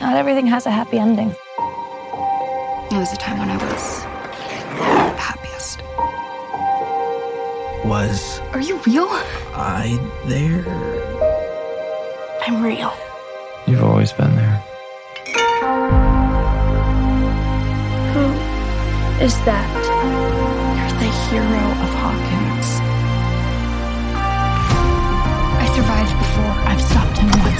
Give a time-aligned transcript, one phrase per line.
[0.00, 1.28] Not everything has a happy ending.
[1.28, 4.02] It was a time when I was
[4.78, 4.84] the
[5.20, 5.82] happiest.
[7.84, 9.08] Was Are you real?
[9.54, 10.64] I there?
[12.46, 12.94] I'm real.
[13.66, 14.64] You've always been there.
[18.14, 18.24] Who
[19.22, 19.68] is that?
[20.76, 21.89] You're the hero of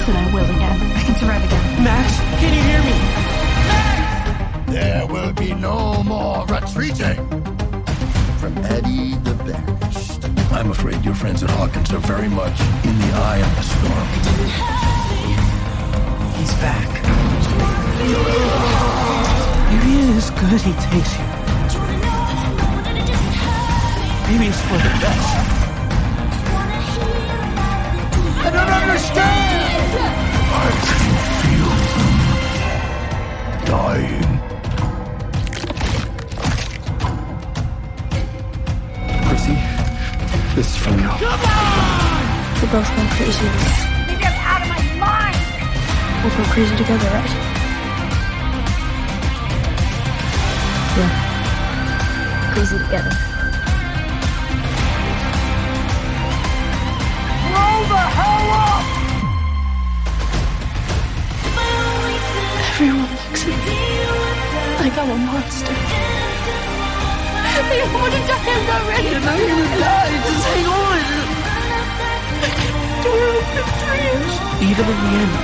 [0.00, 0.78] stopped him and I will again.
[0.96, 1.84] I can survive again.
[1.84, 2.96] Max, can you hear me?
[3.68, 4.72] Max!
[4.72, 7.16] There will be no more retreating.
[8.38, 10.24] From Eddie the Banished.
[10.52, 14.08] I'm afraid your friends at Hawkins are very much in the eye of the storm.
[16.38, 16.88] He's back.
[19.70, 21.24] Maybe it is good he takes you.
[24.28, 25.60] Maybe it's for the best.
[28.42, 29.69] I don't understand!
[29.92, 31.04] I can
[31.40, 32.14] feel them
[33.66, 34.30] dying.
[39.26, 39.56] Chrissy,
[40.54, 41.08] this is from you.
[41.08, 42.22] Come on!
[42.60, 43.48] We're both going crazy.
[44.06, 45.42] Maybe I'm out of my mind.
[46.22, 47.32] We'll go crazy together, right?
[50.96, 51.10] Yeah.
[52.54, 53.29] Crazy together.
[64.98, 65.74] I'm a monster.
[67.70, 68.42] They want to die.
[68.42, 69.08] I'm not ready.
[69.08, 70.10] You're gonna die.
[70.26, 70.98] Just hang on.
[74.60, 75.34] Even in the end,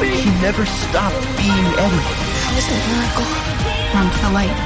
[0.00, 2.04] he never stopped being Eddie.
[2.40, 3.28] That was a miracle.
[3.94, 4.56] Run to the light.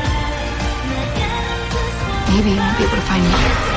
[2.30, 3.69] Maybe you won't be able to find me.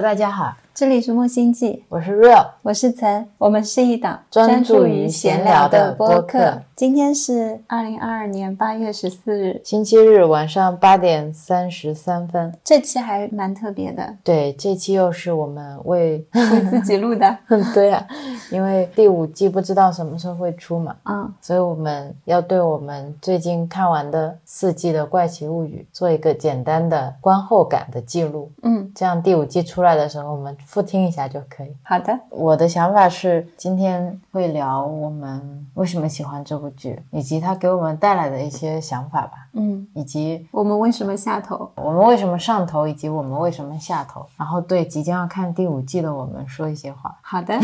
[0.00, 2.46] Hello，大家好，这里是木星记，我是 Real。
[2.62, 6.62] 我是岑，我们是一档专注于闲聊的播播客。
[6.80, 17.36] 今天是二零二二年八月十四日，星期日晚上八点三十三分，这期还蛮特别的，对，这期又是我们为为自己录的。
[17.74, 18.06] 对啊，
[18.50, 28.50] 因为第五季不知道什么时候会出嘛，嗯，所以我们要对我们最近看完的四季的《怪奇物语》做一个简单的观后感的记录。
[28.62, 31.76] 嗯，这样第五季出来的时候，我们复听一下就可以。
[31.82, 41.70] 好的，我的想法是，今天会聊我们为什么喜欢这部剧，以及它给我们带来的一些想法吧，嗯，以及我们为什么下头？
[41.76, 44.24] 我们为什么上头，以及我们为什么下头。
[44.36, 47.16] 然后对即将要看第五季的我们说一些话。
[47.22, 47.58] 好的，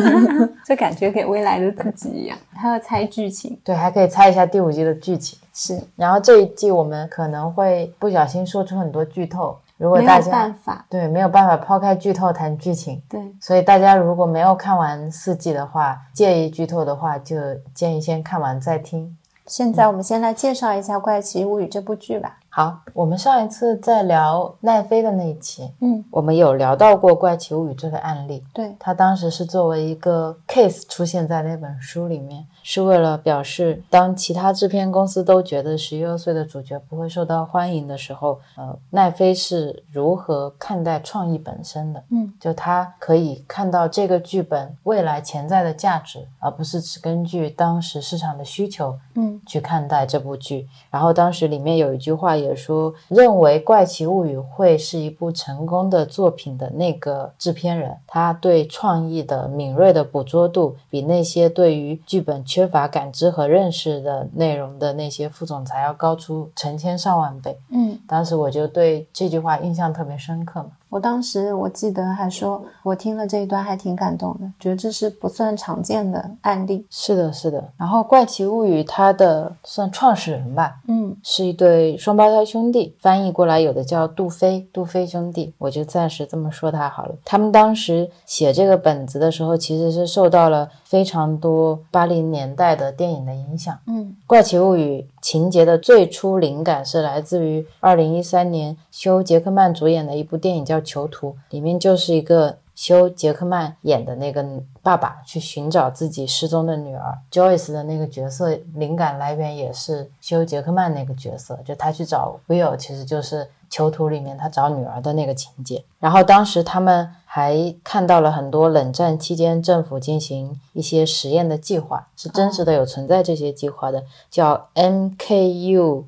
[0.64, 5.38] 就感觉给未来的自己一样，还要猜剧情，对，还可以猜一下第五季的剧情。
[5.54, 10.86] 是然后这一季我们可能会不小心说出很多剧透，如果没有大家办法。
[10.88, 17.36] 对没有办法抛开剧透谈剧情，对，所以大家如果没有看完四季的话，介意剧透的话，就
[17.74, 19.16] 建议先看完再听。
[19.48, 22.38] 现在我们先来介绍一下《怪奇物语》这部剧吧。
[22.48, 42.02] 好，我们上一次在聊奈飞的那一期，嗯，我们有聊到过《怪奇物语》这个案例，对，它当时是作为一个 case 出现在那本书里面，是为了表示，当其他制片公司都觉得十一二岁的主角不会受到欢迎的时候，呃，奈飞是如何看待创意本身的？
[42.10, 50.68] 嗯，就他可以看到这个剧本未来潜在的价值，而不是只根据当时市场的需求，嗯，去看待这部剧。
[50.90, 67.56] 然后当时里面有一句话也说，认为《怪奇物语》会是一部成功的作品的那个制片人，他对创意的敏锐的捕捉度，比那些对于剧本缺乏感知和认识的内容的那些副总裁要高出成千上万倍。
[67.70, 70.72] 嗯，当时我就对这句话印象特别深刻嘛。
[70.92, 76.86] 我当时我记得还说，我听了这一段还挺感动的，觉得这是不算常见的案例。
[76.90, 77.66] 是的，是的。
[77.78, 87.14] 然后《怪奇物语》它的算创始人吧，嗯，是一对双胞胎兄弟，翻译过来有的叫杜飞，杜飞兄弟，我就暂时这么说他好了。
[87.24, 93.78] 他们当时写这个本子的时候，其实是受到了非常多八零年代的电影的影响。
[93.86, 104.42] 嗯，《怪奇物语》情节的最初灵感是来自于二零一三年休·杰克曼主演的一部电影叫《囚徒》，里面就是一个休·杰克曼演的那个
[104.80, 107.14] 爸爸去寻找自己失踪的女儿。
[107.30, 115.82] Joyce 的那个角色灵感来源也是休·杰克曼那个角色，就他去找 Will，其实就是《囚徒》里面他找女儿的那个情节。
[115.98, 126.02] 然后当时他们还看到了很多冷战期间政府进行一些实验的计划，是真实的有存在这些计划的，叫 MKULTRA，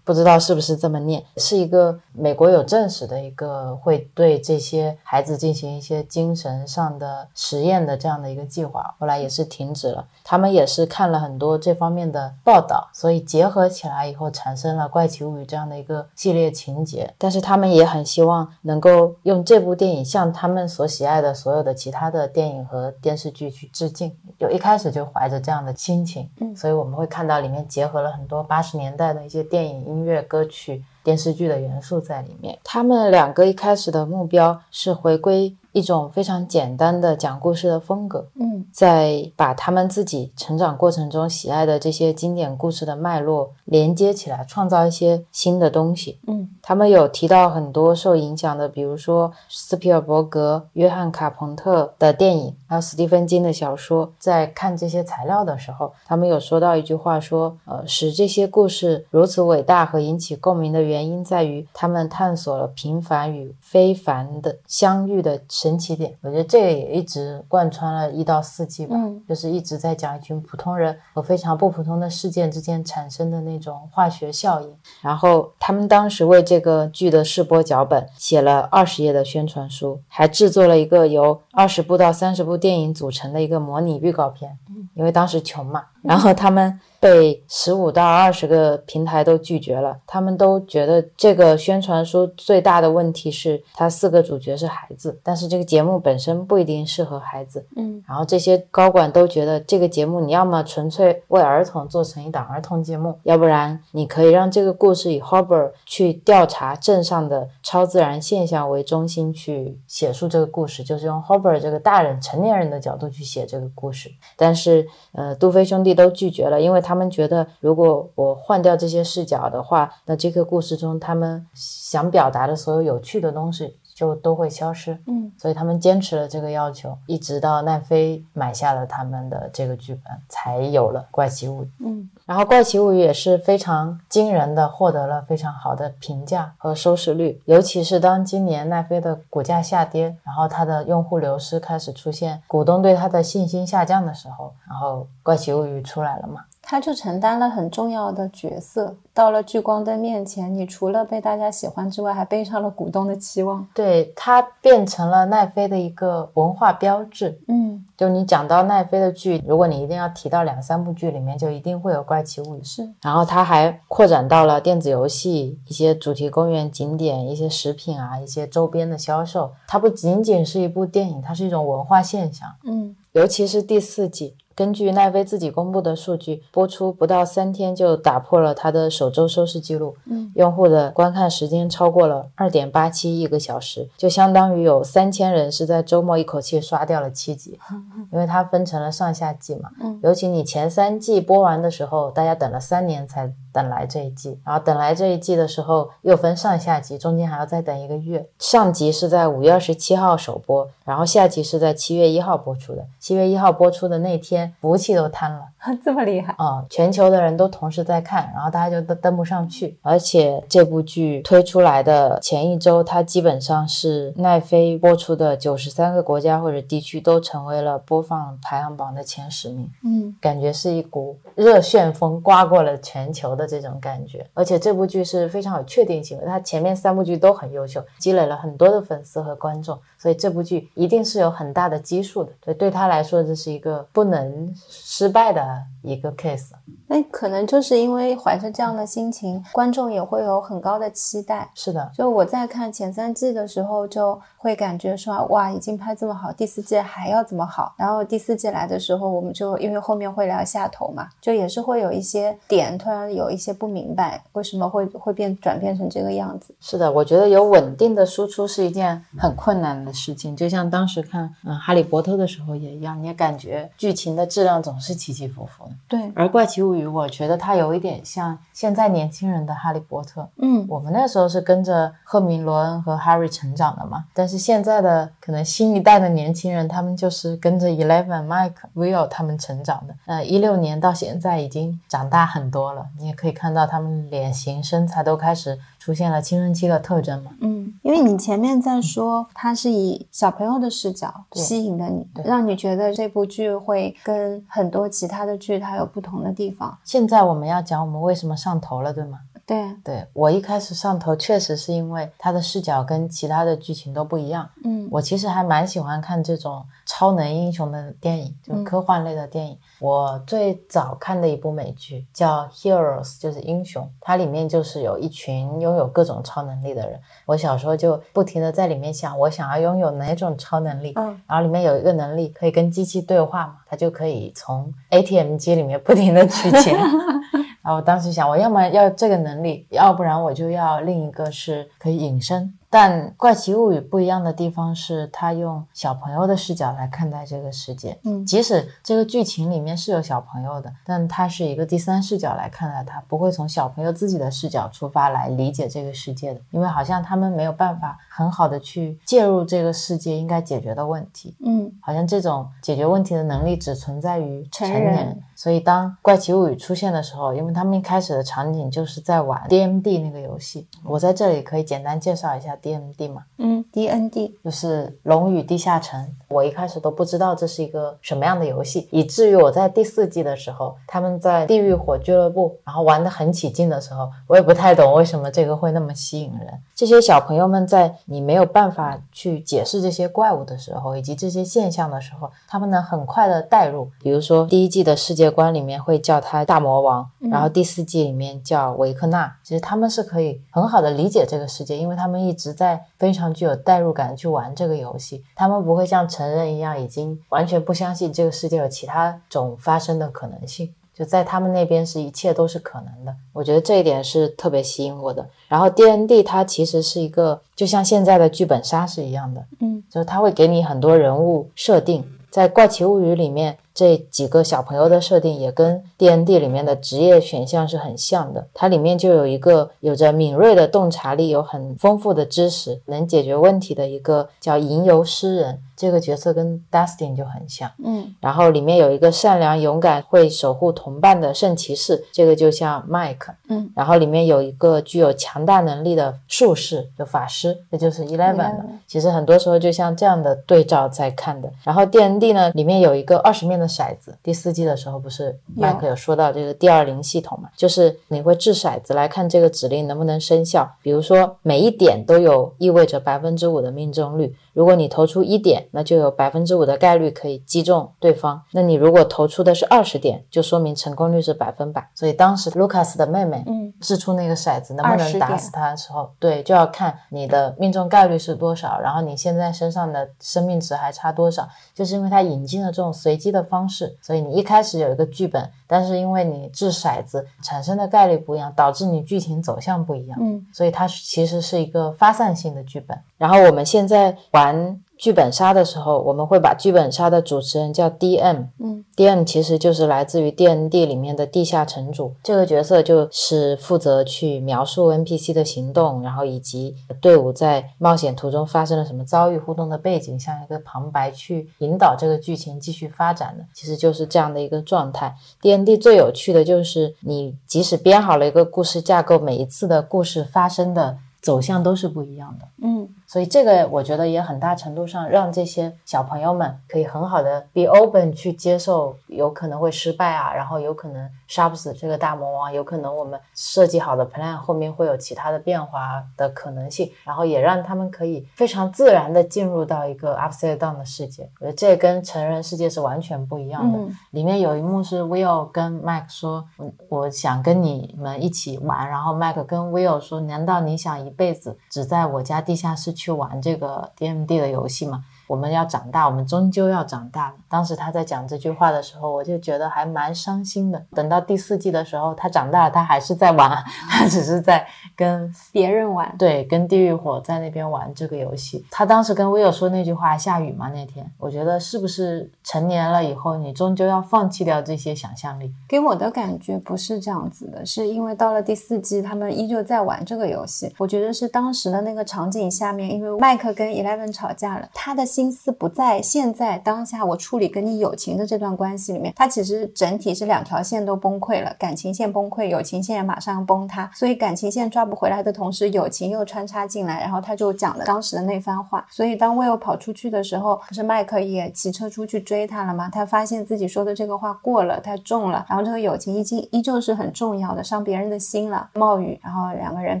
[0.02, 10.04] 不知道是不是这么念，是一个美国有证实的一个会对这些孩子进行一些精神上的实验的这样的一个计划，后来也是停止了。
[10.24, 17.12] 他们也是看了很多这方面的报道，所以结合起来以后产生了《怪奇物语》这样的一个系情节。
[17.18, 26.28] 但是他们也很希望能够用这部电影向他们所喜爱的所有的其他的电影和电视剧去致敬，就一开始就怀着这样的心情。
[26.40, 32.58] 嗯所以我们会看到里面结合了很多八十年代的一些电影、音乐、歌曲、电视剧的元素在里面。
[32.62, 46.18] 他们两个一开始的目标是回归一种非常简单的讲故事的风格，嗯在把他们自己成长过程中喜爱的这些经典故事的脉络连接起来，创造一些新的东西。
[46.28, 54.10] 嗯他们有提到很多受影响的，比如说斯皮尔伯格、约翰卡彭特的电影，还有斯蒂芬金的小说。
[54.18, 66.14] 在看这些材料的时候，他们有说到一句话说，呃，使这些故事如此伟大和引起共鸣的原因在于他们探索了平凡与非凡的相遇的神奇点。
[66.20, 74.76] 我觉得这个也一直贯穿了一到四季吧，嗯就是一直在讲一群普通人和非常不普通的事件之间产生的那种化学效应。
[75.00, 84.58] 然后他们当时为这个剧的试播脚本写了二十页的宣传书，还制作了一个由二十部到三十部电影组成的一个模拟预告片。
[84.94, 97.66] 因为当时穷嘛，然后他们被十五到二十个平台都拒绝了，他们都觉得这个宣传书最大的问题是它四个主角是孩子，但是这个节目本身不一定适合孩子。
[97.76, 114.10] 嗯然后这些高管都觉得这个节目你要么纯粹为儿童做成一档儿童节目，要不然你可以让这个故事以 Hobber 去调查镇上的超自然现象为中心去写述这个故事，就是用 Hobber 这个大人成年人的角度去写这个故事。
[114.36, 114.73] 但是
[115.12, 124.98] 呃，杜飞兄弟都拒绝了，因为他们觉得如果我换掉这些视角的话，那这个故事中他们想表达的所有有趣的东西就都会消失。
[125.06, 131.66] 嗯所以他们坚持了这个要求，一直到奈飞买下了他们的这个剧本，才有了《怪奇物语》。
[131.80, 146.44] 嗯然后《怪奇物语》也是非常惊人的获得了非常好的评价和收视率，尤其是当今年奈飞的股价下跌，然后它的用户流失开始出现，股东对它的信心下降的时候，然后《怪奇物语》出来了嘛。
[146.66, 148.96] 他就承担了很重要的角色。
[149.12, 153.64] 到了聚光灯面前，你除了被大家喜欢之外，还背上了股东的期望。
[153.72, 157.38] 对，它变成了奈飞的一个文化标志。
[157.46, 162.60] 嗯，就你讲到奈飞的剧，如果你一定要提到两三部剧里面，就一定会有《怪奇物语》。
[162.66, 169.52] 是，然后它还扩展到了电子游戏、一些主题公园景点、一些食品啊、一些周边的销售。
[169.68, 172.48] 它不仅仅是一部电影，它是一种文化现象。
[172.64, 187.58] 嗯尤其是第四季，根据奈飞自己公布的数据，播出不到三天就打破了它的首周收视记录，嗯，用户的观看时间超过了二点八七亿个小时，就相当于有三千人是在周末一口气刷掉了七集，
[188.12, 189.70] 因为它分成了上下季嘛。
[189.80, 198.26] 嗯尤其你前三季播完的时候，大家等了三年才等来这一季，然后等来这一季的时候又分上下集，中间还要再等一个月。
[198.40, 202.84] 上集是在五月二十七号首播，然后下集是在七月一号播出的。
[202.98, 205.42] 七月一号播出的那天，服务器都瘫了。
[205.82, 206.34] 这么厉害。
[206.36, 209.78] 啊、全球的人都同时在看，然后大家就都登不上去。
[209.80, 219.70] 而且这部剧推出来的前一周，它基本上是奈飞播出的九十三个国家或者地区都成为了播放排行榜的前十名。
[219.84, 224.26] 嗯感觉是一股热旋风刮过了全球的这种感觉。
[224.34, 232.30] 而且这部剧是非常有确定性的，它前面三部剧都很优秀，积累了很多的粉丝和观众，所以这部剧一定是有很大的基数的。
[232.38, 235.42] 对，对他来说，这是一个不能失败的
[235.80, 236.50] 一个 case。
[236.86, 241.50] 那可能就是因为怀着这样的心情，观众也会有很高的期待。
[241.54, 247.74] 是的，就我在看前三季的时候，就会感觉说哇，已经拍这么好，第四季还要这么好。
[247.78, 256.54] 然后第四季来的时候，我们就因为后面会聊下头嘛，就也是会有一些点突然有一些不明白，为什么会会变转变成这个样子。
[256.60, 260.36] 是的，我觉得有稳定的输出是一件很困难的事情。
[260.36, 265.70] 就像当时看嗯《哈利波特》的时候也一样，你也感觉剧情的质量总是起起伏伏的。
[265.88, 270.22] 对，而《怪奇物语》》，我觉得它有一点像现在年轻人的《哈利波特》。
[270.38, 279.94] 嗯我们那时候是跟着赫敏、罗恩和 Harry 成长的嘛，但是现在的可能新一代的年轻人，他们就是跟着 Eleven、Mike、Will 他们成长的。
[280.06, 287.32] 呃，一六年到现在已经长大很多了，你也可以看到他们脸型、身材都开始出现了青春期的特征嘛。
[287.40, 296.74] 嗯，因为你前面在说他是以小朋友的视角吸引的你，让你觉得这部剧会跟很多其他的剧它有不同的地方。
[296.84, 299.18] 现在我们要讲我们为什么上头了，对吗？
[299.46, 304.48] 对，对我一开始上头确实是因为它的视角跟其他的剧情都不一样。
[304.64, 309.58] 嗯我其实还蛮喜欢看这种超能英雄的电影，就嗯科幻类的电影。
[309.80, 316.98] 我最早看的一部美剧叫《Heroes》，就是英雄，它里面就是有一群拥有各种超能力的人。
[317.26, 320.92] 我小时候就不停的在里面想，我想要拥有哪种超能力。
[320.96, 326.78] 嗯然后里面有一个能力可以跟机器对话嘛，它就可以从 ATM 机里面不停的取钱。
[327.64, 332.52] 然后我当时想，我要么要这个能力，要不然我就要另一个是可以隐身。
[332.68, 337.96] 但《怪奇物语》不一样的地方是，他用小朋友的视角来看待这个世界。
[338.02, 351.36] 嗯即使这个剧情里面是有小朋友的，但他是一个第三视角来看待他，不会从小朋友自己的视角出发来理解这个世界的，因为好像他们没有办法很好的去介入这个世界应该解决的问题。
[351.46, 366.00] 嗯好像这种解决问题的能力只存在于成成人所以当《怪奇物语》出现的时候，因为他们一开始的场景就是在玩 DMD 那个游戏，我在这里可以简单介绍一下 DMD 嘛，嗯，D N D，就是《龙与地下城》。
[366.30, 376.58] 我一开始都不知道这是一个什么样的游戏，以至于我在第四季的时候，他们在地狱火俱乐部，然后玩得很起劲的时候，我也不太懂为什么这个会那么吸引人。
[376.74, 383.90] 这些小朋友们在你没有办法去解释这些怪物的时候，以及这些现象的时候，他们能很快的带入。
[384.02, 400.72] 比如说第一季的世界观里面会叫他大魔王，然后第四季里面叫维克纳，其实他们是可以很好的理解这个世界，因为他们一直在非常具有代入感地去玩这个游戏，他们不会像成人一样已经完全不相信这个世界有其他种发生的可能性。
[400.96, 405.28] 就在他们那边是一切都是可能的，我觉得这一点是特别吸引我的。
[405.48, 418.46] 然后 D N D 它其实是一个就像现在的剧本杀是一样的，嗯，就是它会给你很多人物设定，在《怪奇物语》里面这几个小朋友的设定也跟 D N D 里面的职业选项是很像的。
[418.54, 427.70] 它里面就有一个有着敏锐的洞察力、有很丰富的知识、能解决问题的一个叫吟游诗人，这个角色跟 Dustin 就很像。
[427.84, 433.34] 嗯然后里面有一个善良、勇敢、会守护同伴的圣骑士，这个就像 Mike。
[433.48, 438.64] 嗯，然后里面有一个具有强大能力的术士，就法师，这就是 Eleven 的 Eleven。
[438.86, 441.50] 其实很多时候就像这样的对照在看的。
[441.64, 450.68] 然后 D N D 呢，里面有一个二十面的骰子，第四季的时候不是有 Mike 有说到这个第二零系统嘛，就是你会掷骰子来看这个指令能不能生效。
[450.82, 458.42] 比如说每一点都有意味着百分之五的命中率，如果你投出一点，那就有百分之五的概率可以击中对方。
[458.52, 461.86] 那你如果投出的是二十点，就说明成功率是百分百。
[461.94, 471.46] 所以当时卢卡斯的妹妹嗯掷出那个骰子能不能打死他的时候，对，就要看你的命中概率是多少，然后你现在身上的生命值还差多少。
[471.74, 480.18] 就是因为它引进了这种随机的方式，所以你一开始有一个剧本，但是因为你掷骰子产生的概率不一样，导致你剧情走向不一样。
[480.20, 482.98] 嗯所以它其实是一个发散性的剧本。
[483.16, 488.46] 然后我们现在玩剧本杀的时候，我们会把剧本杀的主持人叫 DM。
[488.58, 505.14] 嗯 DM 其实就是来自于 DND 里面的地下城主，这个角色就是负责去描述 NPC 的行动，然后以及队伍在冒险途中发生了什么遭遇、互动的背景，像一个旁白去引导这个剧情继续发展的，其实就是这样的一个状态。
[505.42, 512.48] DND 最有趣的就是你即使编好了一个故事架构，每一次的故事发生的走向都是不一样的。
[512.62, 531.22] 嗯所以这个我觉得也很大程度上让这些小朋友们可以很好的 be open 去接受有可能会失败啊，然后有可能杀不死这个大魔王，有可能我们设计好的 plan 后面会有其他的变化的可能性，然后也让他们可以非常自然的进入到一个 upside down 的世界。
[531.38, 533.78] 我觉得这跟成人世界是完全不一样的。
[533.78, 547.34] 嗯里面有一幕是 Will 跟 Mike 说：“嗯我想跟你们一起玩。”然后 Mike 跟 Will 说：“难道你想一辈子只在我家地下室去去玩这个 DMD 的游戏嘛？”我们要长大，我们终究要长大了。
[547.48, 550.82] 当时他在讲这句话的时候，我就觉得还蛮伤心的。
[550.94, 553.50] 等到第四季的时候，他长大了，他还是在玩，
[553.88, 554.66] 他只是在
[554.96, 556.14] 跟别人玩。
[556.18, 558.64] 对，跟地狱火在那边玩这个游戏。
[558.70, 565.52] 他当时跟威尔说那句话：“下雨吗？”那天，我觉得是不是成年了以后，你终究要放弃掉这些想象力？
[565.68, 570.74] 给我的感觉不是这样子的，是因为到了第四季，他们依旧在玩这个游戏。
[570.78, 583.88] 我觉得是当时的那个场景下面，因为麦克跟 Eleven 吵架了，他的心思不在现在当下我处理跟你友情的这段关系里面，他其实整体是两条线都崩溃了，感情线崩溃，友情线也马上崩塌。
[583.94, 588.84] 所以感情线抓不回来的同时，友情又穿插进来，然后他就讲了当时的那番话。
[588.90, 592.90] 所以当 Will 跑出去的时候，不是麦克也骑车出去追他了吗？
[592.92, 595.46] 他发现自己说的这个话过了，太重了。
[595.48, 598.68] 然后这个友情已经依旧是很重要的，伤别人的心了。
[598.74, 600.00] 冒雨，然后两个人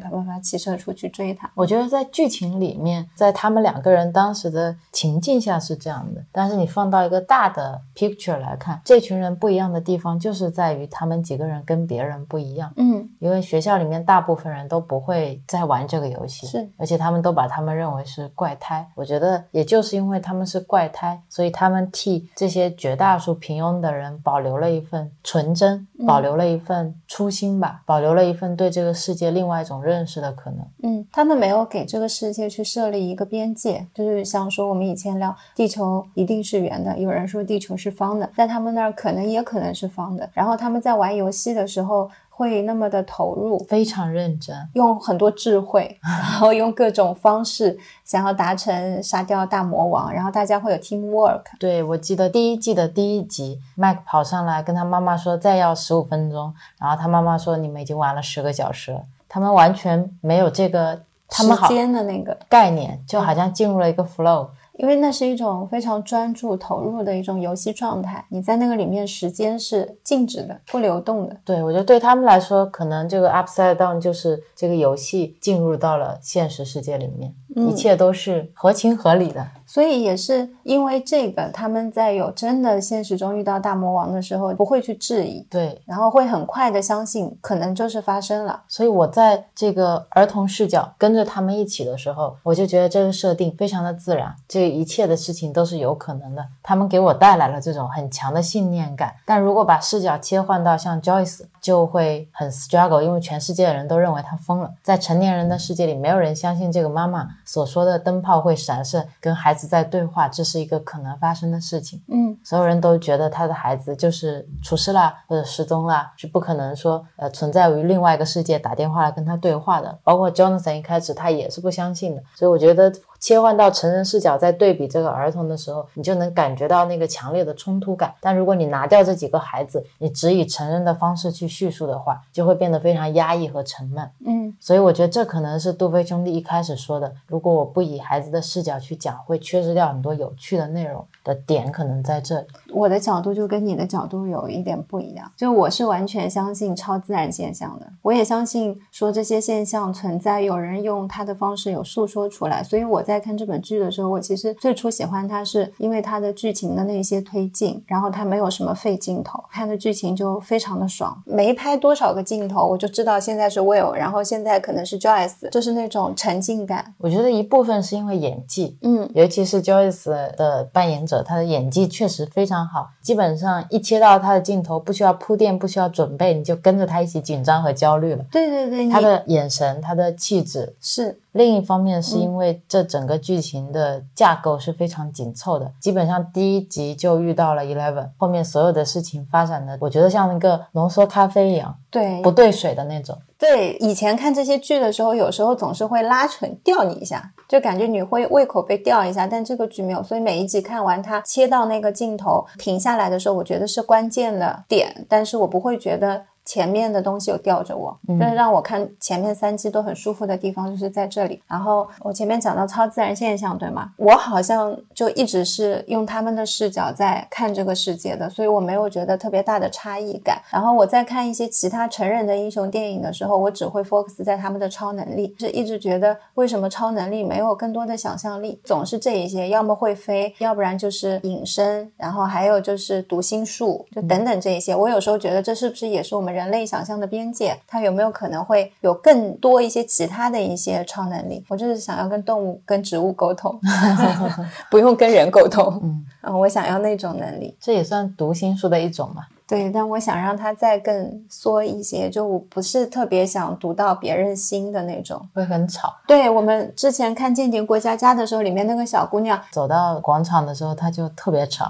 [0.00, 1.48] 啪啪啪骑车出去追他。
[1.54, 12.72] 我觉得在剧情里面，在他们两个人当时的情境下是这样的，但是你放到一个大的 picture 来看，这群人不一样的地方就是在于他们几个人跟别人不一样。
[12.76, 18.88] 嗯，因为学校里面大部分人都不会再玩这个游戏，是，而且他们都把他们认为是怪胎。
[18.94, 30.66] 我觉得也就是因为他们是怪胎，所以他们替这些绝大多数平庸的人保留了一份纯真，保留了一份初心吧，保留了一份对这个世界另外一种认识的可能。
[30.82, 40.28] 嗯，他们没有给这个世界去设立一个边界，就是像说我们以前聊地球一定是圆的，有人说地球是方的，在他们那儿可能也可能是方的。
[40.32, 51.42] 然后他们在玩游戏的时候会那么的投入，非常认真，用很多智慧， 然后用各种方式想要达成杀掉大魔王，然后大家会有 team work。
[51.60, 64.48] 对，我记得第一季的第一集，麦克跑上来跟他妈妈说再要十五分钟，然后他妈妈说你们已经玩了十个小时了，他们完全没有这个他们好时间的那个概念，就好像进入了一个 flow。
[64.76, 71.36] 因为那是一种非常专注投入的一种游戏状态，你在那个里面时间是静止的、不流动的。
[71.44, 79.46] 对，我觉得对他们来说，可能这个 upside down 就是这个游戏进入到了现实世界里面，嗯一切都是合情合理的。
[79.66, 88.62] 所以也是因为这个，他们在有真的现实中遇到大魔王的时候，不会去质疑，对，然后会很快的相信，可能就是发生了。
[88.68, 96.44] 所以我在这个儿童视角跟着他们一起的时候，我就觉得这个设定非常的自然，这一切的事情都是有可能的。
[96.62, 99.14] 他们给我带来了这种很强的信念感。
[99.24, 104.70] 但如果把视角切换到像 Joyce，就会很 struggle，因为全世界的人都认为他疯了。
[104.82, 112.02] 在成年人的世界里，没有人相信这个妈妈所说的灯泡会闪烁，跟孩子在对话，这是一个可能发生的事情。
[112.08, 119.98] 嗯，所有人都觉得他的孩子就是出事啦，或者失踪啦，是不可能说呃存在于另外一个世界打电话来跟他对话的。
[120.02, 122.92] 包括 Jonathan 一开始他也是不相信的，所以我觉得
[123.24, 128.12] 切换到成人视角在对比这个儿童的时候，你就能感觉到那个强烈的冲突感。
[128.20, 134.10] 但如果你拿掉这几个孩子，你只以成人的方式去叙述的话，就会变得非常压抑和沉闷。
[134.26, 142.46] 嗯，所以我觉得这可能是杜飞兄弟一开始说的，如果我不以孩子的视角去讲，会缺失掉很多有趣的内容的点，可能在这里。
[142.74, 152.62] 我的角度就跟你的角度有一点不一样，就我是完全相信超自然现象的，我也相信说这些现象存在，有人用他的方式有诉说出来。
[152.62, 161.22] 所以我在看这本剧的时候，我其实最初喜欢它是因为它的剧情的那些推进，然后它没有什么废镜头，看的剧情就非常的爽。
[161.24, 166.94] 没拍多少个镜头，我就知道现在是 Will，然后现在可能是 Joyce，就是那种沉浸感。
[166.98, 172.90] 我觉得一部分是因为演技，嗯，尤其是 Joyce 的扮演者，他的演技确实非常好。
[173.02, 178.24] 基本上一切到他的镜头，不需要铺垫，不需要准备，你就跟着他一起紧张和焦虑了。
[178.30, 180.74] 对对对，你他的眼神，他的气质。
[180.80, 193.18] 是另一方面，是因为这整个剧情的架构是非常紧凑的，基本上第一集就遇到了 Eleven，后面所有的事情发展的，我觉得像一个浓缩咖啡一样，对不兑水的那种。
[193.36, 199.26] 对，以前看这些剧的时候，有时候总是会拉扯吊你一下，就感觉你会胃口被吊一下。
[199.26, 206.22] 但这个剧没有，所以每一集看完，它切到那个镜头停下来的时候，我觉得是关键的点，但是我不会觉得。
[206.44, 211.42] 前面的东西有吊着我，嗯就是让我看前面三季都很舒服的地方就是在这里。
[211.48, 213.90] 然后我前面讲到超自然现象，对吗？
[213.96, 220.40] 我好像就一直是用他们的视角在看这个世界的，所以我没有觉得特别大的差异感。
[220.50, 234.74] 然后我在看一些其他成人的英雄电影的时候，我只会 focus 在他们的超能力，是一直觉得为什么超能力没有更多的想象力，总是这一些，要么会飞，要不然就是隐身，然后还有就是读心术，就等等这一些。
[234.74, 241.44] 我有时候觉得这是不是也是我们人类想象的边界，它有没有可能会有更多一些其他的一些超能力？
[241.48, 243.58] 我就是想要跟动物、跟植物沟通，
[244.70, 245.80] 不用跟人沟通。
[245.82, 247.56] 嗯，嗯，我想要那种能力。
[247.60, 249.22] 这也算读心术的一种嘛。
[249.46, 255.20] 对，但我想让它再更缩一些，就我不是特别想读到别人心的那种。
[255.34, 255.94] 会很吵。
[256.06, 261.66] 对我们之前看《间谍过家家》的时候，里面那个小姑娘走到广场的时候，她就特别吵。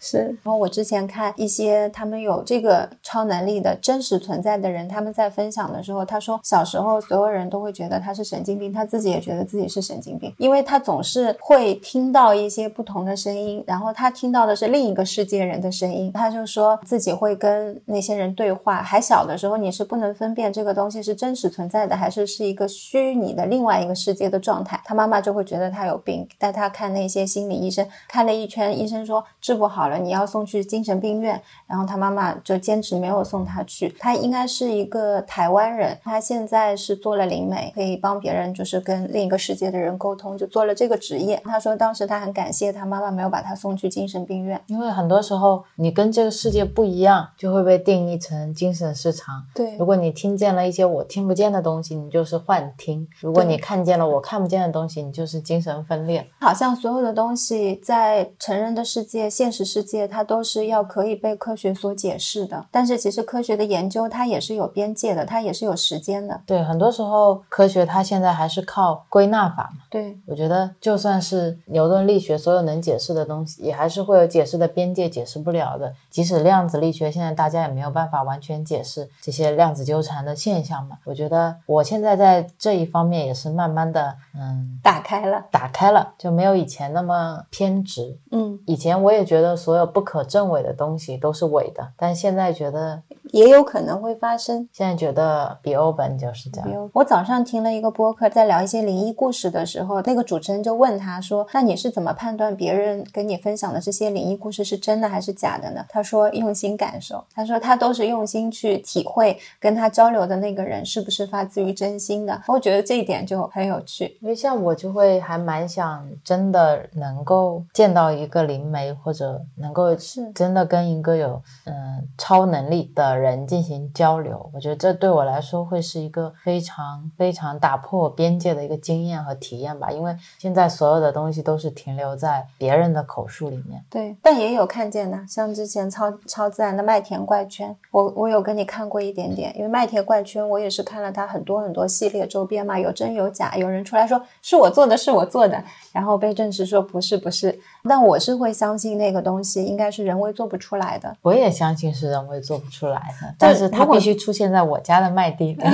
[0.00, 18.82] 是，然后我之前看一些他们有这个超能力的真实存在的人，他们在分享的时候，他说小时候所有人都会觉得他是神经病，他自己也觉得自己是神经病，因为他总是会听到一些不同的声音，然后他听到的是另一个世界人的声音，他就说自己会跟那些人对话。
[18.82, 24.80] 还小的时候，你是不能分辨这个东西是真实存在的，还是是一个虚拟的另外一个世界的状态。
[24.84, 31.40] 他妈妈就会觉得他有病，带他看那些心理医生，看了一圈，医生说治不好了，你要送去精神病院。
[31.66, 33.94] 然后他妈妈就坚持没有送他去。
[33.98, 41.40] 他应该是一个台湾人，他现在是做了灵媒，可以帮别人就是跟另一个世界的人沟通，就做了这个职业。
[41.44, 44.60] 他说当时他很感谢他妈妈没有把他送去精神病院。
[44.66, 49.44] 因为很多时候你跟这个世界不一样，就会被定义成精神失常。
[49.54, 56.26] 对如果你听见了一些我听不见的东西，你就是幻听；如果你看见了我看不见的东西，你就是精神分裂。
[56.40, 62.66] 好像所有的东西在成人的世界、现实世界，它都是要可以被科学所解释的。
[62.70, 66.40] 但是其实科学的研究它也是有边界的，它也是有时间的。
[66.46, 69.82] 对，很多时候科学它现在还是靠归纳法嘛。
[69.90, 75.92] 对，我觉得就算是牛顿力学，所有能解释的东西，也还是会有解释的边界，解释不了的。
[76.18, 80.98] 即使量子力学，现在大家也没有办法完全解释这些量子纠缠的现象嘛。
[81.04, 85.44] 我觉得我现在在这一方面也是慢慢的，嗯，打开了。
[85.52, 88.18] 打开了，就没有以前那么偏执。
[88.32, 93.00] 嗯，以前我也觉得所有不可证伪的东西都是伪的，但现在觉得，
[93.30, 94.68] 也有可能会发生。
[94.72, 96.90] 现在觉得比欧本就是这样。
[96.94, 112.42] 我早上听了一个播客，在聊一些灵异故事的时候，那个主持人就问他说：“那你是怎么判断别人跟你分享的这些灵异故事是真的还是假的呢？”他说：“用心感受。”他说他都是用心去体会跟他交流的那个人是不是发自于真心的。
[112.46, 114.16] 我觉得这一点就很有趣。
[114.20, 124.50] 因为像我就会还蛮想真的能够见到一个灵媒，或者能够是真的跟一个有嗯超能力的人进行交流。
[124.54, 129.90] 我觉得这对我来说会是一个非常非常打破边界的一个经验和体验吧。
[129.90, 133.84] 因为现在所有的东西都是停留在别人的口述里面。
[133.90, 151.16] 对，但也有看见的，像之前超超自然的麦田怪圈，我我有跟你看过一点点，因为麦田怪圈我也是看了它很多很多系列周边嘛，有真有假，有人出来说是我做的，是我做的，然后被证实说不是不是，但我是会相信那个东西应该是人为做不出来的。
[151.22, 155.64] 我也相信是人为做不出来的，但是它必须出现在我家的麦地里，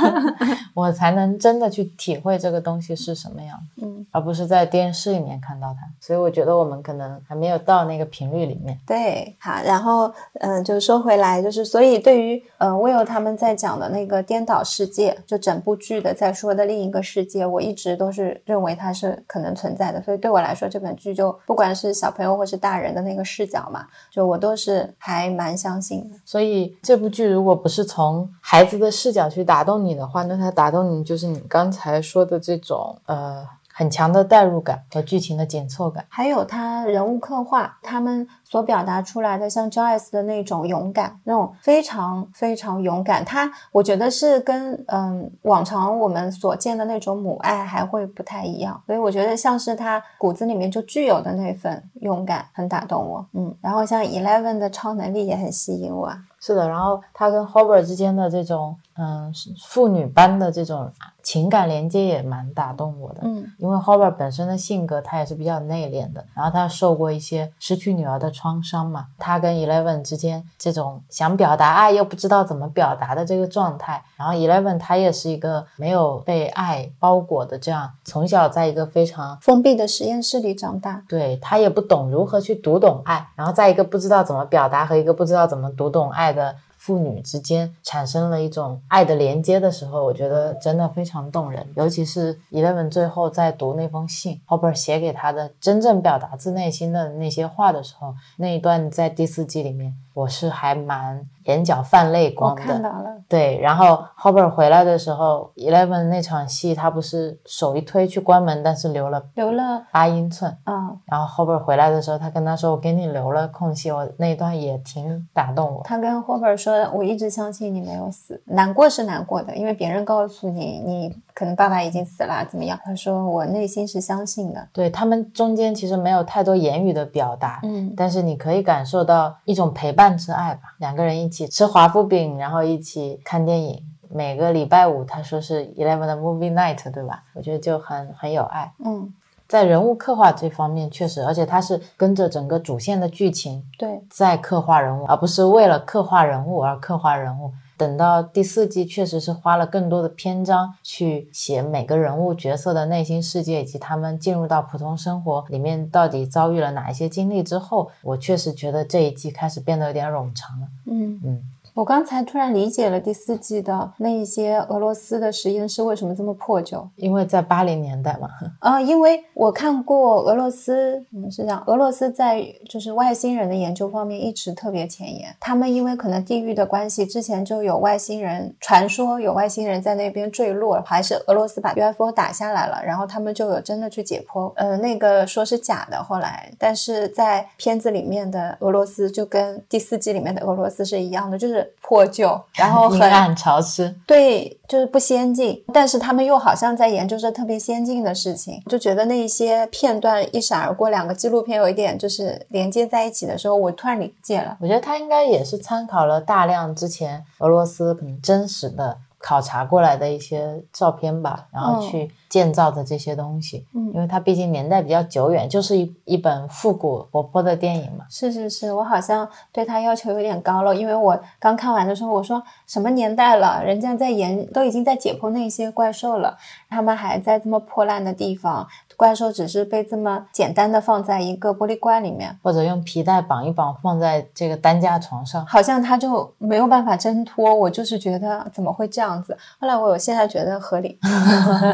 [0.74, 3.86] 我才能真的去体会这个东西是什么样子。
[3.86, 5.86] 嗯，而不是在电视里面看到它。
[6.00, 8.78] 所以我觉得我们可能还没有到那个频率里面。
[8.86, 20.02] 对，好，然后嗯、就说回来，就是所以对于呃 Will 他们在讲的那个颠倒世界，就整部剧的在说的另一个世界，我一直都是认为它是可能存在的。
[20.02, 26.16] 所以对我来说，这本剧就不管是小朋友或是大人的那个视角嘛，就我都是还蛮相信的。
[26.24, 36.04] 所以这部剧如果不是从孩子的视角去打动你的话，那它打动你就是你刚才说的这种呃很强的代入感和剧情的紧凑感。
[36.08, 53.26] 还有他人物刻画，他们所表达出来的，像 Joyce 的那种勇敢，那种非常非常勇敢，他我觉得是跟嗯往常我们所见的那种母爱还会不太一样，所以我觉得像是他骨子里面就具有的那份勇敢，很打动我。
[53.32, 56.18] 嗯，然后像 Eleven 的超能力也很吸引我啊。
[56.40, 59.32] 是的，然后他跟 Hobart 之间的这种嗯
[59.66, 63.22] 父女般的这种情感连接也蛮打动我的。
[63.24, 81.02] 嗯因为 Hobart 本身的性格他也是比较内敛的，然后他受过一些失去女儿的创伤嘛，他跟 Eleven 之间这种想表达爱又不知道怎么表达的这个状态，然后 Eleven 他也是一个没有被爱包裹的这样，从小在一个非常封闭的实验室里长大。
[81.08, 91.66] 对他也不懂如何去读懂爱，然后在一个不知道怎么表达和一个不知道怎么读懂爱的父女之间产生了一种爱的连接的时候，我觉得真的非常动人。
[91.76, 102.62] 尤其是 Eleven 最后在读那封信，Hopper 写给他的真正表达自内心的那些话的时候，那一段在第四季里面我是还蛮眼角泛泪光的。
[102.62, 110.56] 看到了，对，然后 Hopper 回来的时候，Eleven 那场戏，他不是手一推去关门，但是留了留了，八英寸。
[110.64, 115.82] 嗯，然后 Hopper 回来的时候，他跟他说：“我给你留了空隙。”我那一段也挺打动我。
[115.84, 124.68] 他跟 h o b e r 说：“我一直相信你没有死，难过是难过的，因为别人告诉你你可能爸爸已经死了，怎么样？”他说：“我内心是相信的。
[124.72, 130.74] 对他们中间其实没有太多言语的表达，嗯但是你可以感受到一种陪伴之爱吧。
[130.78, 133.82] 两个人一起吃华夫饼，然后一起看电影。
[134.10, 137.22] 每个礼拜五，他说是 Eleven 的 Movie Night，对吧？
[137.34, 139.12] 我觉得就很很有爱。”嗯，
[139.48, 147.50] 在人物刻画这方面，确实，而且他是跟着整个主线的剧情对，在刻画人物，而不是为了刻画人物而刻画人物。
[147.76, 160.68] 等到第四季，确实是花了更多的篇章去写每个人物角色的内心世界，以及他们进入到普通生活里面到底遭遇了哪一些经历之后，我确实觉得这一季开始变得有点冗长了。
[160.86, 161.42] 嗯嗯，
[161.74, 166.88] 我刚才突然理解了第四季的那一些俄罗斯的实验室为什么这么破旧。
[166.94, 168.28] 因为在八零年代嘛，
[168.60, 175.34] 啊，因为我看过俄罗斯，嗯，是这样，俄罗斯在就是外星人的研究方面一直特别前沿。
[175.40, 193.94] 他们因为可能地域的关系，之前就有外星人传说，有外星人在那边坠落，还是俄罗斯把 UFO 打下来了，然后他们就有真的去解剖，呃，那个说是假的，后来，但是在片子里面的俄罗斯就跟第四季里面的俄罗斯是一样的，就是破旧， 然后很阴暗潮湿。
[194.06, 204.56] 对，就是不先进，但是他们又好像在研究着特别先进的事情，就觉得那一些片段一闪而过，两个纪录片有一点就是连接在一起的时候，我突然理解了。
[204.60, 213.66] 我觉得他应该也是参考了大量之前俄罗斯可能真实的考察过来的一些照片吧，然后嗯去建造的这些东西。
[213.74, 218.04] 嗯因为它毕竟年代比较久远，就是一一本复古活泼的电影嘛。
[218.10, 226.36] 是是是，我好像对他要求有点高了，因为我刚看完的时候，我说什么年代了，人家在研都已经在解剖那些怪兽了，
[226.68, 235.44] 他们还在这么破烂的地方，怪兽只是被这么简单的放在一个玻璃罐里面，或者用皮带绑一绑，放在这个担架床上。
[235.46, 237.54] 好像他就没有办法挣脱。
[237.54, 239.36] 我就是觉得怎么会这样子？
[239.58, 240.98] 后来我有现在觉得合理。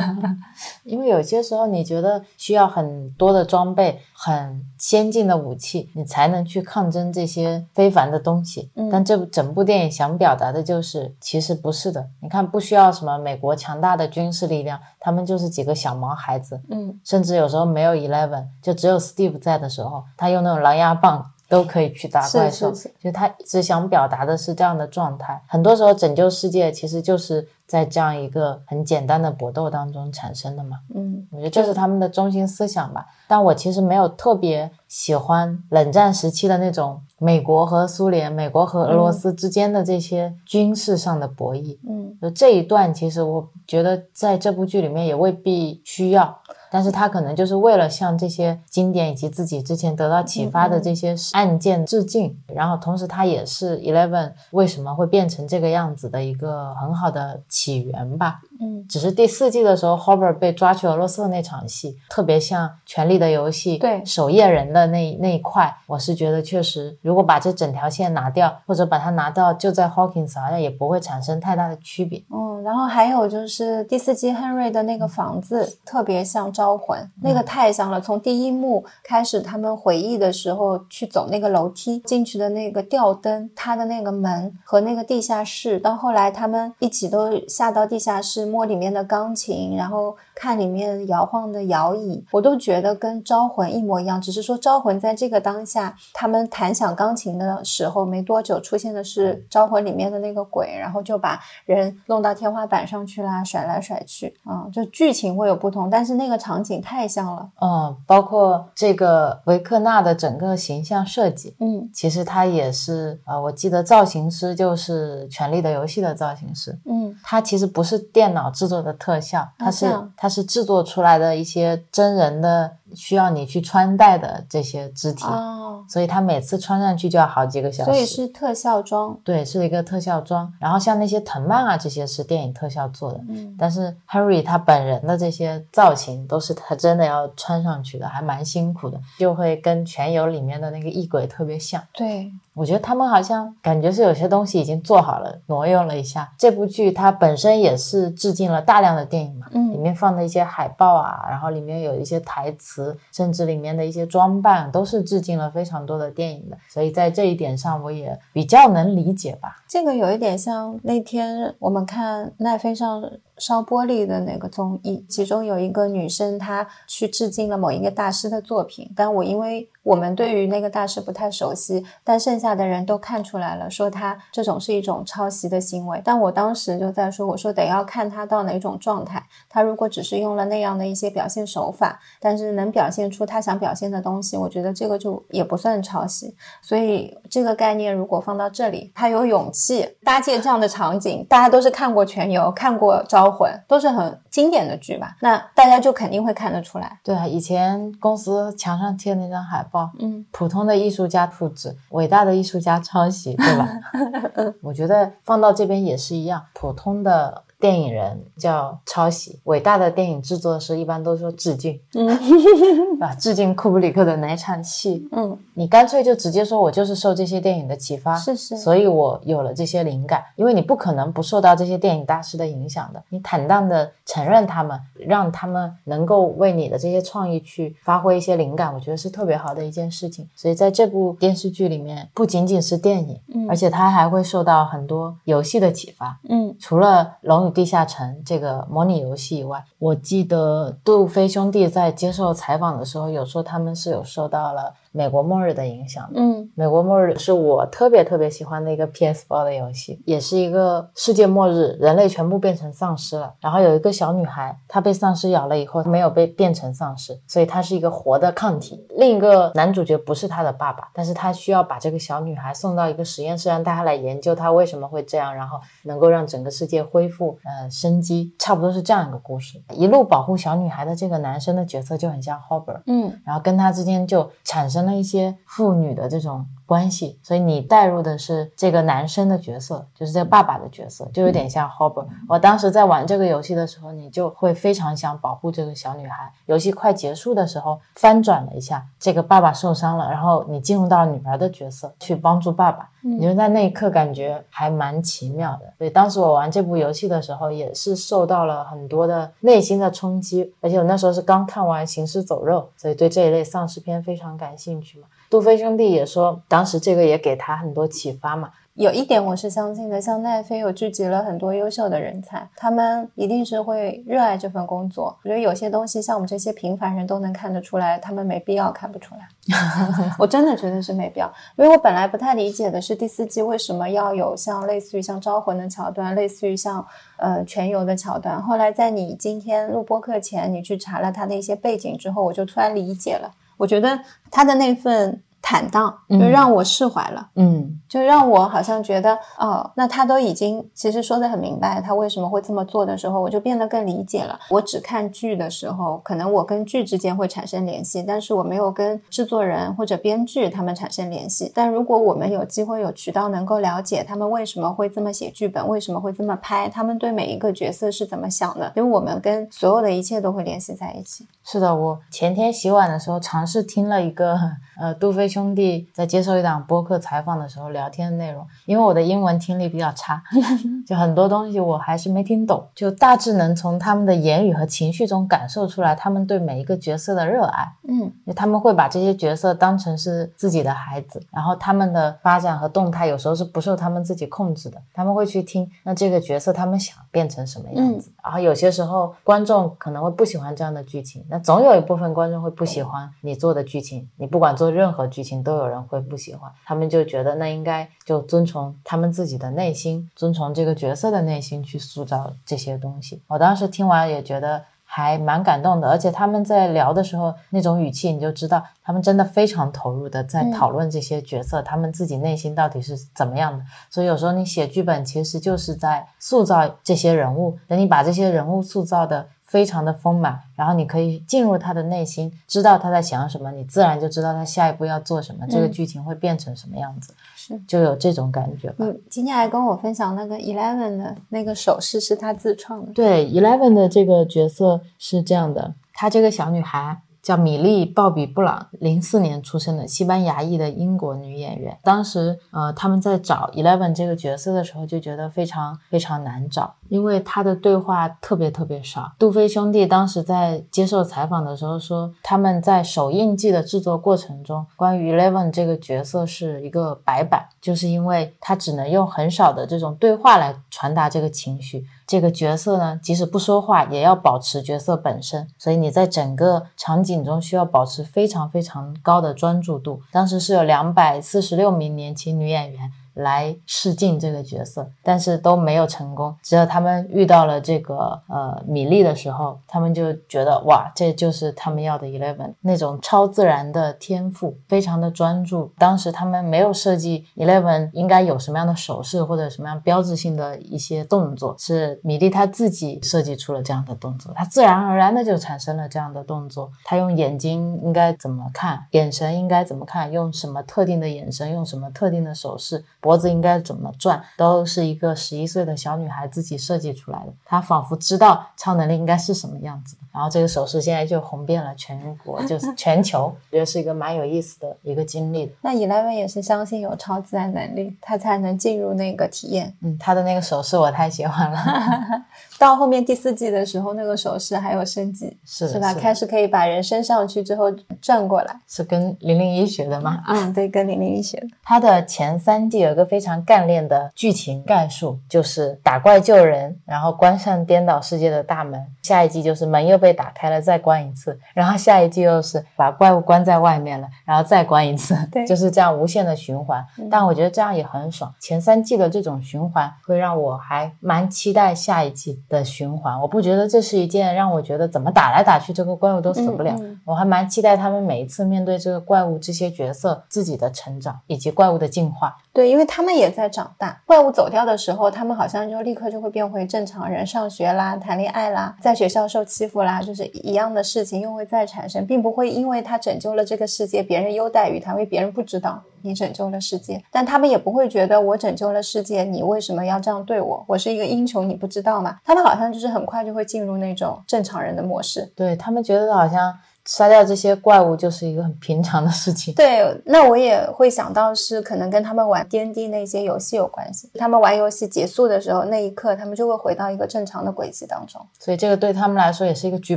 [0.85, 8.71] 因为有些时候你觉得需要很多的装备、很先进的武器，你才能去抗争这些非凡的东西。
[8.75, 12.07] 嗯但这部整部电影想表达的就是，其实不是的。
[12.21, 22.75] 你看，不需要什么美国强大的军事力量，他们就是几个小毛孩子，嗯，甚至有时候没有 Eleven，就只有 Steve 在的时候，他用那种狼牙棒都可以去打怪兽。
[22.75, 25.41] 是是就他只想表达的是这样的状态。
[25.47, 30.79] 很多时候拯救世界其实就是在这样一个很简单的搏斗当中产生的嘛。
[30.93, 33.07] 嗯我觉得这是他们的中心思想吧。
[33.29, 41.79] 但我其实没有特别喜欢冷战时期的那种美国和苏联、美国和俄罗斯之间的这些军事上的博弈。
[41.89, 46.39] 嗯就这一段，其实我觉得在这部剧里面也未必需要，
[46.71, 58.41] 但是他可能就是为了向这些经典以及自己之前得到启发的这些案件致敬，然后同时他也是 Eleven 为什么会变成这个样子的一个很好的起源吧。
[58.61, 72.23] 嗯，只是第四季的时候，Hobart 被抓去俄罗斯的那场戏，特别像《权力的游戏》对守夜人的那那一块，我是觉得确实，如果把这整条线拿掉，或者把它拿到就在 Hawkins，好像也不会产生太大的区别。
[72.31, 77.99] 嗯，然后还有就是第四季 Henry 的那个房子特别像《招魂》，那个太像了。
[77.99, 94.18] 从第一幕开始，他们回忆的时候去走那个楼梯进去的那个吊灯，他的那个门和那个地下室，到后来他们一起都下到地下室摸里面的钢琴，然后看里面摇晃的摇椅，我都觉得跟《招魂》一模一样。
[94.18, 107.46] 只是说《招魂》在这个当下，他们弹响钢琴的时候没多久出现的是《招魂》里面的那个鬼，然后就把人弄到天花板上去啦，甩来甩去啊、就剧情会有不同，但是那个场景太像了。
[107.61, 127.90] 嗯，包括这个维克纳的整个形象设计，嗯其实他也是呃，我记得造型师就是《权力的游戏》的造型师，嗯他其实不是电脑制作的特效，它是、这样它是制作出来的一些真人的需要你去穿戴的这些肢体，哦，所以它每次穿上去就要好几个小时。
[127.90, 129.18] 所以是特效妆。
[129.24, 130.53] 对，是一个特效妆。
[130.59, 141.83] 然后像那些藤蔓啊这些是电影特效做的，嗯但是 Harry 他本人的这些造型都是他真的要穿上去的，还蛮辛苦的，就会跟《全游》里面的那个异鬼特别像。
[141.92, 146.31] 对，我觉得他们好像感觉是有些东西已经做好了，挪用了一下。
[146.38, 152.80] 这部剧它本身也是致敬了大量的电影嘛，嗯里面放的一些海报啊，然后里面有一些台词，
[153.12, 156.57] 甚至里面的一些装扮，都是致敬了非常多的电影的。
[156.69, 159.62] 所以在这一点上，我也比较能理解吧。
[159.69, 163.03] 这个有一点像那天我们看奈飞上
[163.40, 176.00] 烧玻璃的那个综艺，其中有一个女生她去致敬了某一个大师的作品，但我因为我们对于那个大师不太熟悉，但剩下的人都看出来了，说他这种是一种抄袭的行为。
[176.05, 186.35] 但我当时就在说，我说得要看他到哪种状态，他如果只是用了那样的一些表现手法，但是能表现出他想表现的东西，我觉得这个就也不算抄袭。
[186.61, 195.16] 所以这个概念如果放到这里，他有勇气搭建这样的场景，大家都是看过《全游》、看过《招魂》，都是很经典的剧吧？
[195.21, 196.99] 那大家就肯定会看得出来。
[197.03, 203.69] 对啊，以前公司墙上贴那张海报，嗯，普通的艺术家复制，伟大的艺术家抄袭，对吧？
[204.62, 212.09] 我觉得放到这边也是一样，普通的电影人叫抄袭，伟大的电影制作师一般都说致敬，嗯，
[213.01, 213.14] 啊？
[213.14, 215.07] 致敬库布里克的哪场戏？
[215.12, 220.25] 嗯，你干脆就直接说，我就是受这些电影的启发，是是所以我有了这些灵感。
[220.37, 230.27] 因为你不可能不受到这些电影大师的影响的，你坦荡的承认他们，让他们能够为你的这些创意去发挥一些灵感，我觉得是特别好的一件事情。
[230.35, 236.18] 所以在这部电视剧里面，不仅仅是电影，嗯而且它还会受到很多游戏的启发。
[236.31, 246.11] 嗯除了《龙与地下城》这个模拟游戏以外，我记得杜飞兄弟在接受采访的时候有说，他们是有受到了美国末日的影响。
[246.14, 253.33] 嗯美国末日是我特别特别喜欢的一个 PS4 的游戏，也是一个世界末日，人类全部变成丧尸了。
[253.40, 258.87] 然后有一个小女孩，她被丧尸咬了以后，没有被变成丧尸，所以她是一个活的抗体。
[258.96, 269.62] 另一个男主角不是她的爸爸，但是他需要把这个小女孩送到一个实验室，让大家来研究她为什么会这样，然后能够让整个世界恢复呃生机，差不多是这样一个故事。
[269.72, 282.07] 一路保护小女孩的这个男生的角色就很像 Hobber，嗯然后跟他之间就产生那一些妇女的这种关系，所以你带入的是这个男生的角色，就是这个爸爸的角色，就有点像 Hobber。
[282.29, 286.33] 我当时在玩这个游戏的时候，你就会非常想保护这个小女孩。
[286.47, 295.73] 游戏快结束的时候，翻转了一下，这个爸爸受伤了，然后你进入到女儿的角色去帮助爸爸，你就在那一刻感觉还蛮奇妙的。
[295.77, 305.09] 所以当时我玩这部游戏的时候，也是受到了很多的内心的冲击，而且我那时候是刚看完《行尸走肉》，所以对这一类丧尸片非常感兴趣嘛。
[305.31, 308.51] 杜飞兄弟也说，当时这个也给他很多启发嘛。
[308.75, 315.16] 有一点我是相信的，像奈飞有聚集了很多优秀的人才，他们一定是会热爱这份工作。
[315.23, 319.29] 我觉得有些东西像我们这些平凡人都能看得出来，他们没必要看不出来。
[320.19, 326.85] 我真的觉得是没必要，因为我本来不太理解的是第四季为什么要有像类似于像招魂的桥段，类似于像
[327.19, 328.43] 呃全游的桥段。
[328.43, 333.31] 后来在你今天录播课前，你去查了他的一些背景之后，我就突然理解了。
[333.61, 337.29] 我觉得他的那份坦荡，就让我释怀了。
[337.37, 344.38] 嗯就让我好像觉得，哦，那他都已经其实说的很明白，他为什么会这么做的时候，我就变得更理解了。
[344.48, 351.50] 我只看剧的时候，可能我跟剧之间会产生联系，但是我没有跟制作人或者编剧他们产生联系。
[351.53, 361.26] 但如果我们有机会有渠道能够了解他们为什么会这么写剧本，为什么会这么拍，他们对每一个角色是怎么想的，因为我们跟所有的一切都会联系在一起。
[361.42, 364.38] 是的，我前天洗碗的时候尝试听了一个
[364.81, 370.21] 呃杜飞兄弟在接受一档播客采访的时候聊天的内容，因为我的英文听力比较差，
[370.85, 377.73] 就很多东西我还是没听懂，就大致能从他们的言语和情绪中感受出来他们对每一个角色的热爱。
[377.88, 384.81] 嗯就他们会把这些角色当成是自己的孩子，然后他们的发展和动态有时候是不受他们自己控制的。
[384.93, 388.11] 他们会去听，那这个角色他们想变成什么样子。
[388.23, 394.09] 然后有些时候观众可能会不喜欢这样的剧情，那总有一部分观众会不喜欢你做的剧情。
[394.16, 396.51] 你不管做任何剧情，都有人会不喜欢。
[396.65, 403.23] 他们就觉得那应该就遵从他们自己的内心，遵从这个角色的内心去塑造这些东西。
[403.27, 404.63] 我当时听完也觉得。
[404.93, 413.65] 还蛮感动的，而且他们在聊的时候那种语气，你就知道他们真的非常投入的在讨论这些角色，他们自己内心到底是怎么样的。
[413.89, 428.87] 所以有时候你写剧本其实就是在塑造这些人物，等你把这些人物塑造的非常的丰满，然后你可以进入他的内心，知道他在想什么，你自然就知道他下一步要做什么，这个剧情会变成什么样子，是就有这种感觉吧。
[428.87, 432.93] 你今天还跟我分享那个 Eleven 的那个手势是他自创的。
[432.93, 441.77] 对，Eleven 的这个角色是这样的，她这个小女孩叫米莉·鲍比·布朗，零四年出生的西班牙裔的英国女演员。
[441.83, 449.13] 当时，呃，他们在找 Eleven 这个角色的时候，就觉得非常非常难找，因为她的对话特别特别少。
[449.19, 461.85] 杜飞兄弟当时在接受采访的时候说，他们在首映季的制作过程中，关于 Eleven 这个角色是一个白板，就是因为他只能用很少的这种对话来传达这个情绪。
[462.11, 470.03] 这个角色呢，即使不说话，也要保持角色本身，所以你在整个场景中需要保持非常非常高的专注度。
[470.11, 472.91] 当时是有两百四十六名年轻女演员。
[473.21, 476.35] 来试镜这个角色，但是都没有成功。
[476.43, 485.73] 直到他们遇到了这个呃米粒的时候，他们就觉得哇，这就是他们要的 Eleven 那种超自然的天赋，非常的专注。
[485.79, 496.71] 当时他们没有设计 Eleven 应该有什么样的手势或者什么样标志性的一些动作，是米粒他自己设计出了这样的动作，他自然而然的就产生了这样的动作。
[496.85, 502.85] 他用眼睛应该怎么看，眼神应该怎么看，用什么特定的眼神，用什么特定的手势。
[503.11, 507.33] 脖子应该怎么转，都是一个十一岁的小女孩自己设计出来的。
[507.45, 513.25] 她仿佛知道超能力应该是什么样子，然后这个手势现在就红遍了全国，就是全球。
[513.25, 515.53] 我觉得是一个蛮有意思的一个经历。
[515.61, 519.75] 那 Eleven 也是相信有超自然能力，她才能进入那个体验。
[519.83, 521.59] 嗯，她的那个手势我太喜欢了。
[522.61, 525.95] 到后面第四季的时候，那个手势还有升级，是是吧？
[525.95, 530.23] 开始可以把人升上去之后转过来，是跟零零一学的吗？
[530.29, 531.47] 嗯，对，跟零零一学的。
[531.63, 538.79] 它的前三季有个非常干练的剧情概述，就是打怪救人，然后关上颠倒世界的大门。
[539.03, 546.85] 下一季就是门又被打开了，再关一次，然后下一季又是把怪物关在外面了，然后再关一次， 对，就是这样无限的循环。
[547.11, 548.31] 但我觉得这样也很爽。
[548.39, 552.39] 前三季的这种循环会让我还蛮期待下一季。
[552.51, 556.76] 的循环，我不觉得这是一件让我觉得怎么打来打去这个怪物都死不了。
[557.07, 562.36] 我还蛮期待他们每一次面对这个怪物，这些角色自己的成长以及怪物的进化。
[562.53, 564.03] 对，因为他们也在长大。
[564.05, 580.64] 怪物走掉的时候，他们好像就立刻就会变回正常人，上学啦，谈恋爱啦，在学校受欺负啦，就是一样的事情又会再产生，并不会因为他拯救了这个世界，别人优待于他，因为别人不知道你拯救了世界，但他们也不会觉得我拯救了世界，你为什么要这样对我？
[580.66, 582.18] 我是一个英雄，你不知道吗？
[582.24, 586.53] 他们好像就是很快就会进入那种正常人的模式，对他们觉得好像。
[586.91, 589.55] 杀掉这些怪物就是一个很平常的事情。
[589.55, 594.11] 对，那我也会想到是可能跟他们玩 D N D 那些游戏有关系。
[594.14, 598.20] 他们玩游戏结束的时候，那一刻他们就会回到一个正常的轨迹当中。
[598.41, 599.97] 所以这个对他们来说也是一个剧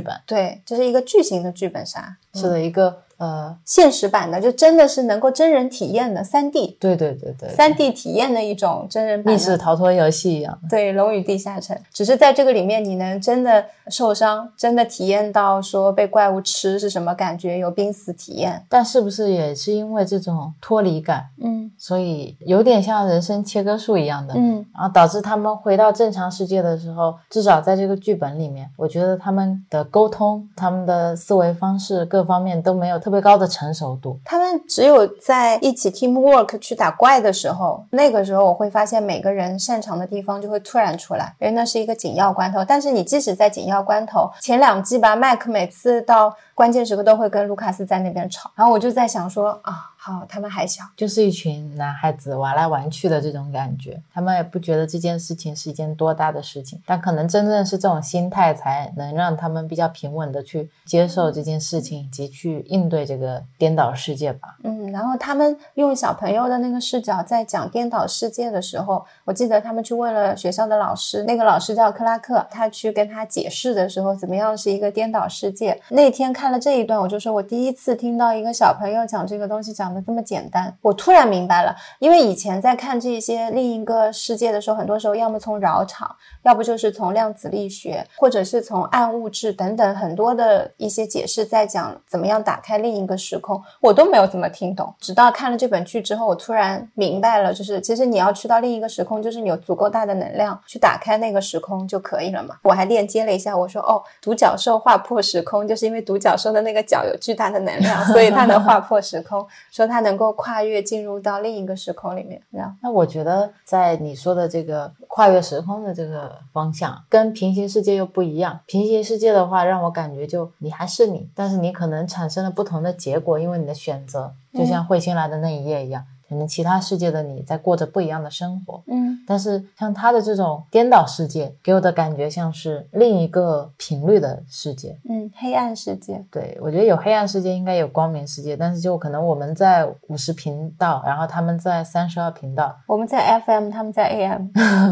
[0.00, 0.14] 本。
[0.24, 2.96] 对，就是一个巨型的剧本杀，是的一个。
[3.18, 10.58] 呃，现实版的就真的是能够真人体验的三 D，对对对对，三 D 体验的一种真人密室逃脱游戏一样。
[10.68, 18.64] 对，《龙与地下城》只是在这个里面，你能真的受伤，真的体验到说被怪物吃是什么感觉，有濒死体验。
[18.68, 34.18] 但是不是也是因为这种脱离感，嗯，所以有点像人生切割术一样的，嗯，然后导致他们回到正常世界的时候，至少在这个剧本里面，我觉得他们的沟通、他们的思维方式各方面都没有特别高的成熟度。
[34.24, 42.64] 他们只有在一起 teamwork 去打怪的时候，那个时候我会发现每个人擅长的地方就会突然出来，因为那是一个紧要关头。
[42.64, 49.90] 但是你即使在紧要关头，前两季吧，麦克每次到关键时刻都会跟卢卡斯在那边吵，然后我就在想说啊。
[50.06, 64.58] 好，他们还小，就是一群男孩子玩来玩去的这种感觉，他们也不觉得这件事情是一件多大的事情，但可能真正是这种心态才能让他们比较平稳的去接受这件事情，以及去应对这个颠倒世界吧。
[64.62, 75.80] 嗯，然后他们用小朋友的那个视角在讲颠倒世界的时候，我记得他们去问了学校的老师，那个老师叫克拉克，他去跟他解释的时候，怎么样是一个颠倒世界。
[75.88, 79.93] 那天看了这一段，我就说我第一次听到一个小朋友讲这个东西讲。
[80.02, 81.74] 这么简单，我突然明白了。
[81.98, 94.92] 因为以前在看这些另一个世界的时候，很多时候要么从绕场，要不就是从量子力学，或者是从暗物质等等很多的一些解释，在讲怎么样打开另一个时空，我都没有怎么听懂。
[94.98, 102.56] 直到看了这本剧之后，我突然明白了，就是其实你要去到另一个时空，就是你有足够大的能量去打开那个时空就可以了嘛。
[102.64, 109.46] 我还链接了一下，我说哦，独角兽划破时空，就是因为独角兽的那个角有巨大的能量，所以它能划破时空。
[109.70, 109.83] 说。
[109.86, 112.40] 它能够跨越进入到另一个时空里面，
[112.82, 118.60] 那我觉得在你说的这个跨越时空的这个方向，跟平行世界又不一样。
[118.66, 126.04] 平行世界的话，让我感觉就你还是你，但是你可能产生了不同的结果，因为你的选择，就像彗星来的那一夜一样。
[126.28, 128.82] 可能其他世界的你在过着不一样的生活。
[128.86, 134.98] 嗯但是像他的这种颠倒世界，给我的感觉像是另一个频率的世界。
[135.08, 144.48] 嗯，黑暗世界，对我觉得有黑暗世界，应该有光明世界，但是就可能我们在五十频道，然后他们在三十二频道，我们在 FM，他们在 AM，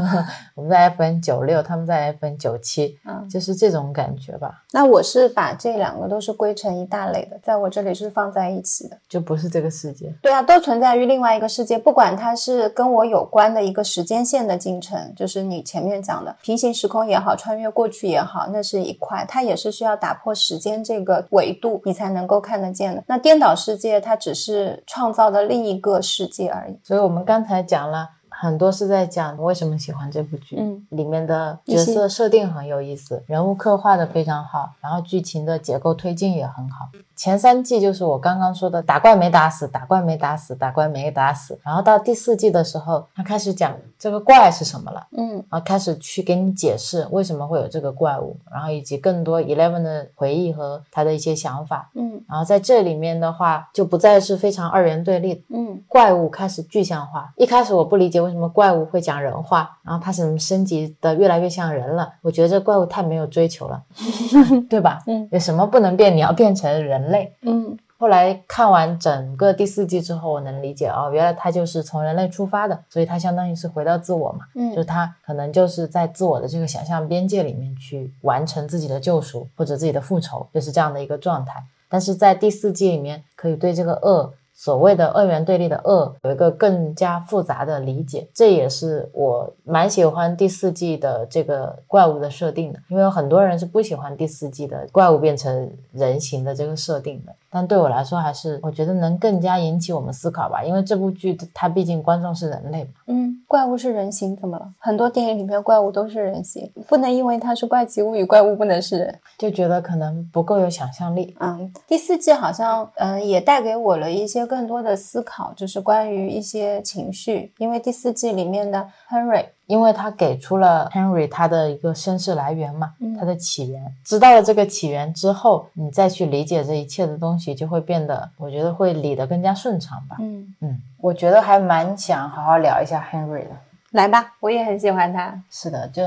[0.62, 8.96] 我们在 FN 九六，他们在 FN 九七，嗯，就是这种感觉吧，那我是把这两个都是归成一大类的，在我这里是放在一起的。
[9.08, 10.14] 就不是这个世界。
[10.22, 23.02] 对啊，都存在于另外一个世界，不管它是跟我有关的一个时间线的进程，就是你前面讲的平行时空也好，穿越过去也好，那是一块，它也是需要打破时间这个维度，你才能够看得见的。
[23.08, 26.78] 那颠倒世界，它只是创造的另一个世界而已。
[26.84, 28.08] 所以我们刚才讲了
[28.42, 36.88] 很多是在讲为什么喜欢这部剧，嗯，里面的角色设定很有意思，人物刻画的非常好，然后剧情的结构推进也很好。
[37.22, 45.06] 前三季就是我刚刚说的打怪没打死，打怪没打死，打怪没打死，然后到第四季的时候，他开始讲这个怪是什么了。
[45.16, 51.88] 嗯然后开始去给你解释为什么会有这个怪物，然后以及更多 Eleven 的回忆和他的一些想法。
[51.94, 57.32] 嗯然后在这里面的话，就不再是非常二元对立，嗯怪物开始具象化。
[57.36, 62.14] 一开始我不理解为什么怪物会讲人话，然后它怎么升级的越来越像人了？
[62.20, 63.80] 我觉得这怪物太没有追求了，
[64.68, 64.98] 对吧？
[65.06, 66.12] 嗯有什么不能变？
[66.16, 67.32] 你要变成人类。
[67.42, 74.40] 嗯后来看完整个第四季之后，我能理解哦，原来他就是从人类出发的，所以他相当于是回到自我嘛。
[74.56, 81.62] 嗯就是他可能就是在自我的这个想象边界里面去完成自己的救赎或者自己的复仇，就是这样的一个状态。
[81.88, 88.28] 但是在第四季里面，可以对这个恶，所谓的二元对立的恶，有一个更加复杂的理解。
[88.32, 97.32] 这也是我蛮喜欢第四季的这个怪物的设定的，因为有很多人是不喜欢第四季的怪物变成人形的这个设定的。
[97.50, 102.90] 但对我来说，还是我觉得能更加引起我们思考吧，因为这部剧它毕竟观众是人类嘛。
[103.08, 104.66] 嗯，怪物是人形，怎么了？
[104.78, 109.18] 很多电影里面怪物都是人形，不能因为它是怪奇物语，怪物不能是人。
[109.36, 111.36] 就觉得可能不够有想象力。
[111.40, 130.18] 嗯，第四季好像嗯、呃也带给我了一些更多的思考，就是关于一些情绪，因为第四季里面的 Henry，因为他给出了 Henry 他的一个身世来源嘛，嗯他的起源，知道了这个起源之后，你再去理解这一切的东西，就会变得，我觉得会理得更加顺畅吧。
[130.20, 133.56] 嗯，嗯，我觉得还蛮想好好聊一下 Henry 的。
[133.92, 135.42] 来吧，我也很喜欢他。
[135.50, 136.02] 是的，就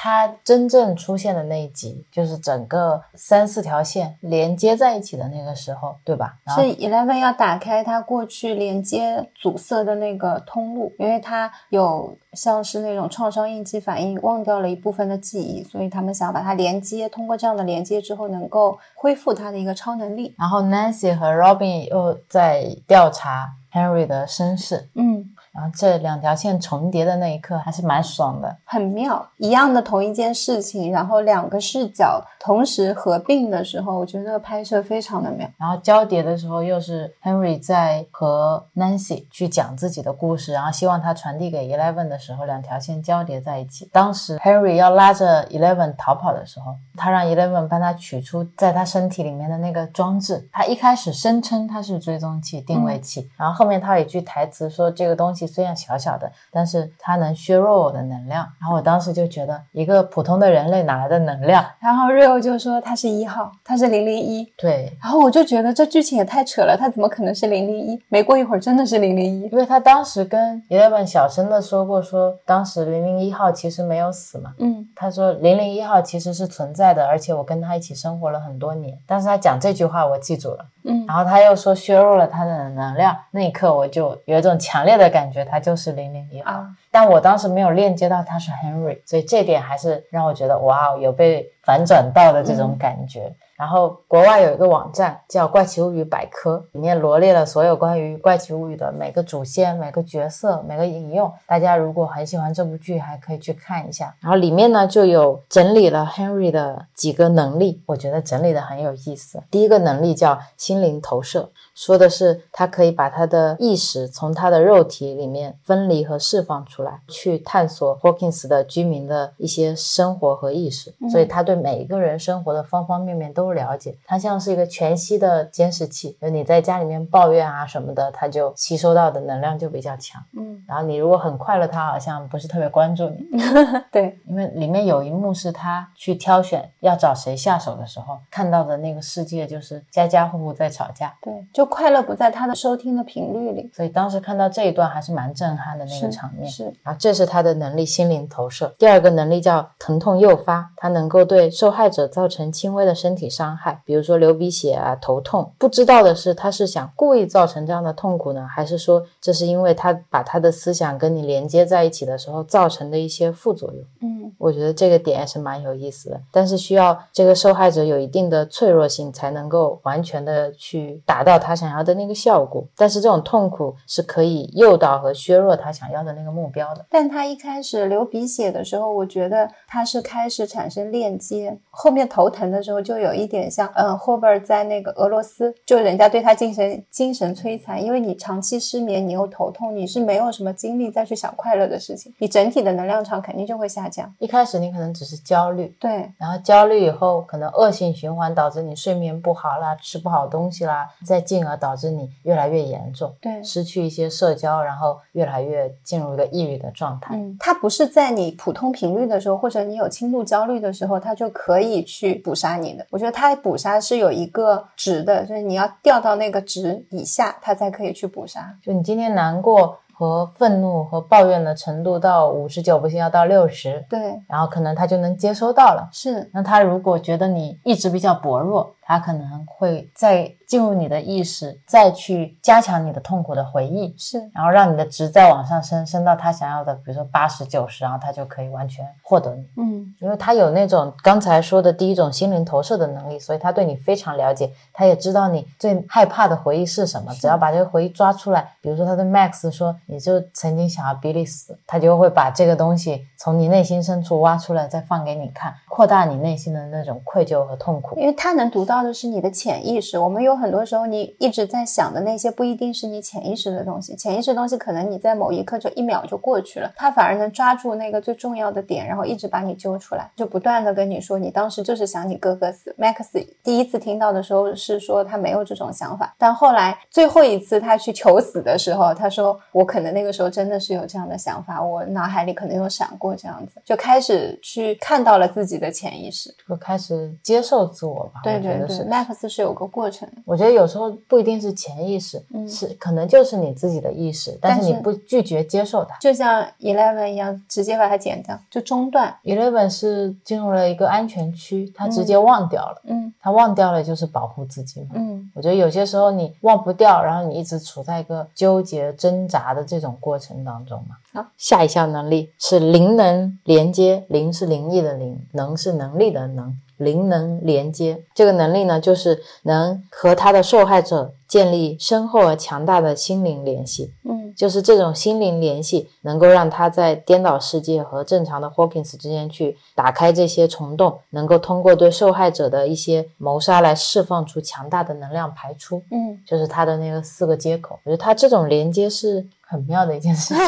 [0.00, 6.36] 他真正出现的那一集，就是整个三四条线连接在一起的那个时候，对吧？
[6.44, 20.32] 然后是 Eleven 要打开它过去连接阻塞的那个通路，因为它有像是那种创伤应激反应，忘掉了一部分的记忆，所以他们想把它连接，通过这样的连接之后，能够恢复他的一个超能力。
[20.38, 28.56] 然后 Nancy 和 Robin 又在调查 Henry 的身世，嗯，然后这两条线重叠的那一刻还是蛮爽的。
[28.64, 35.48] 很妙，一样的同一件事情，然后两个视角同时合并的时候，我觉得拍摄非常的妙。
[35.58, 43.90] 然后交叠的时候，又是 Henry 在和 Nancy 去讲自己的故事，然后希望他传递给 Eleven 的时候，两条线交叠在一起。
[43.92, 50.48] 当时 Henry 要拉着 Eleven 逃跑的时候，他让 Eleven 帮他取出在他身体里面的那个装置。
[50.52, 58.46] 他一开始声称他是追踪器、定位器，然后后面他有一句台词说，这个东西虽然小小的，但是它能削弱我的能量。
[58.60, 61.64] 然后我当时就觉得，一个普通的人类哪来的能量？
[61.80, 68.00] 然后 Rio 就说他是一号，他是零零一，对，然后我就觉得这剧情也太扯了，他怎么可能是零零一？
[68.08, 69.48] 没过一会儿真的是零零一。
[69.50, 74.52] 因为他当时跟 Eleven 小声的说过说，当时零零一号其实没有死嘛。
[74.58, 78.98] 嗯他说零零一号其实是存在的，而且我跟他一起生活了很多年。
[79.06, 86.52] 但是他讲这句话我记住了，嗯然后他又说削弱了他的能量，那一刻我就有一种强烈的感觉，他就是零零一号。
[86.52, 93.34] 啊，但我当时没有链接到他是 Henry，所以这点还是让我觉得哇，有被反转到的这种感觉。
[93.56, 101.28] 然后国外有一个网站叫《怪奇物语百科》，里面罗列了所有关于《怪奇物语》的每个主线、每个角色、每个引用。
[101.44, 104.14] 大家如果很喜欢这部剧，还可以去看一下。
[104.20, 109.42] 然后里面呢就有整理了 Henry 的几个能力，我觉得整理的很有意思。
[109.50, 123.96] 第一个能力叫心灵投射，说的是他可以把他的意识从他的肉体里面分离和释放出出来，去探索 Hawkins 的居民的一些生活和意识，所以他对每一个人生活的方方面面都了解。
[124.06, 130.22] 他像是一个全息的监视器，就你在家里面抱怨啊什么的，他就吸收到的能量就比较强。
[130.36, 133.26] 嗯，然后你如果很快乐，他好像不是特别关注你。
[133.90, 143.68] 对，因为里面有一幕是他去挑选要找谁下手的时候，看到的那个世界就是家家户户在吵架，对，就快乐不在他的收听的频率里。
[143.74, 146.48] 所以当时看到这一段还是蛮震撼的那个场面。
[146.48, 148.72] 是，然后这是他的能力，心灵投射。
[148.78, 155.52] 第二个能力叫疼痛诱发，它能够对受害者造成轻微的身体伤害，比如说流鼻血啊、头痛。
[155.58, 163.82] 不知道的是，他是想故意造成这样的痛苦呢，还是说这是因为他把他的思想跟你连接在一起的时候造成的一些副作用？
[164.00, 172.64] 嗯，我觉得这个点也是蛮有意思的，但是需要这个受害者有一定的脆弱性，才能够完全的去达到他想要的那个效果。
[172.76, 176.84] 但是这种痛苦是可以诱导和削弱他想要的那个目标的。
[176.90, 194.12] 但他一开始流鼻血的时候，我觉得他是开始产生链接，后面头疼的时候就有一点像，嗯，霍贝尔在那个俄罗斯，就人家对他精神精神摧残，因为你长期失眠，你又头痛，你是没有什么精力再去想快乐的事情，你整体的能量场肯定就会下降。
[194.18, 207.16] 一开始你可能只是焦虑，对，然后焦虑以后可能恶性循环，导致你睡眠不好啦，吃不好东西啦，再进而导致你越来越严重，对失去一些社交，然后越来越进入一个抑郁的状态。
[207.16, 212.86] 嗯，它不是在你普通频率的时候，或者你有轻度焦虑的时候，它就可以去捕杀你的。
[212.90, 218.54] 我觉得它捕杀是有一个值的，就是你要掉到那个值以下，它才可以去捕杀。
[218.62, 225.88] 就你今天难过和愤怒和抱怨的程度到五十九，不行要到六十，对，然后可能他就能接收到了。
[225.92, 239.46] 是，那他如果觉得你一直比较薄弱，他可能会再进入你的意识，再去加强你的痛苦的回忆，是，然后让你的值再往上升，升到他想要的，比如说八十九十，然后他就可以完全获得你。
[239.58, 247.12] 嗯，因为他有那种刚才说的第一种心灵投射的能力，所以他对你非常了解，他也知道你最害怕的回忆是什么。
[247.16, 257.98] 只要把这个回忆抓出来，比如说他对 Max 说，你就曾经想要比利死，他就会把这个东西从你内心深处挖出来，再放给你看，扩大你内心的那种愧疚和痛苦。
[258.00, 259.98] 因为他能读到的是你的潜意识。
[259.98, 263.94] 我们有很多时候你一直在想的那些，不一定是你潜意识的东西。
[263.96, 272.74] 潜意识的东西可能你在某一刻就一秒就过去了，他反而能抓住那个最重要的点，然后一直把你揪出来，就不断的跟你说，你当时就是想你哥哥死。
[272.78, 286.34] Max 第一次听到的时候是说他没有这种想法，但后来最后一次他去求死的时候，他说我可能那个时候真的是有这样的想法，我脑海里可能有闪过这样子，就开始去看到了自己的潜意识。
[286.48, 288.20] 就开始接受自我吧。
[288.22, 288.84] 对对对是。
[288.84, 290.08] ，Max 是有个过程。
[290.24, 295.96] 我觉得有时候不一定是潜意识，嗯是可能就是你自己的意识，但是但是你不拒绝接受它。
[295.98, 299.14] 就像 Eleven 一样，直接把它剪掉，就中断。
[299.24, 304.88] Eleven 是进入了一个安全区，他直接忘掉了，嗯他忘掉了就是保护自己嘛。
[304.94, 310.96] 嗯我觉得有些时候你忘不掉，然后你一直处在一个纠结、挣扎的这种过程当中嘛。
[311.12, 316.56] 好，下一项能力是灵能连接，灵是灵异的灵，能是能力的能。
[316.78, 323.92] 灵能连接这个能力呢，就是能和他的受害者建立深厚而强大的心灵联系。
[324.08, 337.80] 嗯就是这种心灵联系，能够让他在颠倒世界和正常的 Hawkins 之间去打开这些虫洞，能够通过对受害者的一些谋杀来释放出强大的能量排出，嗯，就是他的那个四个接口。
[337.82, 340.44] 我觉得他这种连接是很妙的一件事情，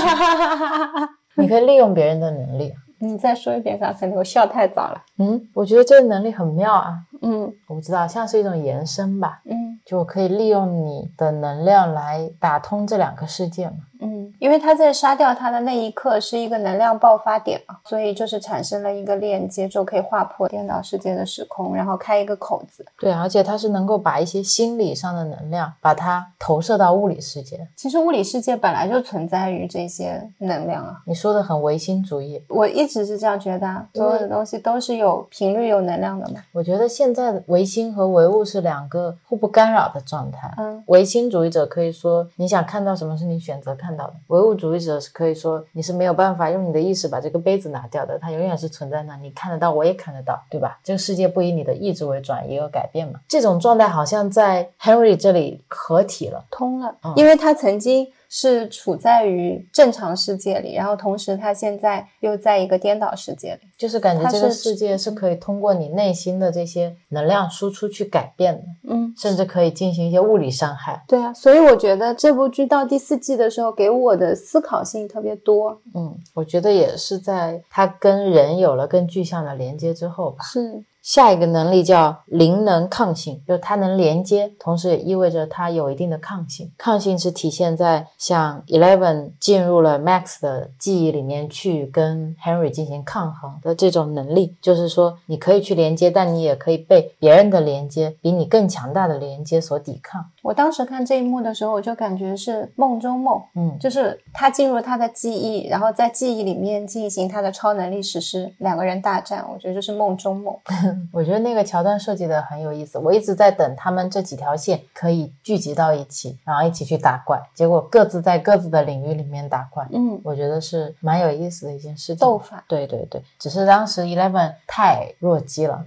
[1.34, 2.72] 你可以利用别人的能力。
[3.00, 5.02] 你再说一遍，刚才那我笑太早了。
[5.18, 13.76] 嗯，我觉得这个能力很妙啊，嗯我不知道，像是一种延伸吧，嗯就我可以利用你的能量来打通这两个世界嘛。
[14.02, 22.82] 嗯，因为他在杀掉他的那一刻是一个能量爆发点嘛，所以就是产生了一个链接，就可以划破颠倒世界的时空，然后开一个口子。
[22.98, 27.60] 对，而且它是能够把一些心理上的能量，把它投射到物理世界。
[27.76, 36.40] 其实物理世界本来就存在于这些能量啊，你说的很唯心主义，我一直是这样觉得啊，所有的东西都是有频率、有能量的嘛。
[36.52, 40.52] 我觉得现在的唯心和唯物是两个互不干扰的状态。
[40.58, 50.78] 嗯唯心主义者可以说你想看到什么是你选择看到的，唯物主义者是可以说你是没有办法用你的意识把这个杯子拿掉的，它永远是存在那，你看得到，我也看得到，对吧？
[50.82, 53.20] 这个世界不以你的意志为转移而改变嘛。
[53.28, 56.44] 这种状态好像在 Henry 这里合体了。
[56.50, 63.68] 通了嗯，因为他曾经是处在于正常世界里，然后同时他现在又在一个颠倒世界里。
[63.76, 71.02] 就是感觉这个世界是可以通过你内心的这些能量输出去改变的，嗯，甚至可以进行一些物理伤害。
[71.08, 75.80] 对啊，所以我觉得这部剧到第四季的时候，给我的思考性特别多。
[75.94, 80.44] 嗯，我觉得也是在它跟人有了更具象的连接之后吧。
[80.44, 86.70] 是，下一个能力叫灵能抗性，就是它能连接，同时也意味着它有一定的抗性。
[86.78, 100.24] 抗性是体现在像 Eleven 进入了 Max 的记忆里面去跟 Henry 进行抗衡的这种能力，就是说你可以去连接，但你也可以被别人的连接，比你更强大的连接所抵抗。
[100.42, 110.56] 我当时看这一幕的时候，我就感觉是梦中梦，嗯，就是他进入他的记忆，然后在记忆里面进行他的超能力实施，两个人大战，我觉得就是梦中梦。
[111.12, 119.86] 我觉得那个桥段设计的很有意思，我一直在等他们这几条线可以聚集到一起，然后一起去打怪，结果各自在各自的领域里面打怪。
[119.92, 122.16] 嗯，我觉得是蛮有意思的一件事情。
[122.16, 125.84] 斗法对对对，只是当时 Eleven 太弱鸡了，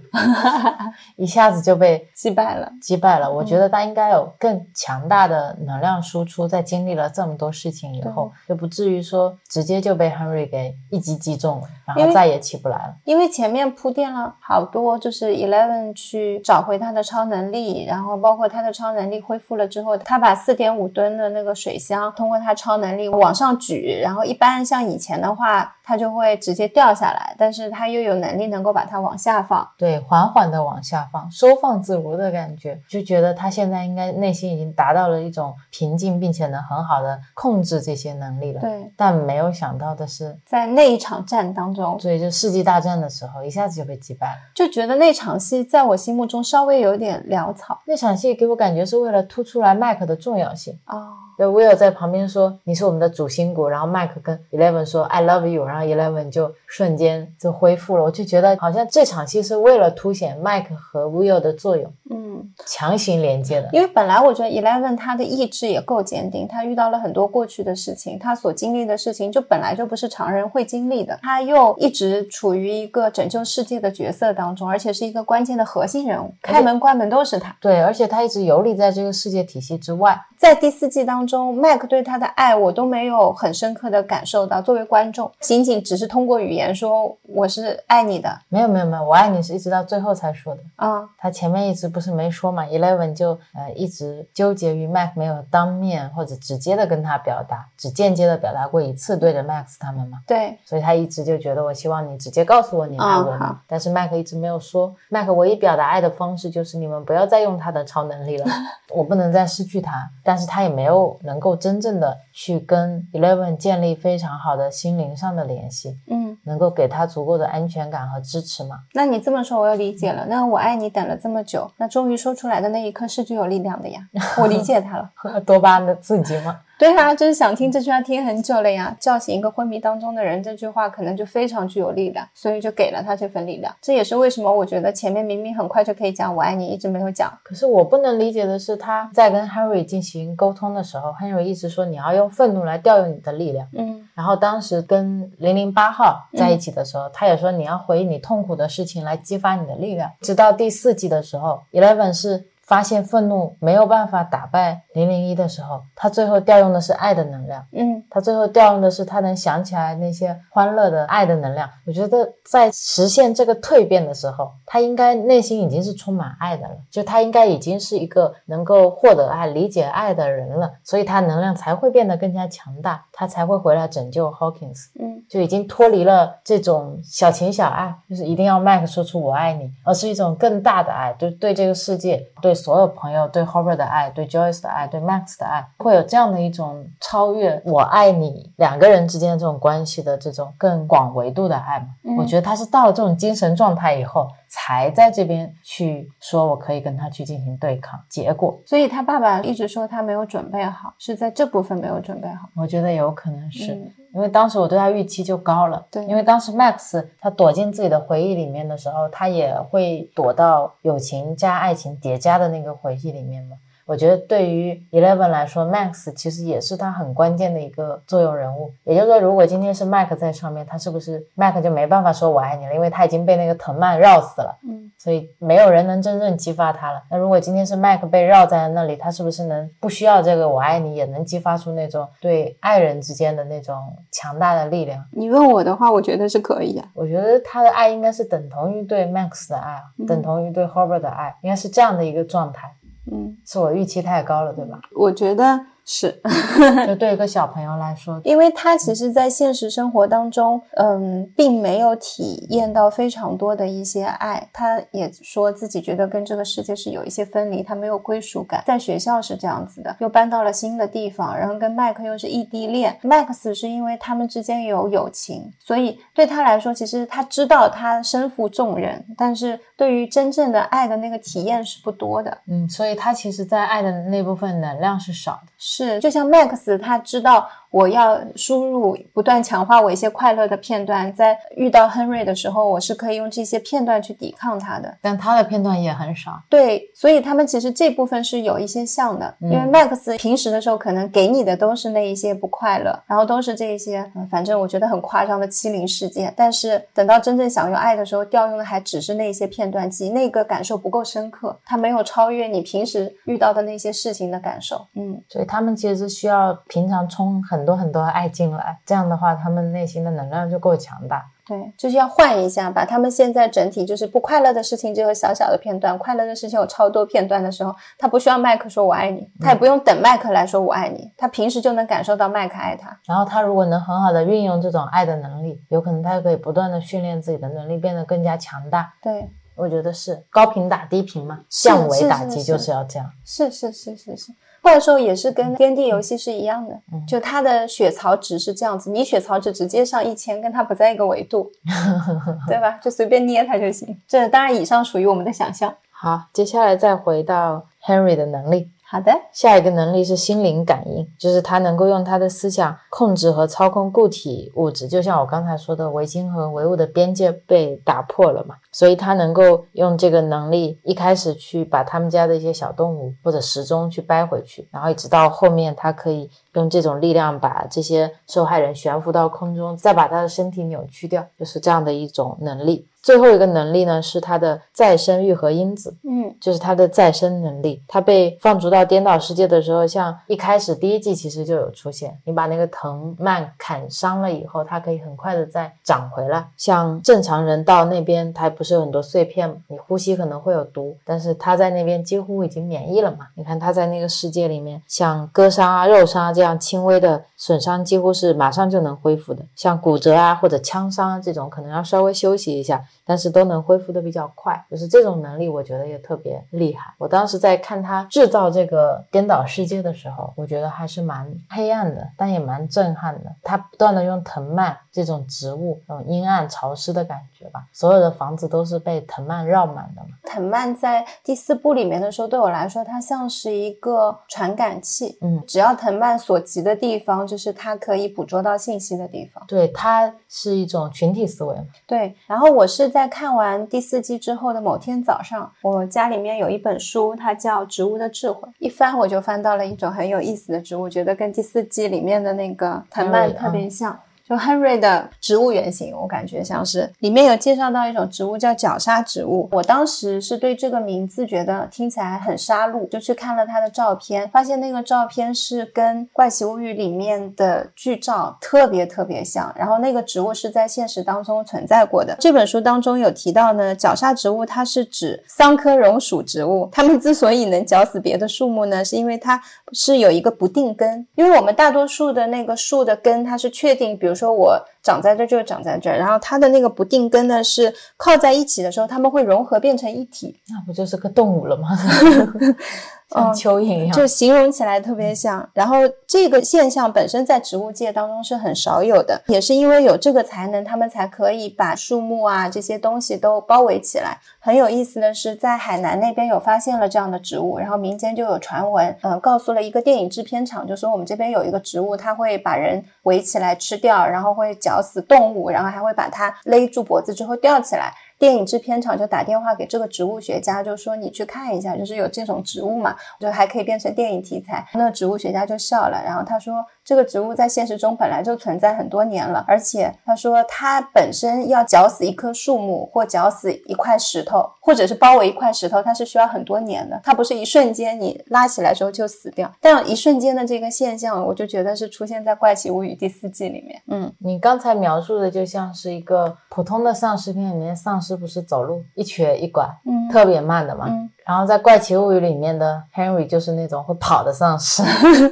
[1.16, 2.70] 一下子就被 击败了。
[2.80, 3.32] 击败了。
[3.32, 12.94] 我觉得他应该有更强大的能量输出，在经历了这么多事情以后，就不至于说直接就被 Henry 给一击击中了，然后再也起不来了。
[13.04, 29.68] 因为前面铺垫了好多，就是 Eleven 去找回他的超能力，然后包括他的超能力恢复了之后，他把四点五吨的那个水箱通过他超能力往上举，然后一般像以前的话，它就会直接掉下来，但是他又有能力能够把它往下放。
[29.76, 38.60] 对，缓缓的往下放，收放自如的感觉，就觉得他现在应该内心已经达到了一种平静，并且能很好的控制这些能力了。
[38.60, 44.36] 对，但没有想到的是，在那一场战当中，所以就世纪大战的时候，一下子就被击败了。
[44.54, 50.78] 就觉得那场戏在我心目中稍微有点潦草那场戏给我感觉是为了突出来麦克的重要性。
[50.86, 51.14] 哦。
[51.36, 58.04] 就 Will 在旁边说：“你是我们的主心骨。”然后麦克跟 Eleven 说：“I love you。”然后 Eleven 就瞬间就恢复了。
[58.04, 63.68] 我就觉得好像这场戏是为了凸显麦克和 Will 的作用，嗯，强行连接的。
[63.72, 77.54] 因为本来我觉得 Eleven 他的意志也够坚定，他遇到了很多过去的事情，他所经历的事情就本来就不是常人会经历的，他又一直处于一个拯救世界的角色当中，而且是一个关键的核心人物，开门关门都是他。
[77.60, 80.20] 对，而且他一直游离在这个世界体系之外。
[80.36, 90.60] 在第四季当中，麦克对他的爱我都没有很深刻的感受到，作为观众，仅仅只是通过语言说我是爱你的没有没有没有，我爱你是一直到最后才说的。
[90.74, 108.46] 啊、他前面一直不是没说嘛，Eleven 就呃一直纠结于 Mac 没有当面或者直接的跟他表达，只间接的表达过一次对着 Max 他们嘛，对，所以他一直就觉得我希望你直接告诉我你爱我但是 Mac 一直没有说麦克唯一表达爱的方式就是你们不要再用他的超能力了，
[108.94, 118.78] 我不能再失去他，但是他也没有能够真正的去跟 Eleven 建立非常好的心灵上的联系，嗯，能够给他足够的安全感和支持嘛。
[118.94, 120.24] 那你这么说我又理解了。
[120.26, 124.00] 那我爱你等了这么久，那终于说出来的那一刻是具有力量的呀，
[124.40, 125.10] 我理解他了。
[125.44, 126.60] 多巴胺的刺激吗？
[126.78, 128.96] 对啊，就是想听这句话听很久了呀。
[128.98, 133.74] 叫醒一个昏迷当中的人，这句话可能就非常具有力量，所以就给了他这份力量。
[133.80, 137.32] 这也是为什么我觉得前面明明很快就可以讲我爱你，一直没有讲。
[137.42, 143.66] 可是我不能理解的是，他在跟 Henry 进行沟通的时候，Henry 一直说你要用愤怒来调用你的力量。
[143.72, 150.08] 嗯然后当时跟零零八号在一起的时候，他也说你要回忆你痛苦的事情来激发你的力量。
[150.20, 157.64] 直到第四季的时候，Eleven 是发现愤怒没有办法打败零零一的时候，他最后调用的是爱的能量。
[157.72, 161.68] 嗯他最后调用的是他能想起来那些欢乐的爱的能量。
[161.86, 174.86] 我觉得在实现这个蜕变的时候，他应该内心已经是充满爱的了，就他应该已经是一个能够获得爱、理解爱的人了，所以他能量才会变得更加强大，他才会回来拯救 Hawkins。
[175.00, 191.86] 嗯就已经脱离了这种小情小爱，就是一定要麦克说出我爱你，而是一种更大的爱，就是对这个世界、对所有朋友、对 Hobart 的爱、对 Joyce 的爱、对 Max 的爱，会有这样的一种超越我爱你两个人之间的这种关系的这种更广维度的爱嘛。
[192.02, 197.98] 嗯我觉得他是到了这种精神状态以后，才在这边去说我可以跟他去进行对抗。
[198.08, 202.48] 结果所以他爸爸一直说他没有准备好，是在这部分没有准备好。
[202.56, 203.72] 我觉得有可能是。
[203.74, 213.56] 嗯因为当时我对他预期就高了，对因为当时 Max 他躲进自己的回忆里面的时候，他也会躲到友情加爱情叠加的那个回忆里面嘛。
[213.86, 218.72] 我觉得对于 Eleven 来说，Max 其实也是他很关键的一个作用人物。
[218.84, 224.58] 也就是说，如果今天是 Mac 在上面，他是不是 Mac 就没办法说我爱你了，因为他已经被那个藤蔓绕死了。
[224.66, 227.02] 嗯所以没有人能真正激发他了。
[227.10, 233.76] 那如果今天是麦克被绕在了那里，他是不是能不需要这个“我爱你”，也能激发出那种对爱人之间的那种
[234.10, 235.04] 强大的力量？
[235.10, 236.88] 你问我的话，我觉得是可以啊。
[236.94, 242.72] 我觉得他的爱应该是等同于对 Max 的爱，等同于对 Herbert 的爱，应该是这样的一个状态。
[243.10, 244.80] 嗯，是我预期太高了，对吧？
[244.94, 246.18] 我觉得是，
[246.86, 254.48] 就对一个小朋友来说，因为他其实，在现实生活当中，嗯，并没有体验到非常多的一些爱。
[254.50, 258.64] 他也说自己觉得跟这个世界是有一些分离，他没有归属感。
[258.66, 262.98] 在学校是这样子的，又搬到了新的地方，然后跟麦克又是异地恋。
[263.02, 272.38] Max 是因为他们之间有友情，所以对他来说，其实他知道他身负重任，但是对于真正的爱的那个体验是不多的。
[272.46, 275.52] 嗯，所以他其实，在爱的那部分能量是少的。
[275.58, 284.96] 是，就像 Max，他知道我要输入不断强化我一些快乐的片段，在遇到 Henry 的时候，我是可以用这些片段去抵抗他的。
[285.00, 286.40] 但他的片段也很少。
[286.48, 296.32] 对，所以他们其实这部分是有一些像的，因为 Max 平时的时候可能给你的都是那一些不快乐，然后都是这一些，嗯，反正我觉得很夸张的欺凌事件。
[296.36, 304.86] 但是等到真正想用爱的时候，调用的还只是那些片段集，那个感受不够深刻，他没有超越你平时遇到的那些事情的感受。
[304.94, 311.24] 嗯，所以他们其实需要平常充很多很多爱进来，这样的话，他们内心的能量就够强大。
[311.46, 322.98] 对，就是要换一下，把他们现在整体就是不快乐的事情只有小小的片段，快乐的事情有超多片段的时候，他不需要麦克说我爱你，他也不用等麦克来说我爱你，他平时就能感受到麦克爱他。
[323.06, 328.94] 然后他如果能很好的运用这种爱的能力，有可能他可以不断的训练自己的能力，变得更加强大。
[329.02, 333.10] 对，我觉得是高频打低频嘛，降维打击就是要这样。
[333.22, 334.32] 是是是是是。
[334.64, 336.74] 怪兽也是跟天地游戏是一样的，
[337.06, 341.52] 就它的血槽值是这样子，你血槽值直接上一千，跟它不在一个维度，
[342.48, 342.80] 对吧？
[342.82, 343.94] 就随便捏它就行。
[344.08, 345.74] 这当然以上属于我们的想象。
[345.90, 348.70] 好，接下来再回到 Henry 的能力。
[348.86, 372.86] 好的，下一个能力是心灵感应，就是他能够用他的思想控制和操控固体物质，就像我刚才说的，唯心和唯物的边界被打破了嘛，所以他能够用这个能力，一开始去把他们家的一些小动物或者时钟去掰回去，然后一直到后面，他可以用这种力量把这些受害人悬浮到空中，再把他的身体扭曲掉，就是这样的一种能力。
[373.04, 377.82] 最后一个能力呢，是它的再生愈合因子，嗯，就是它的再生能力。
[377.86, 386.48] 它被放逐到颠倒世界的时候，像一开始第一季其实就有出现，你把那个藤蔓砍伤了以后，它可以很快的再长回来。
[386.56, 389.54] 像正常人到那边，它不是有很多碎片？
[389.68, 393.26] 你呼吸可能会有毒，但是它在那边几乎已经免疫了嘛。
[393.34, 399.44] 你看它在那个世界里面，像割伤啊、肉伤啊这样轻微的损伤，几乎是马上就能恢复的。
[399.54, 402.82] 像骨折啊或者枪伤啊这种，可能要稍微休息一下。
[403.04, 406.92] 但是都能恢复的比较快，就是这种能力，我觉得也特别厉害。
[406.98, 413.30] 我当时在看他制造这个颠倒世界的时候，我觉得还是蛮黑暗的，但也蛮震撼的。
[413.42, 420.08] 他不断的用藤蔓这种植物，那种阴暗潮湿的感觉吧，所有的房子都是被藤蔓绕满的嘛。
[420.24, 425.18] 藤蔓在第四部里面的时候，对我来说，它像是一个传感器。
[425.20, 429.44] 嗯，只要藤蔓所及的地方，就是它可以捕捉到信息的地方。
[429.46, 431.64] 对，它是一种群体思维嘛。
[431.86, 432.84] 对，然后我是。
[432.94, 438.48] 在看完第四季之后的某天早上，我家里面有一本书，它叫《植物的智慧》。
[438.60, 443.98] 一翻我就翻到了一种很有意思的植物，觉得跟第四季里面的那个藤蔓特别像。
[444.26, 449.50] 就 Henry 的植物原型，我感觉像是里面有介绍到一种植物叫绞杀植物。
[449.52, 459.52] 我当时是对这个名字觉得听起来很杀戮，就去看了它的照片，发现那个照片是跟《怪奇物语》里面的剧照特别特别像。
[459.54, 462.16] 然后那个植物是在现实当中存在过的。
[462.18, 469.38] 这本书当中有提到呢，绞杀植物它是指桑科榕属植物，它们之所以能绞死别的树木呢，是因为它
[469.74, 471.06] 是有一个不定根。
[471.14, 474.13] 因为我们大多数的那个树的根，它是确定，比如。
[474.14, 481.68] 说我长在这就长在这儿，然后它的那个不定根呢是靠在一起的时候，它们会融合变成一体，那不就是个动物了吗？
[483.14, 485.48] 像蚯蚓一样，就形容起来特别像。
[485.52, 494.18] 然后这个现象本身在植物界当中是很少有的，也是因为有这个才能，他们才可以把树木啊这些东西都包围起来。
[494.40, 507.92] 很有意思的是，在海南那边有发现了这样的植物，然后民间就有传闻，嗯，告诉了一个电影制片厂，就说我们这边有一个植物，它会把人围起来吃掉，然后会绞死动物，然后还会把它勒住脖子之后吊起来。
[508.18, 514.66] 电影制片厂就打电话给这个植物学家，就说你去看一下，就是有这种植物嘛，就还可以变成电影题材。
[514.74, 529.50] 那植物学家就笑了，然后他说这个植物在现实中本来就存在很多年了，而且他说它本身要绞死一棵树木或绞死一块石头，或者是包围一块石头，它是需要很多年的，它不是一瞬间你拉起来之后就死掉。
[529.60, 533.80] 但一瞬间的这个现象，我就觉得是出现在《怪奇物语》第四季里面。
[533.86, 540.86] 嗯，你刚才描述的就像是一个普通的丧尸片里面，丧尸不是走路一瘸一拐，嗯特别慢的嘛。
[540.88, 544.82] 嗯然后在《怪奇物语》里面的 Henry 就是那种会跑的丧尸，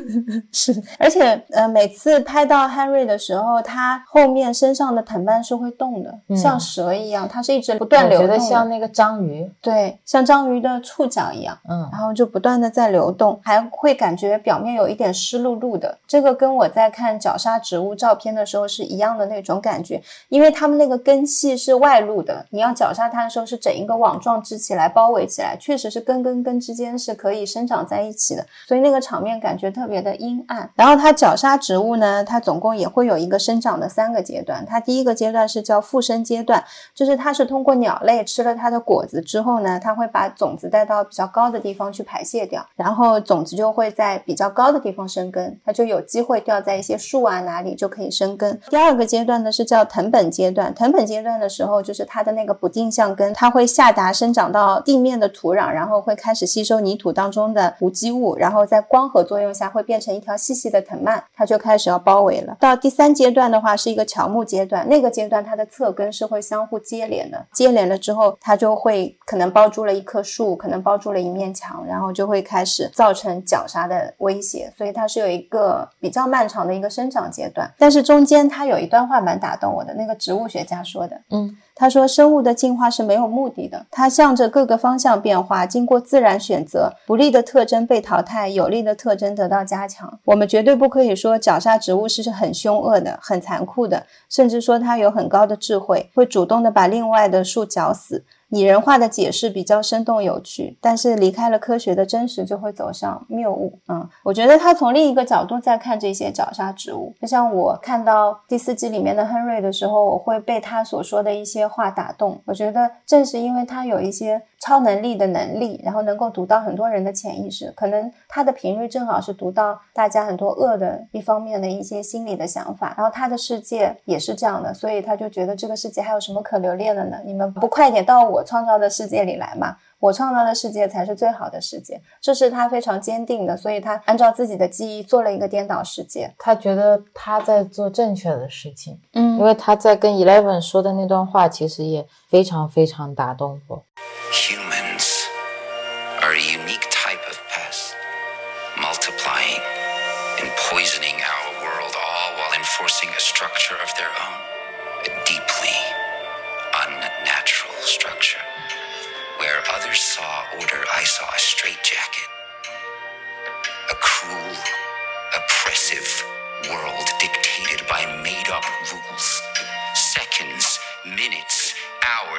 [0.50, 8.34] 是，而且呃，每次拍到 Henry 的时候，他后面身上的藤蔓是会动的，嗯像蛇一样，它是一直不断流动的。
[8.34, 11.56] 得像那个章鱼，对，像章鱼的触角一样。
[11.68, 15.96] 嗯，然后就不断的在流动，还会感觉表面有一点湿漉漉的。
[16.06, 30.70] 这个跟我在看绞杀植物照片的时候是一样的那种感觉，因为它们那个根系是外露的，你要绞杀它的时候是整一个网状支起来包围起来，确实是根跟根之间是可以生长在一起的，所以那个场面感觉特别的阴暗。
[30.74, 36.62] 然后它绞杀植物呢，它总共也会有一个生长的三个阶段，它第一个阶段是叫附生阶段，
[36.94, 48.60] 就是它是通过鸟类吃了它的果子之后呢，它会把种子带到比较高的地方去排泄掉，然后种子就会在比较高的地方生根，它就有机会掉在一些树啊哪里就可以生根。
[48.70, 62.56] 第二个阶段呢是叫藤本阶段，藤本阶段的时候就是它的那个不定向根，它会下达生长到地面的土壤，然后会开始吸收泥土当中的无机物，然后在光合作用下会变成一条细细的藤蔓，它就开始要包围了。
[62.60, 77.70] 到第三阶段的话是一个乔木阶段，那个阶段它的侧根是会相互接连的，接连了之后它就会可能包住了一棵树，可能包住了一面墙，然后就会开始造成绞杀的威胁，所以它是有一个比较漫长的一个生长阶段。
[77.78, 90.16] 但是中间它有一段话蛮打动我的，那个植物学家说的，嗯，他说，生物的进化是没有目的的，它向着各个方向变化，经过自然选择，不利的特征被淘汰，有利的特征得到加强。
[90.26, 98.22] 我们绝对不可以说绞杀植物是很凶恶的、很残酷的，甚至说它有很高的智慧，会主动的把另外的树绞死。
[98.52, 103.78] 拟人化的解释比较生动有趣，但是离开了科学的真实，就会走向谬误。
[103.88, 112.38] 嗯，我觉得他从另一个角度在看这些绞杀植物，就像我看到第四季里面的亨瑞的时候，我会被他所说的一些话打动。
[112.44, 127.16] 我觉得正是因为他有一些超能力的能力，然后能够读到很多人的潜意识，可能他的频率正好是读到大家很多恶的一方面的一些心理的想法，然后他的世界也是这样的，所以他就觉得这个世界还有什么可留恋的呢？
[127.24, 129.76] 你们不快点到我创造的世界里来吗？
[130.02, 136.34] 我创造的世界才是最好的世界，这是他非常坚定的，所以他按照自己的记忆做了一个颠倒世界。
[136.36, 143.84] 他觉得他在做正确的事情，嗯因为他在跟 Eleven 说的那段话，其实也非常非常打动我。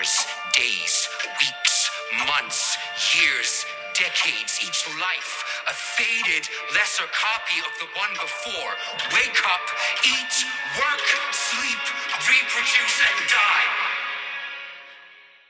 [0.03, 1.07] Hours, days,
[1.39, 1.89] weeks,
[2.27, 2.77] months,
[3.15, 8.73] years, decades, each life, a faded, lesser copy of the one before.
[9.15, 9.65] Wake up,
[10.03, 10.35] eat,
[10.77, 11.83] work, sleep,
[12.27, 13.67] reproduce, and die.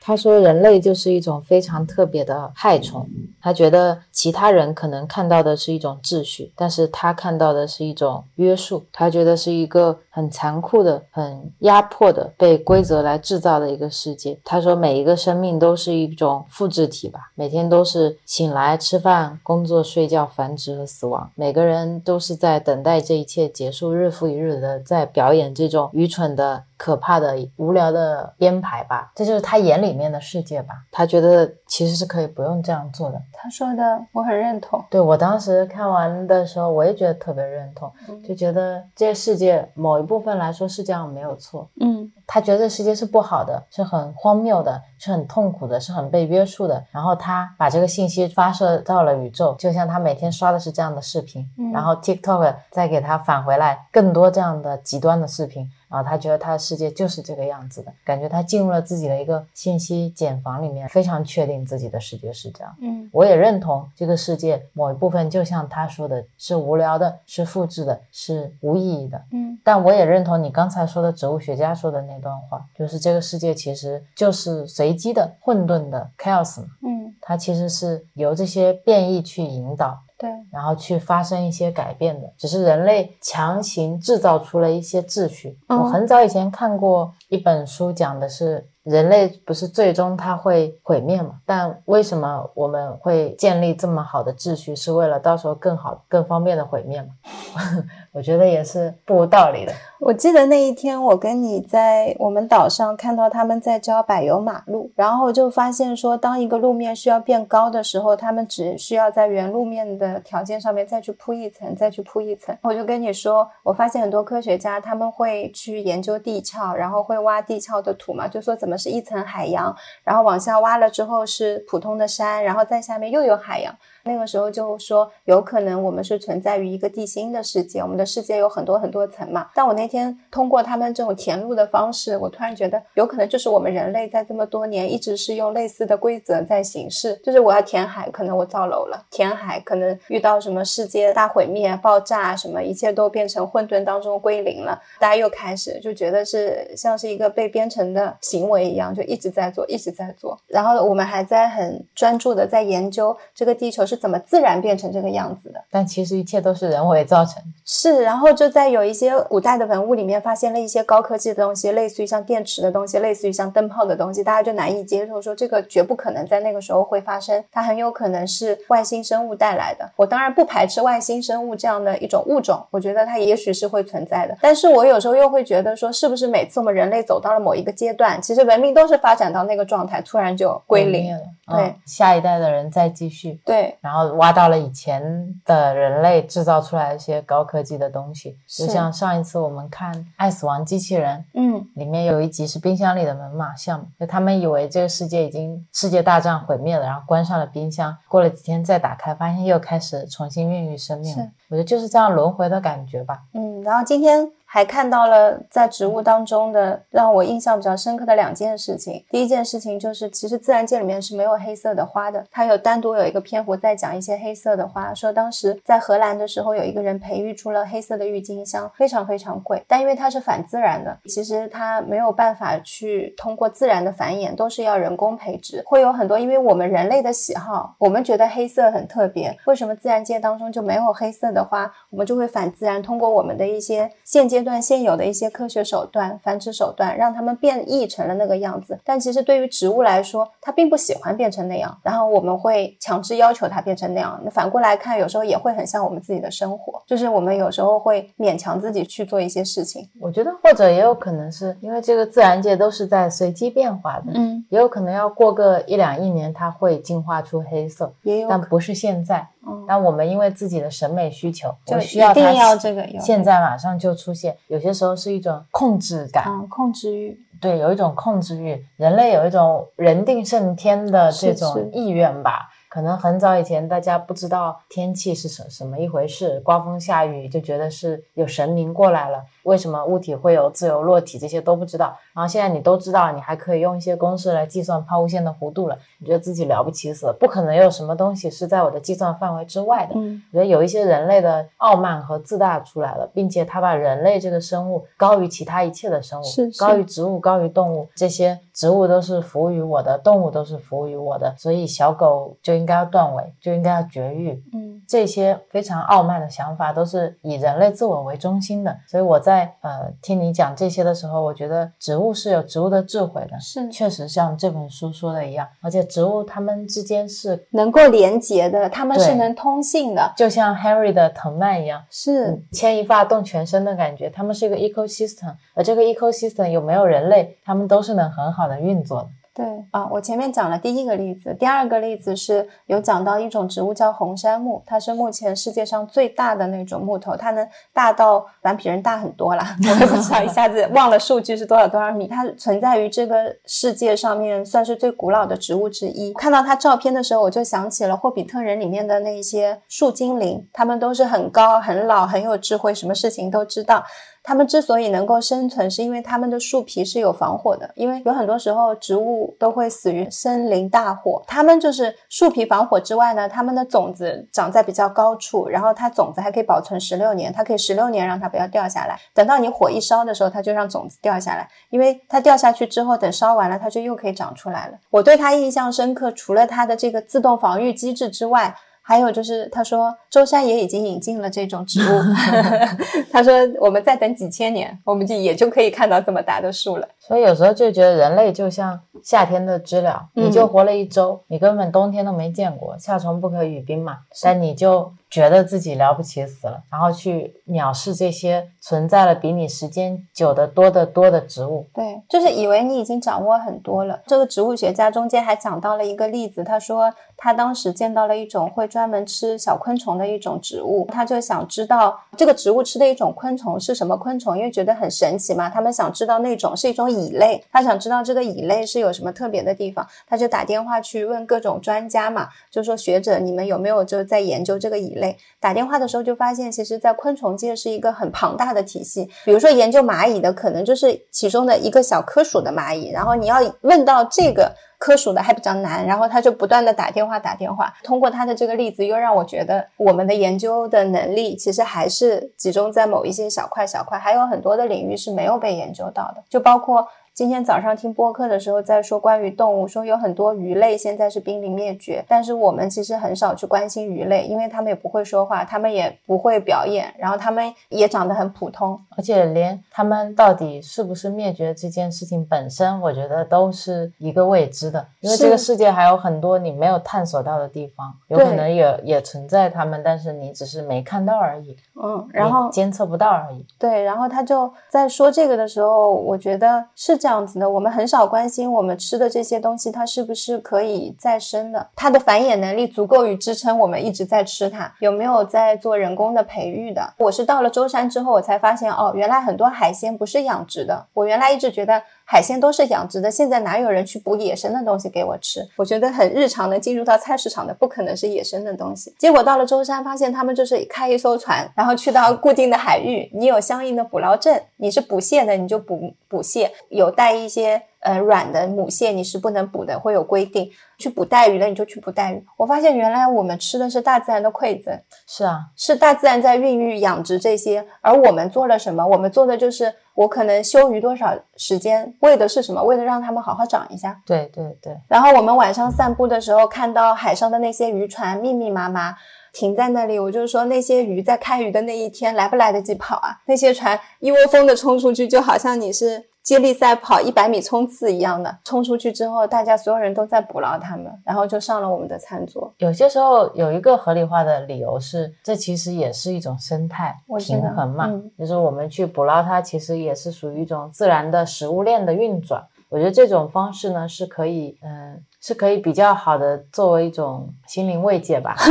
[0.00, 3.08] 他说人类就是一种非常特别的害虫，
[3.40, 14.38] 他觉得其他人可能看到的是一种秩序，但是他看到的是一种约束，他觉得是一个很残酷的、很压迫的、被规则来制造的一个世界。
[14.44, 26.62] 他说每一个生命都是一种复制体吧，每天都是醒来、吃饭、工作、睡觉、繁殖和死亡，每个人都是在等待这一切结束，日复一日的在表演这种愚蠢的。
[26.76, 30.74] 可怕的、无聊的编排吧，这就是他眼里面的世界吧。
[30.90, 33.22] 他觉得其实是可以不用这样做的。
[33.32, 34.84] 他说的我很认同。
[34.90, 37.90] 对我当时看完的时候，我也觉得特别认同，
[38.26, 41.68] 就觉得这个世界某一部分来说是这样没有错。
[41.80, 46.82] 嗯他觉得这世界是不好的，是很荒谬的，是很痛苦的，是很被约束的。
[46.90, 55.70] 然后他把这个信息发射到了宇宙，就像他每天刷的是这样的视频，嗯然后 TikTok 再给他返回来更多这样的极端的视频。
[55.94, 62.74] 然后他觉得他的世界就是这个样子的，感觉他进入了自己的一个信息茧房里面，非常确定自己的世界是这样。
[62.80, 69.22] 嗯我也认同这个世界某一部分，就像他说的，是无聊的，是复制的，是无意义的。
[69.30, 76.66] 嗯但我也认同你刚才说的植物学家说的那段话，就是这个世界其实就是随机的、混沌的 chaos 嘛。
[76.82, 82.26] 嗯它其实是由这些变异去引导，对，然后去发生一些改变的。
[82.38, 85.58] 只是人类强行制造出了一些秩序。
[85.68, 91.40] 嗯我很早以前看过一本书，讲的是人类不是最终它会毁灭嘛？
[91.44, 97.08] 但为什么我们会建立这么好的秩序，是为了到时候更好、更方便的毁灭嘛？
[98.14, 99.72] 我觉得也是不无道理的。
[99.98, 112.56] 我记得那一天，我跟你在我们岛上看到他们在教柏油马路，然后就发现说，当一个路面需要变高的时候，他们只需要在原路面的条件上面再去铺一层，再去铺一层。
[112.62, 123.74] 我就跟你说，我发现很多科学家他们会去研究地壳，然后会挖地壳的土嘛，就说怎么是一层海洋，然后往下挖了之后是普通的山，然后在下面又有海洋。
[124.04, 129.48] 那个时候就说，有可能我们是存在于一个地心的世界，我们的世界有很多很多层嘛。
[129.54, 150.38] 但我那天通过他们这种填入的方式，我突然觉得，有可能就是我们人类在这么多年一直是用类似的规则在行事，就是我要填海，可能我造楼了；填海可能遇到什么世界大毁灭、爆炸，什么一切都变成混沌当中归零了，大家又开始就觉得是像是一个被编程的行为一样，就一直在做，一直在做。
[150.46, 155.62] 然后我们还在很专注的在研究这个地球是怎么自然变成这个样子的。
[155.70, 157.48] 但其实一切都是人为造成的。
[157.64, 169.88] 是，然后就在有一些古代的文物里面发现了一些高科技的东西，类似于像电池的东西，类似于像灯泡的东西，大家就难以接受，说这个绝不可能在那个时候会发生，它很有可能是外星生物带来的。
[169.96, 181.14] 我当然不排斥外星生物这样的一种物种，我觉得它也许是会存在的，但是我有时候又会觉得说，是不是每次我们人类走到了某一个阶段，其实文明都是发展到那个状态，突然就归零。
[181.14, 185.02] 了，对嗯下一代的人再继续，对，然后挖到了以前
[185.44, 201.28] 的人类制造出来一些高科技的东西，就像上一次我们看《爱死亡机器人》，嗯，里面有一集是冰箱里的门马项目，就他们以为这个世界已经世界大战毁灭了，然后关上了冰箱，过了几天再打开，发现又开始重新孕育生命了。
[201.50, 203.20] 我觉得就是这样轮回的感觉吧。
[203.34, 209.04] 嗯，然后今天还看到了在植物当中的让我印象比较深刻的两件事情。
[209.10, 231.68] 第一件事情就是，其实自然界里面是没有黑色的花的，它有单独有一个篇幅在讲一些黑色的花，说当时在荷兰的时候有一个人培育出了黑色的郁金香，非常非常贵，但因为它是反自然的，其实它没有办法去通过自然的繁衍，都是要人工培植，会有很多因为我们人类的喜好，我们觉得黑色很特别，为什么自然界当中就没有黑色的花？
[231.90, 238.78] 我们就会反自然，通过我们的一些现阶段现有的一些科学手段、繁殖手段，让它们变异成了那个样子。
[238.84, 244.20] 但其实对于植物来说，它并不喜欢变成那样，然后我们会强制要求它变成那样。
[244.22, 249.88] 那反过来看，有时候也会很像我们自己的生活，就是我们有时候会勉强自己去做一些事情。
[250.00, 259.26] 我觉得或者也有可能是因为这个自然界都是在随机变化的，嗯，也有可能要过个一两亿年，它会进化出黑色，也有但不是现在。
[259.46, 264.36] 嗯但我们因为自己的审美需求，就需要它一定要这个有现在马上就出现。
[264.48, 268.64] 有些时候是一种控制感，嗯控制欲，对，有一种控制欲。
[268.76, 272.50] 人类有一种人定胜天的这种意愿吧。
[272.68, 279.22] 可能很早以前大家不知道天气是什什么一回事，刮风下雨就觉得是有神明过来了。
[279.44, 281.96] 为什么物体会有自由落体，这些都不知道。
[282.12, 287.12] 然后现在你都知道，你还可以用一些公式来计算抛物线的弧度了，你觉得自己了不起死了？
[287.12, 289.94] 不可能有什么东西是在我的计算范围之外的。
[289.96, 297.88] 嗯我觉得有一些人类的傲慢和自大出来了，并且他把人类这个生物高于其他一切的生物，是是高于植物，高于动物。
[297.94, 304.42] 这些植物都是服务于我的，动物都是服务于我的，所以小狗就应该要断尾，就应该要绝育。
[304.52, 313.70] 嗯这些非常傲慢的想法都是以人类自我为中心的，所以我在呃听你讲这些的时候，我觉得植物是有植物的智慧的，是。
[313.70, 322.30] 确实像这本书说的一样，而且植物它们之间是能够连接的，它们是能通信的，就像 Harry 的藤蔓一样，是。
[322.30, 329.08] 嗯，牵一发动全身的感觉，它们是一个 ecosystem，而这个 ecosystem 有没有人类，它们都是能很好的运作的。
[329.34, 342.06] 对啊，我前面讲了第一个例子，第二个例子是有讲到一种植物叫红杉木，它是目前世界上最大的那种木头，它能大到反正比人大很多啦， 我也不知道一下子忘了数据是多少多少米。
[342.06, 346.12] 它存在于这个世界上面，算是最古老的植物之一。
[346.14, 353.82] 看到它照片的时候，我就想起了《霍比特人》里面的那些树精灵，他们都是很高、很老、很有智慧，什么事情都知道。
[354.26, 357.70] 它们之所以能够生存，是因为它们的树皮是有防火的。
[357.74, 368.98] 因为有很多时候植物都会死于森林大火，它们就是树皮防火之外呢，它们的种子长在比较高处，然后它种子还可以保存十六年，它可以十六年让它不要掉下来。
[369.12, 374.78] 等到你火一烧的时候，它就让种子掉下来，因为它掉下去之后，等烧完了，它就又可以长出来了。
[374.88, 378.56] 我对它印象深刻，除了它的这个自动防御机制之外。
[378.86, 382.00] 还有就是，他说舟山也已经引进了这种植物。
[383.10, 386.86] 他说，我们再等几千年，我们就也就可以看到这么大的树了。
[386.98, 394.00] 所以有时候就觉得人类就像夏天的知了，你就活了一周，你根本冬天都没见过，夏虫不可语冰嘛。
[394.22, 401.64] 但你就觉得自己了不起死了，然后去藐视这些存在了比你时间久得多得多的植物。
[401.72, 404.00] 对，就是以为你已经掌握很多了。
[404.08, 415.48] 这个植物学家中间还讲到了一个例子，他说他当时见到了一种会专门吃小昆虫的一种植物，他就想知道这个植物吃的一种昆虫是什么昆虫，因为觉得很神奇嘛。
[415.48, 425.03] 他们想知道那种是一种蚁类，他想知道这个蚁类是有什么特别的地方，他就打电话去问各种专家嘛，就说学者你们有没有就在研究这个蚁类。
[425.40, 429.10] 打电话的时候就发现，其实，在昆虫界是一个很庞大的体系。
[429.24, 432.90] 比如说，研究蚂蚁的，可能就是其中的一个小科属的蚂蚁。
[432.90, 435.84] 然后你要问到这个科属的还比较难。
[435.86, 437.72] 然后他就不断的打电话打电话。
[437.82, 446.86] 通过他的这个例子，又让我觉得我们的研究的能力其实还是集中在某一些小块小块，还有很多的领域是没有被研究到的，就包括。
[447.14, 473.46] 今天早上听播客的时候，在说关于动物，说有很多鱼类现在是濒临灭绝，但是我们其实很少去关心鱼类，因为他们也不会说话，他们也不会表演，然后他们也长得很普通，而且连他们到底是不是灭绝这件事情本身，我觉得都是一个未知的，因为这个世界还有很多你没有探索到的地方，有可能也也存在它们，但是你只是没看到而已，嗯，然后监测不到而已。
[473.56, 476.98] 对，然后他就在说这个的时候，我觉得是。
[477.04, 481.68] 这样子的，我们很少关心我们吃的这些东西，它是不是可以再生的？
[481.76, 484.72] 它的繁衍能力足够于支撑我们一直在吃它？
[484.80, 486.94] 有没有在做人工的培育的？
[486.96, 490.86] 我是到了舟山之后，我才发现哦，原来很多海鲜不是养殖的。
[490.94, 491.82] 我原来一直觉得。
[492.04, 495.46] 海鲜都是养殖的，现在哪有人去捕野生的东西给我吃？
[495.56, 498.94] 我觉得很日常的进入到菜市场的，不可能是野生的东西。
[498.98, 510.50] 结果到了舟山，发现他们就是开一艘船，然后去到固定的海域，你有相应的捕捞证，你是捕蟹的，你就捕捕蟹；有带一些呃软的母蟹，你是不能捕的，会有规定。
[510.84, 512.22] 去捕带鱼了，你就去捕带鱼。
[512.36, 518.86] 我发现原来我们吃的是大自然的馈赠，是啊，是大自然在孕育养殖这些，而我们做了什么？
[518.86, 519.72] 我们做的就是。
[519.94, 522.60] 我可能休鱼多少时间，为的是什么？
[522.64, 523.96] 为了让他们好好长一下。
[524.04, 524.76] 对对对。
[524.88, 528.92] 然后我们晚上散步的时候，看到海上的那些渔船密密麻麻
[529.32, 533.18] 停在那里，我就是说那些鱼在开鱼的那一天来不来得及跑啊？
[533.26, 536.06] 那些船一窝蜂的冲出去，就好像你是。
[536.24, 542.50] 接力赛跑一百米冲刺一样的冲出去之后，大家所有人都在捕捞他们，然后就上了我们的餐桌。
[542.56, 552.42] 有些时候有一个合理化的理由是，这其实也是一种生态平衡嘛，就是我们去捕捞它，其实也是属于一种自然的食物链的运转。
[552.70, 558.34] 我觉得这种方式呢是可以，嗯，是可以比较好的作为一种心灵慰藉吧。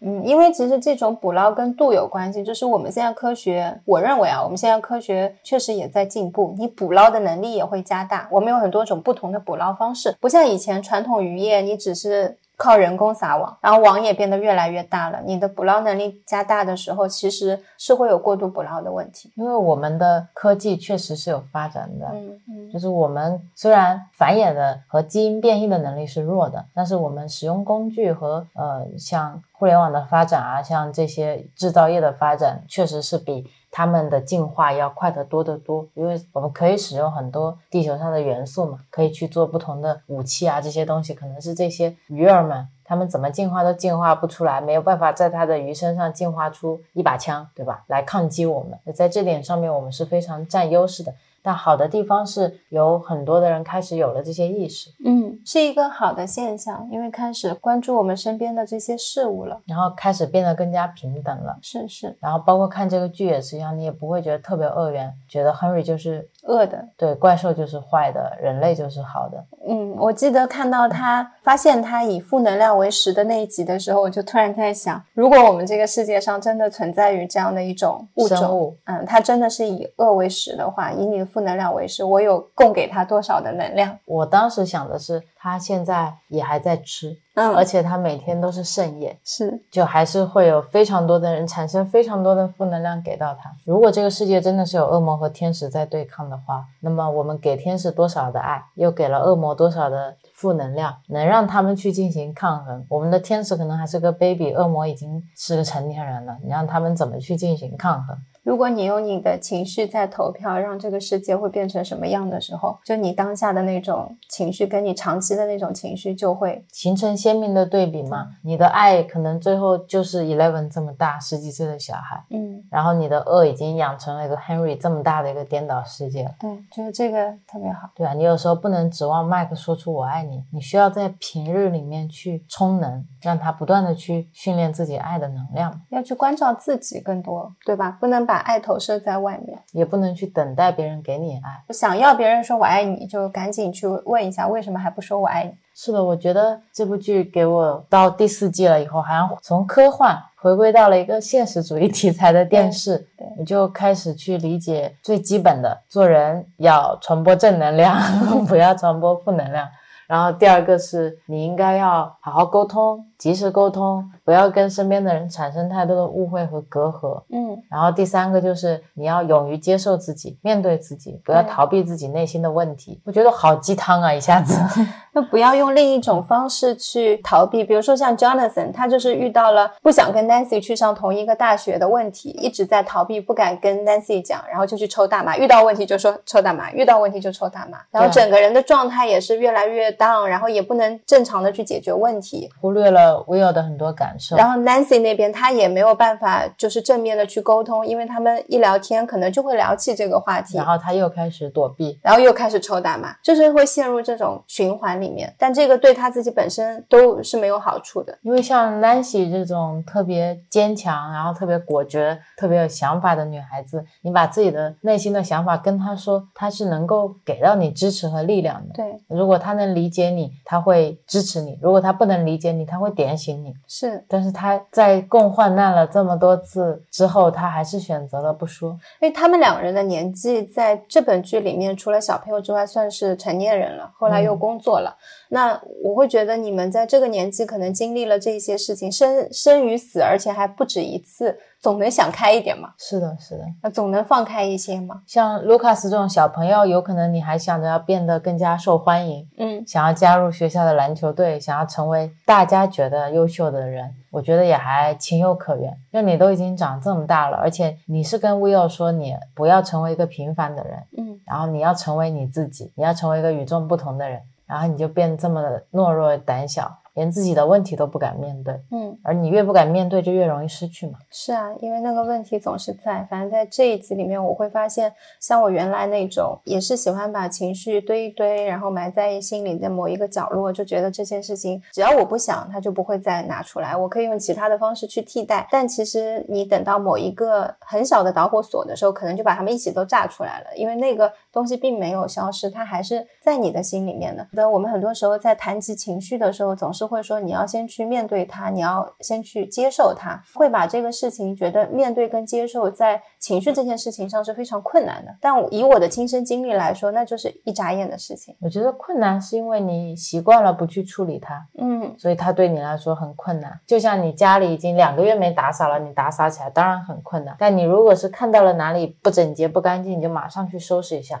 [0.00, 8.28] 嗯，因为其实这种捕捞跟度有关系，就是我们现在科学，我认为啊，我们现在科学确实也在进步，你捕捞的能力也会加大。
[8.30, 12.38] 我们有很多种不同的捕捞方式，不像以前传统渔业，你只是。
[12.58, 15.22] 靠人工撒网，然后网也变得越来越大了。
[15.24, 19.32] 你的捕捞能力加大的时候，其实是会有过度捕捞的问题。
[19.36, 33.48] 因为我们的科技确实是有发展的，嗯嗯，就是我们虽然繁衍的和基因变异的能力是弱的，但是我们使用工具和呃像互联网的发展啊，像这些制造业的发展，确实是比。
[33.78, 47.84] 它们的进化要快得多得多，因为我们可以使用很多地球上的元素嘛，可以去做不同的武器啊，这些东西可能是这些鱼儿们，它们怎么进化都进化不出来，没有办法在它的鱼身上进化出一把枪，对吧？
[47.86, 51.14] 来抗击我们，在这点上面我们是非常占优势的。
[51.48, 69.42] 但好的地方是有很多的人开始有了这些意识，嗯，是一个好的现象，因为开始关注我们身边的这些事物了，然后开始变得更加平等了，是是，然后包括看这个剧也是一样，你也不会觉得特别恶缘，觉得 Henry 就是恶的，对，怪兽就是坏的，人类就是好的。
[69.66, 83.96] 嗯，我记得看到他发现他以负能量为食的那一集的时候，我就突然在想，如果我们这个世界上真的存在于这样的一种物种，嗯，它真的是以恶为食的话，以你的负能量为师，我有供给他多少的能量？
[84.06, 93.50] 我当时想的是，他现在也还在吃，嗯而且他每天都是盛宴，是就还是会有非常多的人产生非常多的负能量给到他。
[93.64, 102.84] 如果这个世界真的是有恶魔和天使在对抗的话，那么我们给天使多少的爱，又给了恶魔多少的负能量，能让他们去进行抗衡。
[102.88, 108.18] 我们的天使可能还是个 baby，恶魔已经是个成年人了，你让他们怎么去进行抗衡？
[108.44, 118.28] 如果你用你的情绪在投票，让这个世界会变成什么样的时候，就你当下的那种情绪跟你长期的那种情绪就会形成鲜明的对比嘛。
[118.42, 126.34] 你的爱可能最后就是 Eleven 这么大十几岁的小孩，嗯，然后你的恶已经养成了一个 Henry 这么大的一个颠倒世界了。
[126.40, 127.90] 对，就是这个特别好。
[127.94, 137.96] 对啊，你有时候不能指望麦克说出“我爱你”，你需要在平日里面去充能，让他不断的去训练自己爱的能量，要去关照自己更多，对吧？
[138.00, 139.58] 不能把爱投射在外面。
[139.72, 141.72] 也不能去等待别人给你爱。
[141.72, 145.52] 想要别人说我爱你，就赶紧去问一下，为什么还不说我爱你？
[145.74, 153.06] 是的，我觉得这部剧给我到第四季了以后，好像从科幻回归到了一个现实主义题材的电视，
[153.38, 157.96] 我就开始去理解最基本的，做人要传播正能量，
[158.46, 159.68] 不要传播负能量。
[160.08, 167.22] 然后第二个是你应该要好好沟通，及时沟通，不要跟身边的人产生太多的误会和隔阂。
[167.30, 173.00] 嗯，然后第三个就是你要勇于接受自己，面对自己，不要逃避自己内心的问题。
[173.06, 174.54] 我觉得好鸡汤啊，一下子。
[175.14, 192.50] 那不要用另一种方式去逃避，比如说像 Jonathan，他就是遇到了不想跟 Nancy 去上同一个大学的问题，一直在逃避，不敢跟 Nancy 讲，然后就去抽大麻，遇到问题就说抽大麻，遇到问题就抽大麻，然后整个人的状态也是越来越 down，然后也不能正常的去解决问题。
[192.60, 194.36] 忽略了 Will 的很多感受。
[194.36, 205.32] 然后 Nancy 那边他也没有办法，就是正面的去沟通，因为他们一聊天可能就会聊起这个话题，然后他又开始躲避，然后又开始抽大麻，就是会陷入这种循环里面。
[205.38, 208.18] 但这个对他自己本身都是没有好处的。
[208.22, 218.74] 因为像 Nancy 这种特别坚强，然后特别果决、特别有想法的女孩子，你把自己的内心的想法跟她说，她是能够给到你支持和力量的。
[218.74, 223.54] 对，如果她能理解你，她会支持你；如果她不能理解你，她会点醒你。
[223.66, 228.70] 是但是他在共患难了这么多次之后，他还是选择了不说。
[229.00, 233.92] 因为他们两个人的年纪在这本剧里面，除了小朋友之外，算是成年人了。
[233.96, 234.96] 后来又工作了，
[235.30, 243.44] 那我会觉得你们在这个年纪可能经历了这些事情，生生与死，而且还不止一次，总能想开一点嘛，是的，是的。
[243.62, 245.02] 那总能放开一些嘛。
[245.06, 255.70] 像卢卡斯这种小朋友，有可能你还想着要变得更加受欢迎，嗯，想要加入学校的篮球队，想要成为大家觉得优秀的人，我觉得也还情有可原。
[255.90, 268.54] 因为你都已经长这么大了，而且你是跟 Will 说你不要成为一个平凡的人，嗯，然后你要成为你自己，你要成为一个与众不同的人，然后你就变这么的懦弱胆小，连自己的问题都不敢面对。
[268.70, 270.98] 嗯，而你越不敢面对，就越容易失去嘛。
[271.10, 273.06] 是啊，因为那个问题总是在。
[273.10, 285.46] 反正在这一集里面，我会发现，像我原来那种也是喜欢把情绪堆一堆，然后埋在心里的某一个角落，就觉得这件事情只要我不想，它就不会再拿出来，我可以用其他的方式去替代。
[285.50, 294.26] 但其实你等到某一个很小的导火索的时候，可能就把它们一起都炸出来了，因为那个东西并没有消失，它还是在你的心里面的。
[294.32, 305.14] 那我们很多时候在谈及情绪的时候，总是会说你要先去面对它，你要先去接受它，会把这个事情觉得面对跟接受在情绪这件事情上是非常困难的。
[305.20, 308.34] 但以我的亲身经历来说，那就是一眨眼的事情。
[308.40, 313.60] 我觉得困难是因为你习惯了不去处理它，嗯，所以它对你来说很困难。
[313.64, 317.36] 就像你家里已经两个月没打扫了，你打扫起来当然很困难。
[317.38, 321.20] 但你如果是看到了哪里不整洁、不干净，你就马上去收拾一下，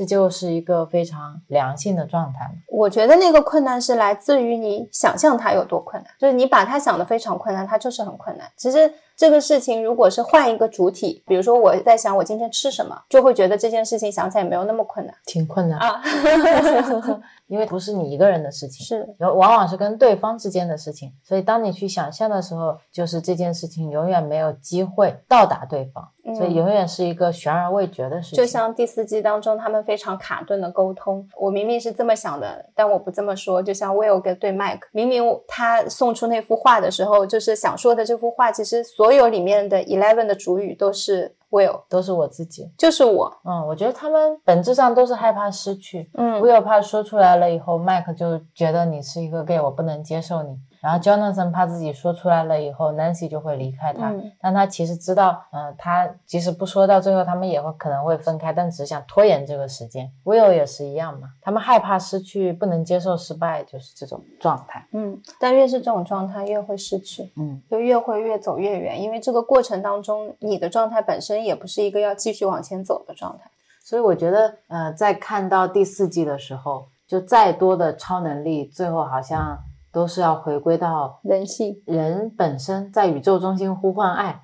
[0.00, 2.50] 这就是一个非常良性的状态。
[2.68, 8.50] 我觉得那个困难是来自于你想象它有多困难，就是你把它想的非常困难，它就是很困难。
[8.56, 16.00] 其实这个事情如果是换一个主体，比如说我在想我今天吃什么，就会觉得这件事情想起来没有那么困难挺困难，啊。
[17.50, 21.12] 因为不是你一个人的事情，是，有往往是跟对方之间的事情。
[21.20, 28.36] 所以当你去想象的时候，就是这件事情永远没有机会到达对方，嗯所以永远是一个悬而未决的事情。
[28.36, 33.60] 就像第四季当中他们非常卡顿的沟通，我明明是这么想的，但我不这么说。
[33.60, 42.70] 就像 Will 跟对 Mike，明明他送出那幅画的时候，就是想说的这幅画，其实所有里面的 Eleven 的主语都是？Will 都是我自己。
[42.78, 46.08] 就是我，嗯，我觉得他们本质上都是害怕失去。
[46.14, 50.56] 嗯 Will 怕说出来了以后，，Mike 就觉得你是一个 gay，我不能接受你。
[50.80, 54.10] 然后 Jonathan 怕自己说出来了以后，Nancy 就会离开他。
[54.10, 60.10] 嗯但他其实知道，嗯、他即使不说到最后，他们也会可能会分开，但只是想拖延这个时间。
[60.24, 64.86] Will 也是一样嘛，他们害怕失去，不能接受失败，就是这种状态。
[64.92, 73.50] 嗯，但越是这种状态，越会失去，嗯，就越会越走越远，因为这个过程当中，你的状态本身也不是一个要继续往前走的状态。
[73.82, 79.58] 所以我觉得，呃，在看到第四季的时候，就再多的超能力，最后好像
[79.92, 84.40] 都是要回归到人性，人本身在宇宙中心呼唤爱。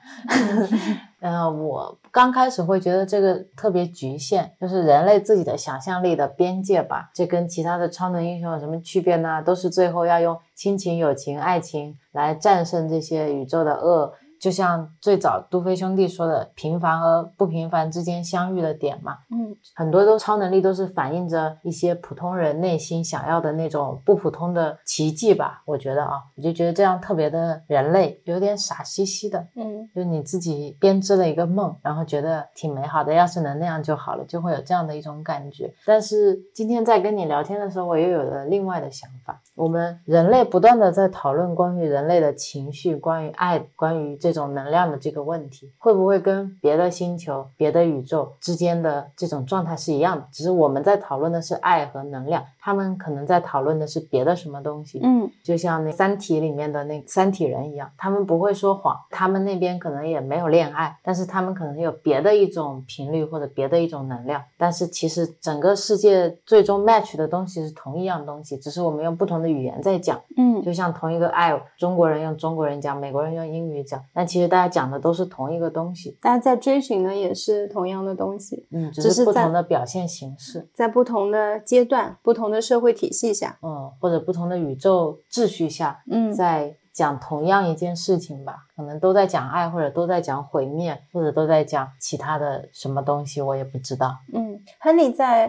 [1.20, 7.10] 呃，我刚开始会觉得这个特别局限，就是人类自己的想象力的边界吧。
[7.14, 9.42] 这跟其他的超能英雄有什么区别呢？
[9.42, 14.12] 都是最后要用亲情、友情、爱情来战胜这些宇宙的恶。
[14.40, 19.18] 就像最早杜飞兄弟说的，平凡和不平凡之间相遇的点嘛。
[19.30, 25.62] 嗯很多都超能力都是反映着一些普通人内心想要的那种不普通的奇迹吧。
[25.66, 35.72] 我觉得啊，我就觉得这样特别的人类，有点傻兮兮的，嗯就你自己编织了一个梦，然后觉得挺美好的，要是能那样就好了，就会有这样的一种感觉。
[35.84, 39.40] 但是今天在跟你聊天的时候，我又有了另外的想法。
[39.54, 50.26] 我们人类不断的在讨论关于人类的情绪、关于爱、关于这种能量的这个问题，会不会跟别的星球、别的宇宙之间的这种状态是一样的？
[50.32, 54.98] 只是我们在讨论的是爱和能量，他们可能在讨论的是别的什么东西。
[55.04, 70.20] 嗯就像那《三体》里面的那三体人一样，他们不会说谎，他们那边可能也没有恋爱，但是他们可能有别的一种频率或者别的一种能量，但是其实整个世界最终 match 的东西是同一样东西，只是我们用不同的语言在讲。
[70.36, 80.66] 嗯就像同一个爱，中国人用中国人讲，美国人用英语讲，但其实大家讲的都是同一个东西，大家在追寻的也是同样的东西，嗯，只是不同的表现形式。
[80.74, 94.16] 在不同的阶段、不同的社会体系下，嗯，或者不同的宇宙秩序下，嗯在讲同样一件事情吧，可能都在讲爱，或者都在讲毁灭，或者都在讲其他的什么东西，我也不知道。
[94.32, 95.46] 嗯，亨利在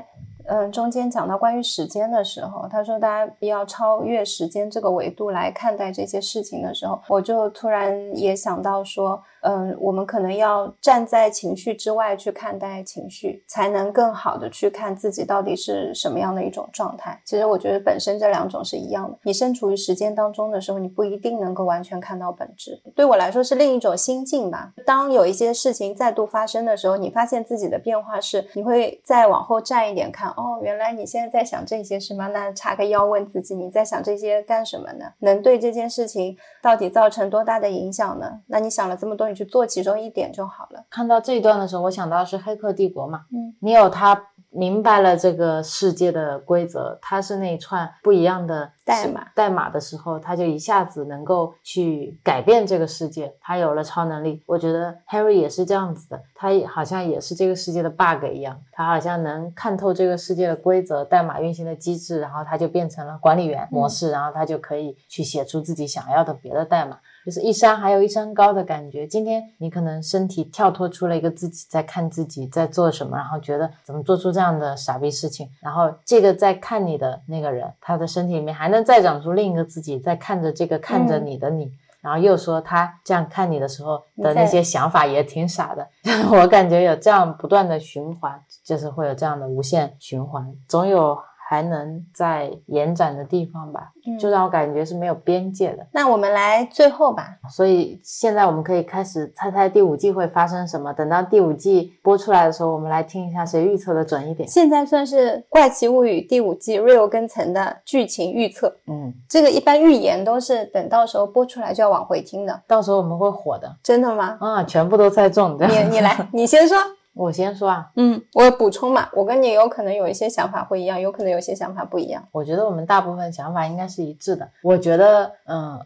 [0.49, 17.21] 嗯、呃中间讲到关于时间的时候，他说大家不要超越时间这个维度来看待这些事情的时候，我就突然也想到说，嗯、我们可能要站在情绪之外去看待情绪，才能更好的去看自己到底是什么样的一种状态。
[17.25, 22.81] 其实我觉得本身这两种是一样的，你身处于时间当中的时候，你不一定能够完全看到本质。
[22.95, 24.73] 对我来说是另一种心境吧。
[24.85, 32.27] 当有一些事情再度发生的时候，你发现自己的变化是，你会再往后站一点看，哦，原来你现在在想这些是吗？
[32.27, 35.05] 那叉个腰问自己，你在想这些干什么呢？
[35.19, 38.39] 能对这件事情到底造成多大的影响呢？
[38.47, 40.85] 那你想了这么多，你去做其中一点就好了。
[40.89, 54.41] 看到这一段的时候，我想到是《黑客帝国》嘛，嗯，你有他明白了这个世界的规则，他是那一串不一样的代码代码的时候，他就一下子能够去改变这个世界，他有了超能力。
[54.47, 66.97] 我觉得 Harry 也是这样子的，他也好像也是这个世界的 bug 一样，他好像能看透这个世界的规则、代码运行的机制，然后他就变成了管理员模式，然后他就可以去写出自己想要的别的代码。
[67.27, 69.05] 就是一山还有一山高的感觉。
[69.05, 81.69] 今天你可能身体跳脱出了一个自己，在看自己在做什么，然后觉得怎么做出这样的傻逼事情，然后这个在看你的那个人，他的身体里面还能再长出另一个自己，在看着这个看着你的你。
[81.99, 85.85] 然后又说他这样看你的时候的那些想法也挺傻的，
[86.31, 91.17] 我感觉有这样不断的循环，就是会有这样的无限循环，总有
[91.49, 95.87] 还能再延展的地方吧，嗯就让我感觉是没有边界的。
[95.93, 100.91] 那我们来最后吧，所以现在我们可以开始猜猜第五季会发生什么。
[100.91, 104.49] 等到第五季播出来的时候，我们来听一下谁预测的准一点。
[104.49, 108.75] 现在算是《怪奇物语》第五季 Real 跟层的剧情预测。
[108.87, 114.37] 嗯，这个一般预言都是等到时候播出来就要往回听的，到时候我们会火的真的吗？
[114.41, 115.57] 啊，全部都猜中。
[115.57, 116.77] 你你来，你先说。
[117.17, 122.23] 我先说啊，嗯，我补充嘛，我跟你有可能有一些想法会一样，有可能有些想法不一样。
[122.31, 124.47] 我觉得我们大部分想法应该是一致的。
[124.61, 125.79] 我觉得，嗯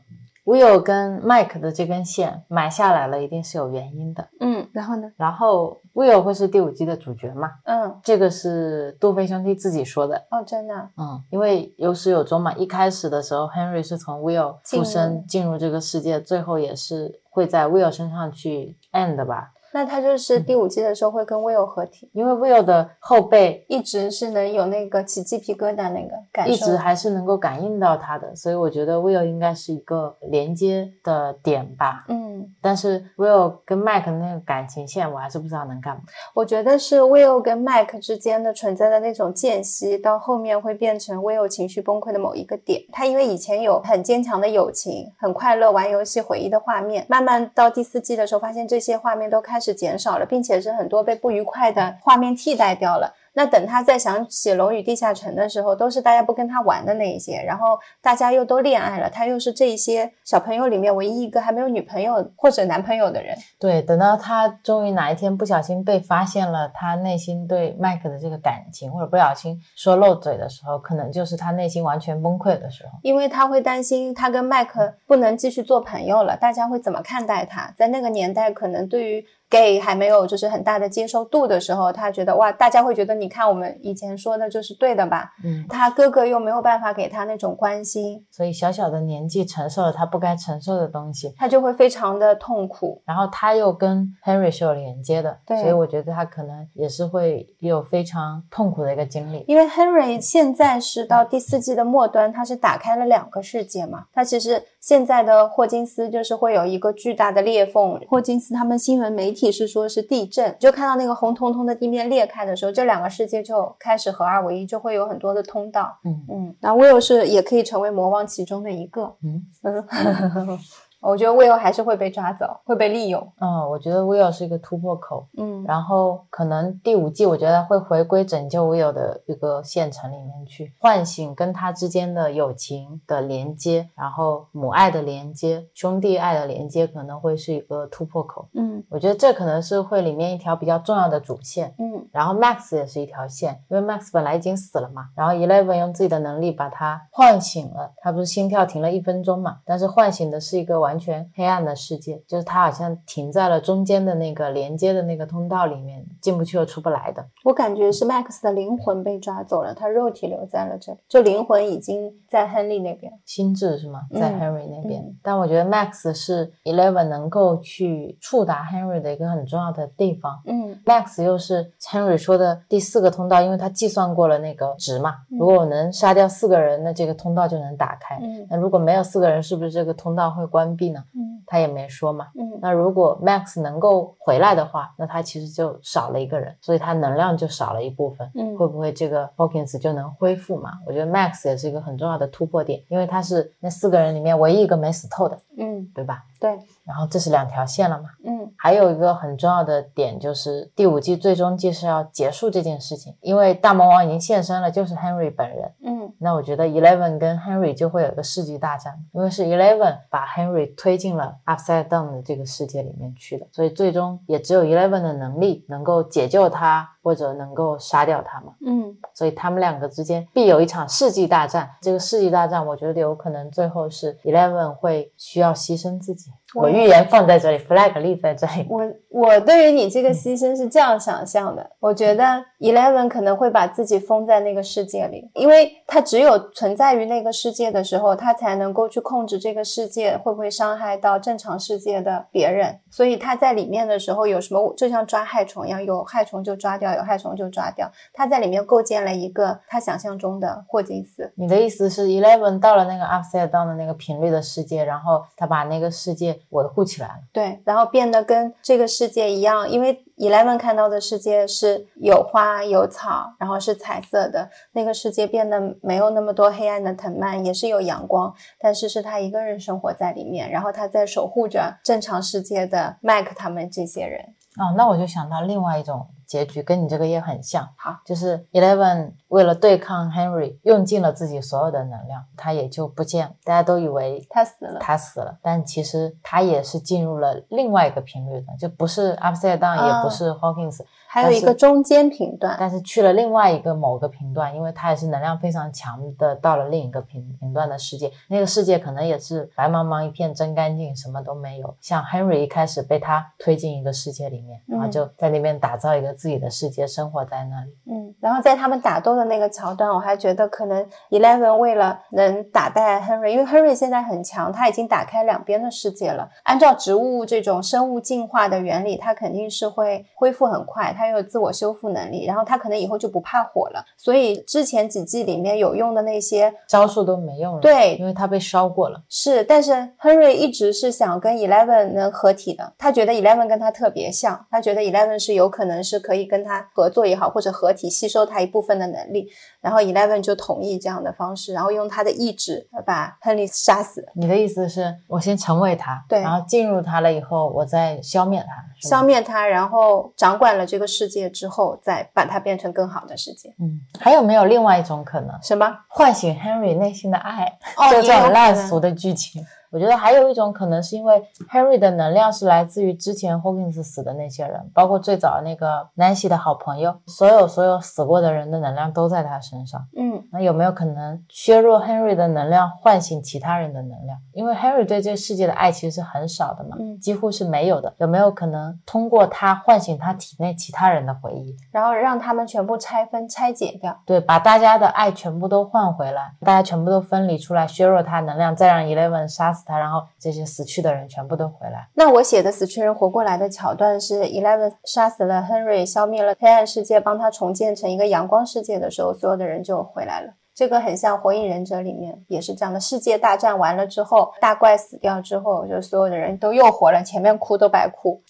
[0.45, 4.27] ，Will 跟 Mike 的这根线埋下来了，一定是有原因的。
[4.39, 5.11] 嗯，然后呢？
[5.15, 7.51] 然后 Will 会是第五季的主角嘛？
[7.63, 10.25] 嗯，这个是杜飞兄弟自己说的。
[10.31, 12.53] 哦，真的啊，嗯，因为有始有终嘛。
[12.55, 19.51] 一开始的时候，Henry 是从 Will 附身进入这个世界，最后也是会在 Will 身上去 end 吧。
[19.73, 32.05] 那他就是第五季的时候会跟 Will 合体，因为 Will 的后背一直是能有那个起鸡皮疙瘩那个感受，一直还是能够感应到他的，所以我觉得 Will 应该是一个连接的点吧。
[32.09, 36.01] 嗯，但是 Will 跟 Mac 的那个感情线，我还是不知道能干嘛。
[36.33, 42.81] 我觉得是 Will 跟 Mike 之间的存在的那种间隙，到后面会变成 Will 情绪崩溃的某一个点。
[42.91, 53.13] 他因为以前有很坚强的友情，很快乐玩游戏回忆的画面，慢慢到第四季的时候，发现这些画面都开始减少了，并且是很多被不愉快的画面替代掉了。
[53.33, 63.33] 那等他再想起《龙与地下城》的时候，都是大家不跟他玩的那一些，然后大家又都恋爱了，他又是这一些小朋友里面唯一一个还没有女朋友或者男朋友的人。
[63.57, 72.99] 对，等到他终于哪一天不小心被发现了他内心对麦克的这个感情，或者不小心说漏嘴的时候，可能就是他内心完全崩溃的时候。
[73.01, 77.73] 因为他会担心他跟麦克不能继续做朋友了，大家会怎么看待他？
[77.77, 85.33] 在那个年代，可能对于 gay 还没有就是很大的接受度的时候，他觉得哇，大家会觉得你看我们以前说的就是对的吧？
[85.43, 93.01] 嗯，他哥哥又没有办法给他那种关心，所以小小的年纪承受了他不该承受的东西，他就会非常的痛苦。
[93.05, 99.43] 然后他又跟 Henry 是有连接的，对所以我觉得他可能也是会有非常痛苦的一个经历。
[99.47, 104.05] 因为 Henry 现在是到第四季的末端，他是打开了两个世界嘛。
[104.13, 108.01] 他其实现在的霍金斯就是会有一个巨大的裂缝。
[108.09, 115.99] 霍金斯他们新闻媒体是说是地震，就看到那个红彤彤的地面裂开的时候，这两个世界就开始合二为一，就会有很多的通道。
[116.03, 119.15] 嗯嗯，那 Will 是也可以成为魔王其中的一个。
[119.23, 119.87] 嗯嗯，
[121.01, 123.21] 我觉得 Will 还是会被抓走，会被利用。
[123.39, 138.47] 嗯，我觉得 Will 是一个突破口，嗯，然后可能第五季我觉得会回归拯救 Will 的一个县城里面去，唤醒跟他之间的友情的连接，然后母爱的连接、兄弟爱的连接，可能会是一个突破口。
[138.53, 141.73] 嗯我觉得这可能是会里面一条比较重要的主线。
[141.79, 157.25] 嗯然后 Max 也是一条线，因为 Max 本来已经死了嘛，然后 Eleven 用自己的能力把他唤醒了，他不是心跳停了一分钟嘛，但是唤醒的是一个完全黑暗的世界，就是他好像停在了中间的那个连接的那个通道里面，进不去又出不来的。
[157.43, 163.11] 我感觉是 Max 的灵魂被抓走了，他肉体留在了这里，就灵魂已经在亨利那边。
[163.25, 164.01] 心智是吗？
[164.13, 170.41] 在嗯 Henry 那边，嗯但我觉得 Max 是 Eleven 能够去触达 Henry 的一个很重要的地方。
[170.45, 175.15] 嗯 Max 又是 Henry 说的第四个通道，因为他计算过了那个值嘛。
[175.31, 178.17] 嗯如果我能杀掉四个人，那这个通道就能打开。
[178.21, 181.03] 嗯那如果没有四个人，是不是这个通道会关闭呢？
[181.15, 182.27] 嗯他也没说嘛。
[182.35, 188.29] 嗯那如果 Max 能够回来的话，那他其实就少了一个人，所以他能量就少了一部分。
[188.35, 190.71] 嗯会不会这个 Hawkins 就能恢复嘛？
[190.87, 196.23] 我觉得 Max 也是一个很重要的突破点，因为他是那四个人里面唯一一个没死透的，嗯，对吧？
[196.39, 196.57] 对，
[196.91, 198.09] 然后这是两条线了嘛？
[198.25, 205.71] 嗯还有一个很重要的点就是第五季最终季是要结束这件事情，因为大魔王已经现身了，就是 Henry 本人。
[205.85, 218.53] 嗯那我觉得 Eleven 跟 Henry 就会有一个世纪大战，因为是 Eleven 把 Henry 推进了 Upside Down 的这个世界里面去的，所以最终也只有 Eleven 的能力能够解救他，或者能够杀掉他嘛。
[218.65, 221.69] 嗯所以他们两个之间必有一场世纪大战。
[221.81, 226.31] 这个世纪大战，我觉得有可能最后是 Eleven 会需要牺牲自己。
[226.53, 228.67] 我预言放在这里，flag 立在这里。
[228.69, 232.23] 我我对于你这个牺牲是这样想象的，我觉得
[232.59, 242.79] Eleven 可能会把自己封在那个世界里，因为他只有存在于那个世界的时候，他才能够去控制这个世界会不会伤害到正常世界的别人。
[242.89, 247.89] 所以他在里面的时候有什么，就像抓害虫一样，有害虫就抓掉，有害虫就抓掉。
[248.13, 251.31] 他在里面构建了一个他想象中的霍金斯。
[251.35, 257.15] 你的意思是，Eleven 到了那个 Upside Down 的那个频率的世界，然后他把那个世界维护起来了。
[257.31, 274.21] 对，然后变得跟这个世界一样，因为 Eleven 看到的世界是有花有草，然后是彩色的，那个世界变得没有那么多黑暗的藤蔓，也是有阳光，但是是他一个人生活在里面，然后他在守护着正常世界的 Mike 他们这些人。
[274.57, 277.67] 哦，那我就想到另外一种结局，跟你这个也很像。
[277.75, 283.33] 好，就是 Eleven 为了对抗 Henry，用尽了自己所有的能量，他也就不见了。
[283.43, 290.79] 大家都以为他死了，他死了，但其实他也是进入了另外一个频率的，就不是 Upside Down，、啊也不是 Hawkins，
[291.13, 301.75] 还有一个中间频段，但是去了另外一个某个频段，因为它也是能量非常强的，到了另一个频频段的世界，那个世界可能也是白茫茫一片真干净，什么都没有。
[301.81, 307.75] 像 Henry 一开始被他推进一个世界里面，然后就在那边打造一个自己的世界，生活在那里。
[307.91, 316.29] 嗯，然后在他们打斗的那个桥段，我还觉得可能 Eleven 为了能打败 Henry，因为 Henry 现在很强，他已经打开两边的世界了。
[316.43, 323.83] 按照植物这种生物进化的原理，它肯定是会恢复很快，它又有自我修复能力，然后他可能以后就不怕火了。
[323.97, 329.01] 所以之前几季里面有用的那些招数都没用了，对，因为他被烧过了。
[329.09, 339.27] 是，但是 Henry 一直是想跟 Eleven 能合体的，他觉得 Eleven 跟他特别像，他觉得 Eleven 是有可能是可以跟他合作也好，或者合体吸收他一部分的能力。
[339.61, 344.05] 然后 Eleven 就同意这样的方式，然后用他的意志把 Henry 杀死。
[344.15, 353.53] 你的意思是我先成为他，对，然后进入他了以后，我再消灭他，消灭他，然后掌管了这个世界之后，再把它变成更好的世界。
[353.59, 355.39] 嗯，还有没有另外一种可能？
[355.41, 355.77] 什么？
[355.87, 357.45] 唤醒 Henry 内心的爱？
[357.77, 359.45] 哦，就这种烂俗的剧情。
[359.71, 369.81] 我觉得还有一种可能，是因为 Henry 的能量是来自于之前 Hawkins 死的那些人，包括最早那个 Nancy 的好朋友，所有所有死过的人的能量都在他身上。
[369.95, 374.17] 嗯，那有没有可能削弱 Henry 的能量，唤醒其他人的能量？
[374.33, 377.93] 因为 Henry 对这个世界的爱其实是很少的嘛，嗯，几乎是没有的。
[377.97, 383.97] 有没有可能通过他唤醒他体内其他人的回忆，然后让他们全部拆分、拆解掉？
[384.05, 390.41] 对，把大家的爱全部都换回来，大家全部都分离出来，削弱他能量，再让 Eleven 杀死他，然后这些。
[390.51, 391.87] 死去的人全部都回来。
[391.93, 400.33] 那我写的死去人活过来的桥段是，Eleven 杀死了 Henry，消灭了黑暗世界，帮他重建成一个阳光世界的时候，所有的人就回来了。
[400.53, 408.21] 这个很像《火影忍者》里面也是这样的，世界大战完了之后，大怪死掉之后，就所有的人都又活了，前面哭都白哭。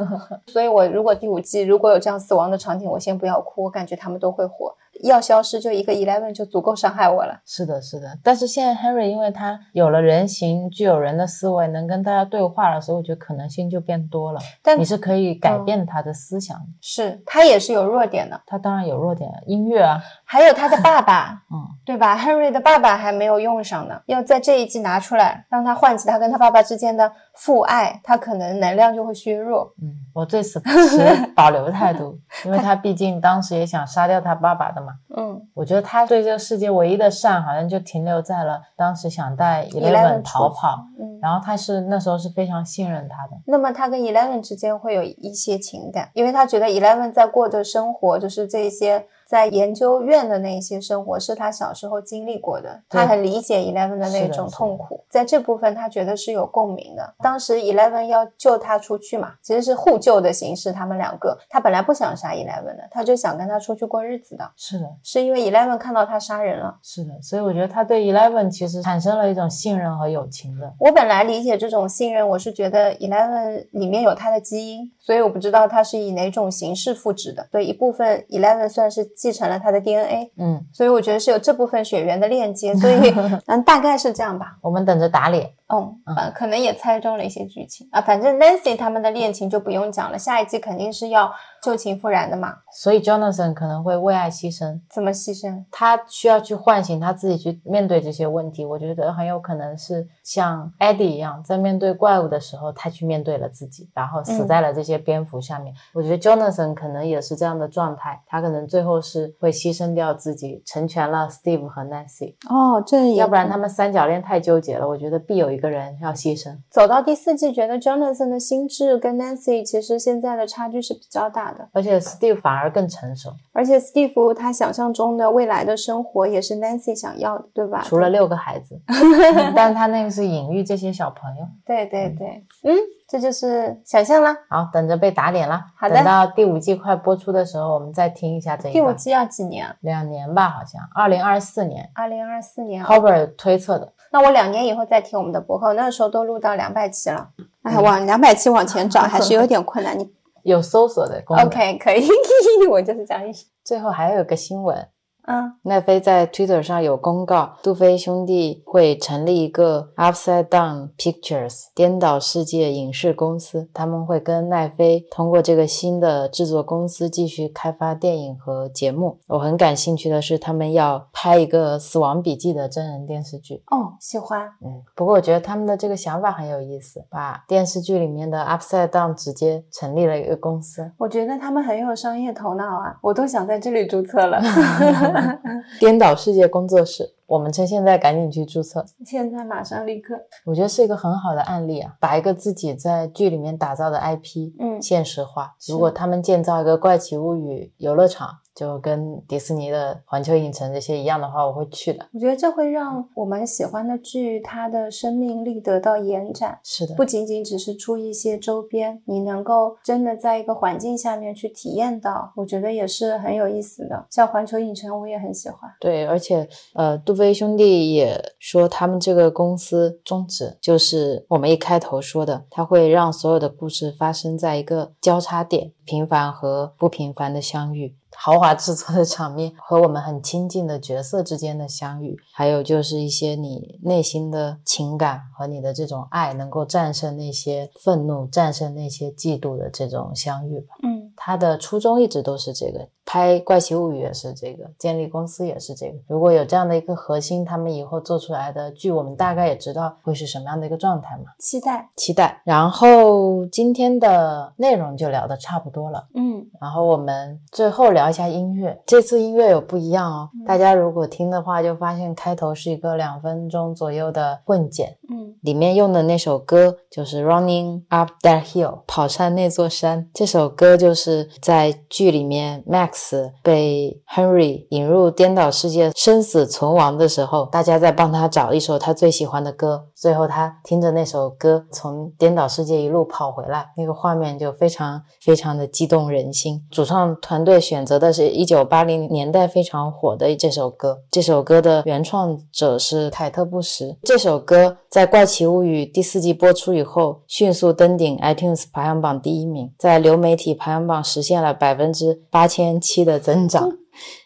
[0.46, 4.76] 所以我如果第五季如果有这样死亡的场景，我先不要哭，我感觉他们都会活。
[5.02, 7.40] 要消失就一个 eleven 就足够伤害我了。
[7.44, 8.18] 是的，是的。
[8.22, 14.40] 但是现在 Henry 因为他有了人形，具有人的思维，能跟大家对话了，所以我觉得可能性就变多了。
[14.62, 16.64] 但你是可以改变他的思想的。
[16.80, 18.40] 是他也是有弱点的。
[18.46, 27.10] 他当然有弱点，音乐啊，还有他的爸爸， 嗯，对吧？Henry 的爸爸还没有用上呢，要在这一季拿出来，让他唤起他跟他爸爸之间的
[27.42, 29.72] 父爱，他可能能量就会削弱。
[29.80, 30.98] 嗯，我对此持
[31.34, 32.14] 保留态度，
[32.44, 34.92] 因为他毕竟当时也想杀掉他爸爸的嘛。
[35.16, 43.40] 嗯，我觉得他对这个世界唯一的善，好像就停留在了当时想带 Eleven 逃跑，嗯，然后他是那时候是非常信任他的。
[43.46, 49.06] 那么他跟 Eleven 之间会有一些情感，因为他觉得 Eleven 在过的生活就是这些。
[49.30, 57.14] 在研究院的那些生活是他小时候经历过的，他很理解 Eleven 的那种痛苦，在这部分他觉得是有共鸣的。
[57.20, 64.50] 当时 Eleven 要救他出去嘛，其实是互救的形式，他们两个，他本来不想杀 Eleven 的，他就想跟他出去过日子的。
[64.56, 66.76] 是的，是因为 Eleven 看到他杀人了。
[66.82, 70.74] 是的，所以我觉得他对 Eleven 其实产生了一种信任和友情的。
[70.80, 77.46] 我本来理解这种信任，我是觉得 Eleven 里面有他的基因，所以我不知道他是以哪种形式复制的。
[77.52, 80.32] 所以一部分 Eleven 算是继承了他的 DNA。
[80.38, 83.14] 嗯，所以我觉得是有这部分血缘的链接，所以
[83.46, 84.56] 嗯，大概是这样吧。
[84.62, 85.50] 我们等着打脸。
[85.72, 88.00] 嗯，嗯，可能也猜中了一些剧情啊。
[88.00, 91.32] 反正 Nancy 他们的恋情就不用讲了，下一季肯定是要
[91.62, 92.54] 旧情复燃的嘛。
[92.72, 94.80] 所以 Jonathan 可能会为爱牺牲。
[94.88, 95.64] 怎么牺牲？
[95.70, 98.64] 他需要去唤醒他自己，去面对这些问题。
[98.64, 105.74] 我觉得很有可能是像 Eddie 一样，在面对怪物的时候，他去面对了自己，然后死在了这些蝙蝠下面。
[105.92, 112.34] 我觉得 Jonathan 可能也是这样的状态，他可能最后是会牺牲掉自己，成全了 Steve 和 Nancy。
[112.48, 114.88] 哦，这要不然他们三角恋太纠结了。
[114.88, 116.56] 我觉得必有一个人要牺牲。
[116.70, 123.30] 走到第四季，觉得 Jonathan 的心智跟 Nancy 其实现在的差距是比较大的，而且 Steve 反而更成熟。
[123.52, 127.82] 而且 Steve 他想象中的未来的生活也是 Nancy 想要的，对吧？
[127.84, 128.80] 除了六个孩子，
[129.54, 131.46] 但他那个是隐喻这些小朋友。
[131.66, 132.74] 对对对，嗯，
[133.06, 134.34] 这就是想象啦。
[134.48, 135.66] 好，等着被打脸啦。
[135.76, 139.66] 好的，等到第五季快播出的时候，我们再听一下这一第五季要几年？
[139.80, 141.90] 两年吧，好像二零二四年。
[141.94, 143.92] 二零二四年 h o b e r 推测的。
[144.12, 147.30] 那我两年以后再听我们的博客，那个时候都录到两百期了。
[147.62, 149.98] 哎，往两百期往前找还是有点困难。
[149.98, 150.10] 你
[150.42, 151.46] 有搜索的功能。
[151.46, 152.08] OK，可以，
[152.70, 153.22] 我就是这样。
[153.62, 154.88] 最后还有一个新闻，
[155.30, 169.18] 嗯奈飞在 Twitter 上有公告，杜飞兄弟会成立一个 Upside Down Pictures 颠倒世界影视公司，他们会跟奈飞通过这个新的制作公司继续开发电影和节目。
[169.28, 173.62] 我很感兴趣的是，他们要拍一个《死亡笔记》的真人电视剧。
[173.66, 174.42] 哦，喜欢。
[174.64, 184.40] 嗯，不过我觉得他们的这个想法很有意思，把电视剧里面的 Upside Down 直接成立了一个公司，我觉得他们很有商业头脑啊，我都想在这里注册了。
[185.80, 187.14] 颠倒世界工作室。
[187.26, 188.84] 我们趁现在赶紧去注册。
[189.06, 190.14] 现在马上立刻。
[190.44, 195.54] 我觉得是一个很好的案例啊，把一个自己在剧里面打造的 IP，嗯现实化。
[195.68, 202.06] 如果他们建造一个怪奇物语游乐场，就跟迪士尼的环球影城这些一样的话，我会去的。
[202.12, 214.04] 我觉得这会让我们喜欢的剧它的生命力得到延展，是的，不仅仅只是出一些周边，你能够真的在一个环境下面去体验到，我觉得也是很有意思的。
[214.10, 215.70] 像环球影城，我也很喜欢。
[215.80, 227.96] 对，而且呃，杜飞兄弟也说，他们这个公司宗旨就是我们一开头说的，它会让所有的故事发生在一个交叉点，平凡和不平凡的相遇。
[228.16, 240.74] 豪华制作的场面和我们很亲近的角色之间的相遇，还有就是一些你内心的情感和你的这种爱，能够战胜那些愤怒、战胜那些嫉妒的这种相遇吧。
[240.82, 245.98] 嗯，他的初衷一直都是这个，拍《怪奇物语》也是这个，建立公司也是这个。
[246.06, 251.24] 如果有这样的一个核心，他们以后做出来的剧，我们大概也知道会是什么样的一个状态嘛。
[251.38, 251.86] 期待。
[251.94, 252.40] 期待。
[252.42, 258.80] 然后今天的内容就聊的差不多了，嗯，然后我们最后聊一下音乐。
[258.86, 270.08] 这次音乐有不一样哦，大家如果听的话，就发现开头是一个两分钟左右的混剪，嗯，里面用的那首歌就是《Running Up That Hill》跑上那座山。
[270.12, 279.86] 这首歌就是在剧里面 Max 被 Henry 引入颠倒世界生死存亡的时候，大家在帮他找一首他最喜欢的歌。
[279.94, 286.62] 最后他听着那首歌从颠倒世界一路跑回来，那个画面就非常非常的激动人心。
[286.70, 293.96] 主创团队选择的是一九八零年代非常火的这首歌，这首歌的原创者是凯特·布什。
[294.02, 303.78] 这首歌在《怪奇物语》第四季播出以后，迅速登顶 iTunes 排行榜第一名，在流媒体排行榜实现了百分之八千七的增长。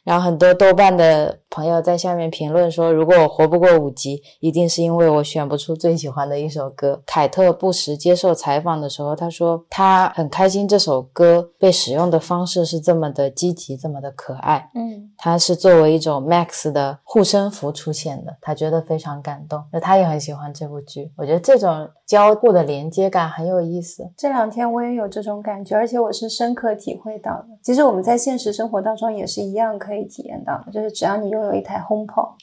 [0.05, 7.02] 然后很多豆瓣的朋友在下面评论说，如果我活不过五集，一定是因为我选不出最喜欢的一首歌。
[7.06, 14.70] 凯特·布什接受采访的时候，他说他很开心这首歌被使用的方式是这么的积极，这么的可爱。
[14.74, 19.62] 嗯，它是作为一种 Max 的护身符出现的，他觉得非常感动。
[19.72, 24.10] 那他也很喜欢这部剧，我觉得这种交互的连接感很有意思。
[24.16, 27.47] 这两天我也有这种感觉，而且我是深刻体会到的。
[27.62, 32.37] 其实我们在现实生活当中也是一样可以可以体验到，就是只要你拥有一台轰炮，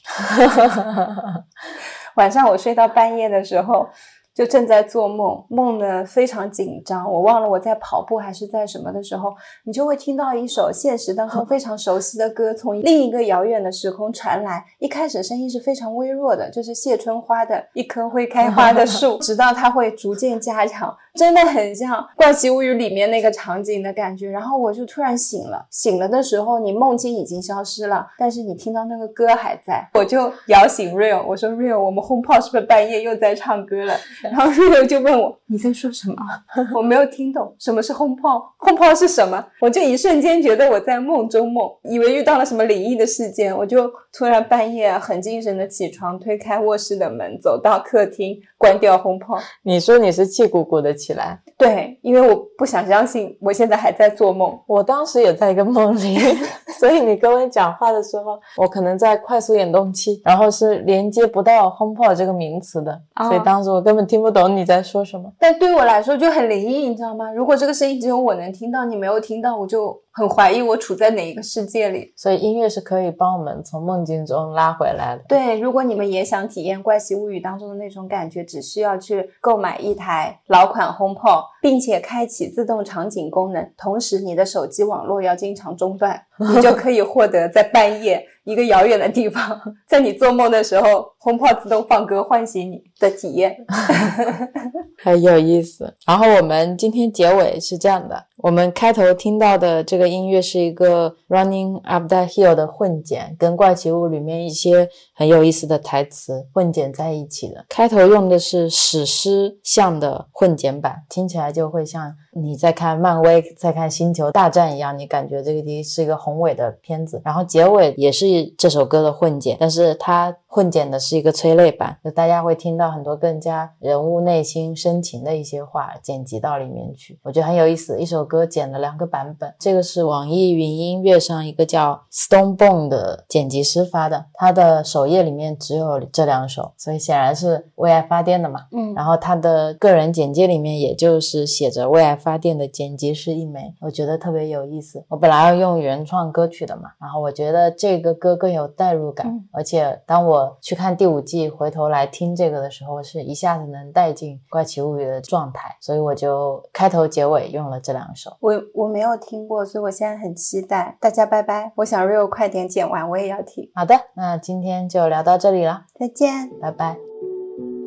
[2.16, 3.86] 晚上我睡到半夜的时候。
[4.34, 9.30] 就正在做梦，梦的非常紧张，我忘了我在跑步还是在什么的时候，
[9.64, 14.64] 你就会听到一首现实当中非常熟悉的歌从另一个遥远的时空传来。
[14.78, 24.30] 一开始声音是非常微弱的，就是谢春花的一棵会开花的树，直到它会逐渐加强，真的很像《怪奇物语》里面那个场景的感觉。
[24.30, 33.94] 然后我就突然醒了，醒了的时候你梦境已经消失了，但是你听到那个歌还在，我就摇醒 Real，我说 Real，我们轰炮是不是半夜又在唱歌了？
[34.22, 36.16] 然后 Rio 就问我你在说什么？
[36.74, 39.44] 我没有听懂什么是轰炮，轰炮是什么？
[39.60, 49.38] 我就一瞬间觉得我在梦中梦，以为遇到了什么灵异的事件，我就突然半夜很精神的起床，推开卧室的门，走到客厅，关掉轰炮。
[49.62, 54.56] 你说你是气鼓鼓的起来，对，因为我不想相信我现在还在做梦。
[54.66, 56.18] 我当时也在一个梦里，
[56.78, 65.32] 所以你跟我讲话的时候，我可能在快速眼动期，然后是连接不到 HomePod 这个名词的，哦所以当时我根本听不懂你在说什么。
[65.38, 67.32] 但对我来说就很灵异，你知道吗？
[67.32, 72.12] 如果这个声音只有我能听到，你没有听到，我就很怀疑我处在哪一个世界里。
[72.16, 75.24] 所以音乐是可以帮我们从梦境中拉回来的。
[75.28, 86.20] 对，如果你们也想体验《怪奇物语》当中的那种感觉，只需要去购买一台老款 HomePod，并且开启自动场景功能，同时你的手机网络要经常中断，
[86.54, 93.56] 你就可以获得在半夜一个遥远的地方， 在你做梦的时候，HomePod 自动放歌唤醒你的体验。
[95.02, 95.92] 很有意思。
[96.06, 107.64] 然后我们今天结尾是这样的：我们开头听到的这个音乐是一个 Running Up That Hill 的混剪，跟《怪奇物》里面一些很有意思的台词混剪在一起的。
[107.68, 117.20] 开头用的是史诗像的混剪版，听起来就会像你在看漫威、在看星球大战一样，你感觉这个是一个宏伟的片子。
[117.24, 118.26] 然后结尾也是
[118.56, 128.00] 这首歌的混剪，但是它混剪的是一个催泪版，就大家会听到很多更加人物内心深情的一些话剪辑到里面去，我觉得很有意思。
[128.00, 138.60] 一首歌剪了两个版本，这个是网易云音乐上一个叫 Stone Bone 的剪辑师发的，他的首页里面只有这两首，所以显然是为爱发电的嘛。
[138.72, 145.04] 嗯，然后他的个人简介里面也就是写着为爱发电的剪辑师一枚，我觉得特别有意思。
[145.08, 158.36] 我本来要用原创歌曲的嘛，然后我觉得这个歌更有代入感，嗯而且当我去看第五季，回头来听这个的时候，我是一下子能带进《怪奇物语》的状态，所以我就开头结尾用了这两首。
[158.40, 160.96] 我我没有听过，所以我现在很期待。
[161.00, 163.68] 大家拜拜，我想 Rio 快点剪完，我也要听。
[163.74, 166.50] 好的，那今天就聊到这里了，再见。
[166.60, 166.96] 拜拜。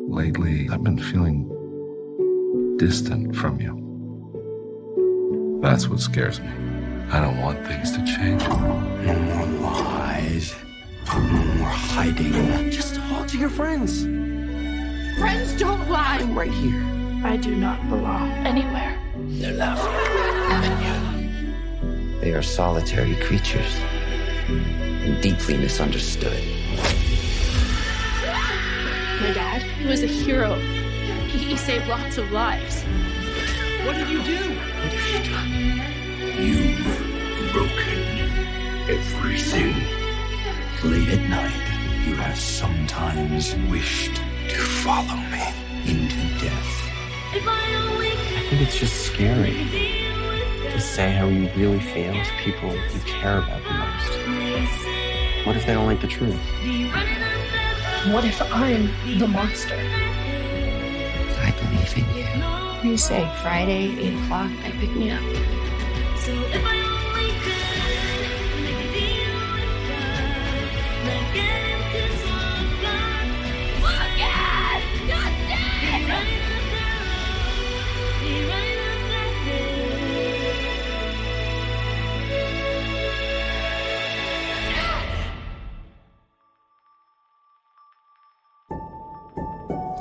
[0.08, 1.46] Lately, I've been feeling
[2.78, 3.85] distant from you.
[5.60, 6.50] That's what scares me.
[7.10, 8.42] I don't want things to change.
[8.46, 8.56] No
[9.14, 10.54] more lies.
[11.08, 12.70] No more hiding.
[12.70, 14.02] Just talk to your friends.
[15.18, 16.18] Friends don't lie.
[16.20, 16.82] I'm right here.
[17.24, 18.98] I do not belong anywhere.
[19.16, 19.92] They're laughing
[20.52, 22.20] at you.
[22.20, 23.74] They are solitary creatures
[24.48, 26.42] and deeply misunderstood.
[29.20, 30.54] My dad, he was a hero.
[31.28, 32.84] He, he saved lots of lives.
[33.86, 34.34] What did you do?
[34.34, 35.50] What have you done?
[36.42, 37.98] You've broken
[38.90, 39.76] everything.
[40.82, 44.16] Late at night, you have sometimes wished
[44.48, 45.40] to follow me
[45.86, 46.90] into death.
[47.32, 49.54] I think it's just scary
[50.72, 55.46] to say how you really feel to people you care about the most.
[55.46, 56.34] What if they don't like the truth?
[58.12, 59.76] What if I'm the monster?
[61.38, 63.28] I believe in you you say?
[63.42, 65.20] Friday, 8 o'clock, they pick me up.
[66.18, 70.68] So if I only could make a deal with God,
[71.06, 72.68] like into some.
[73.82, 74.82] Fuck yes!
[75.08, 76.08] God damn!
[76.08, 76.60] Right up
[78.22, 79.32] be right up that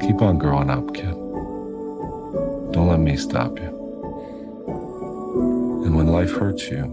[0.01, 1.24] Keep on growing up, kid.
[2.75, 3.69] Don't let me stop you.
[5.85, 6.87] And when life hurts you,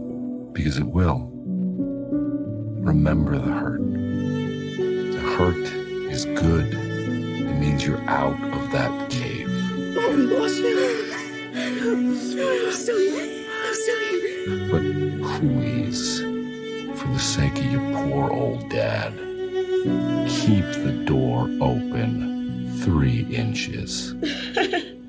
[0.52, 3.82] because it will, remember the hurt.
[3.82, 5.66] The hurt
[6.08, 6.72] is good.
[6.72, 9.48] It means you're out of that cave.
[9.50, 10.60] Oh, I'm lost.
[11.90, 12.54] I'm still
[13.00, 13.44] here.
[13.50, 14.68] I'm still here.
[14.70, 14.84] But
[15.40, 16.20] please,
[17.00, 19.12] for the sake of your poor old dad,
[20.28, 24.14] keep the door open three inches.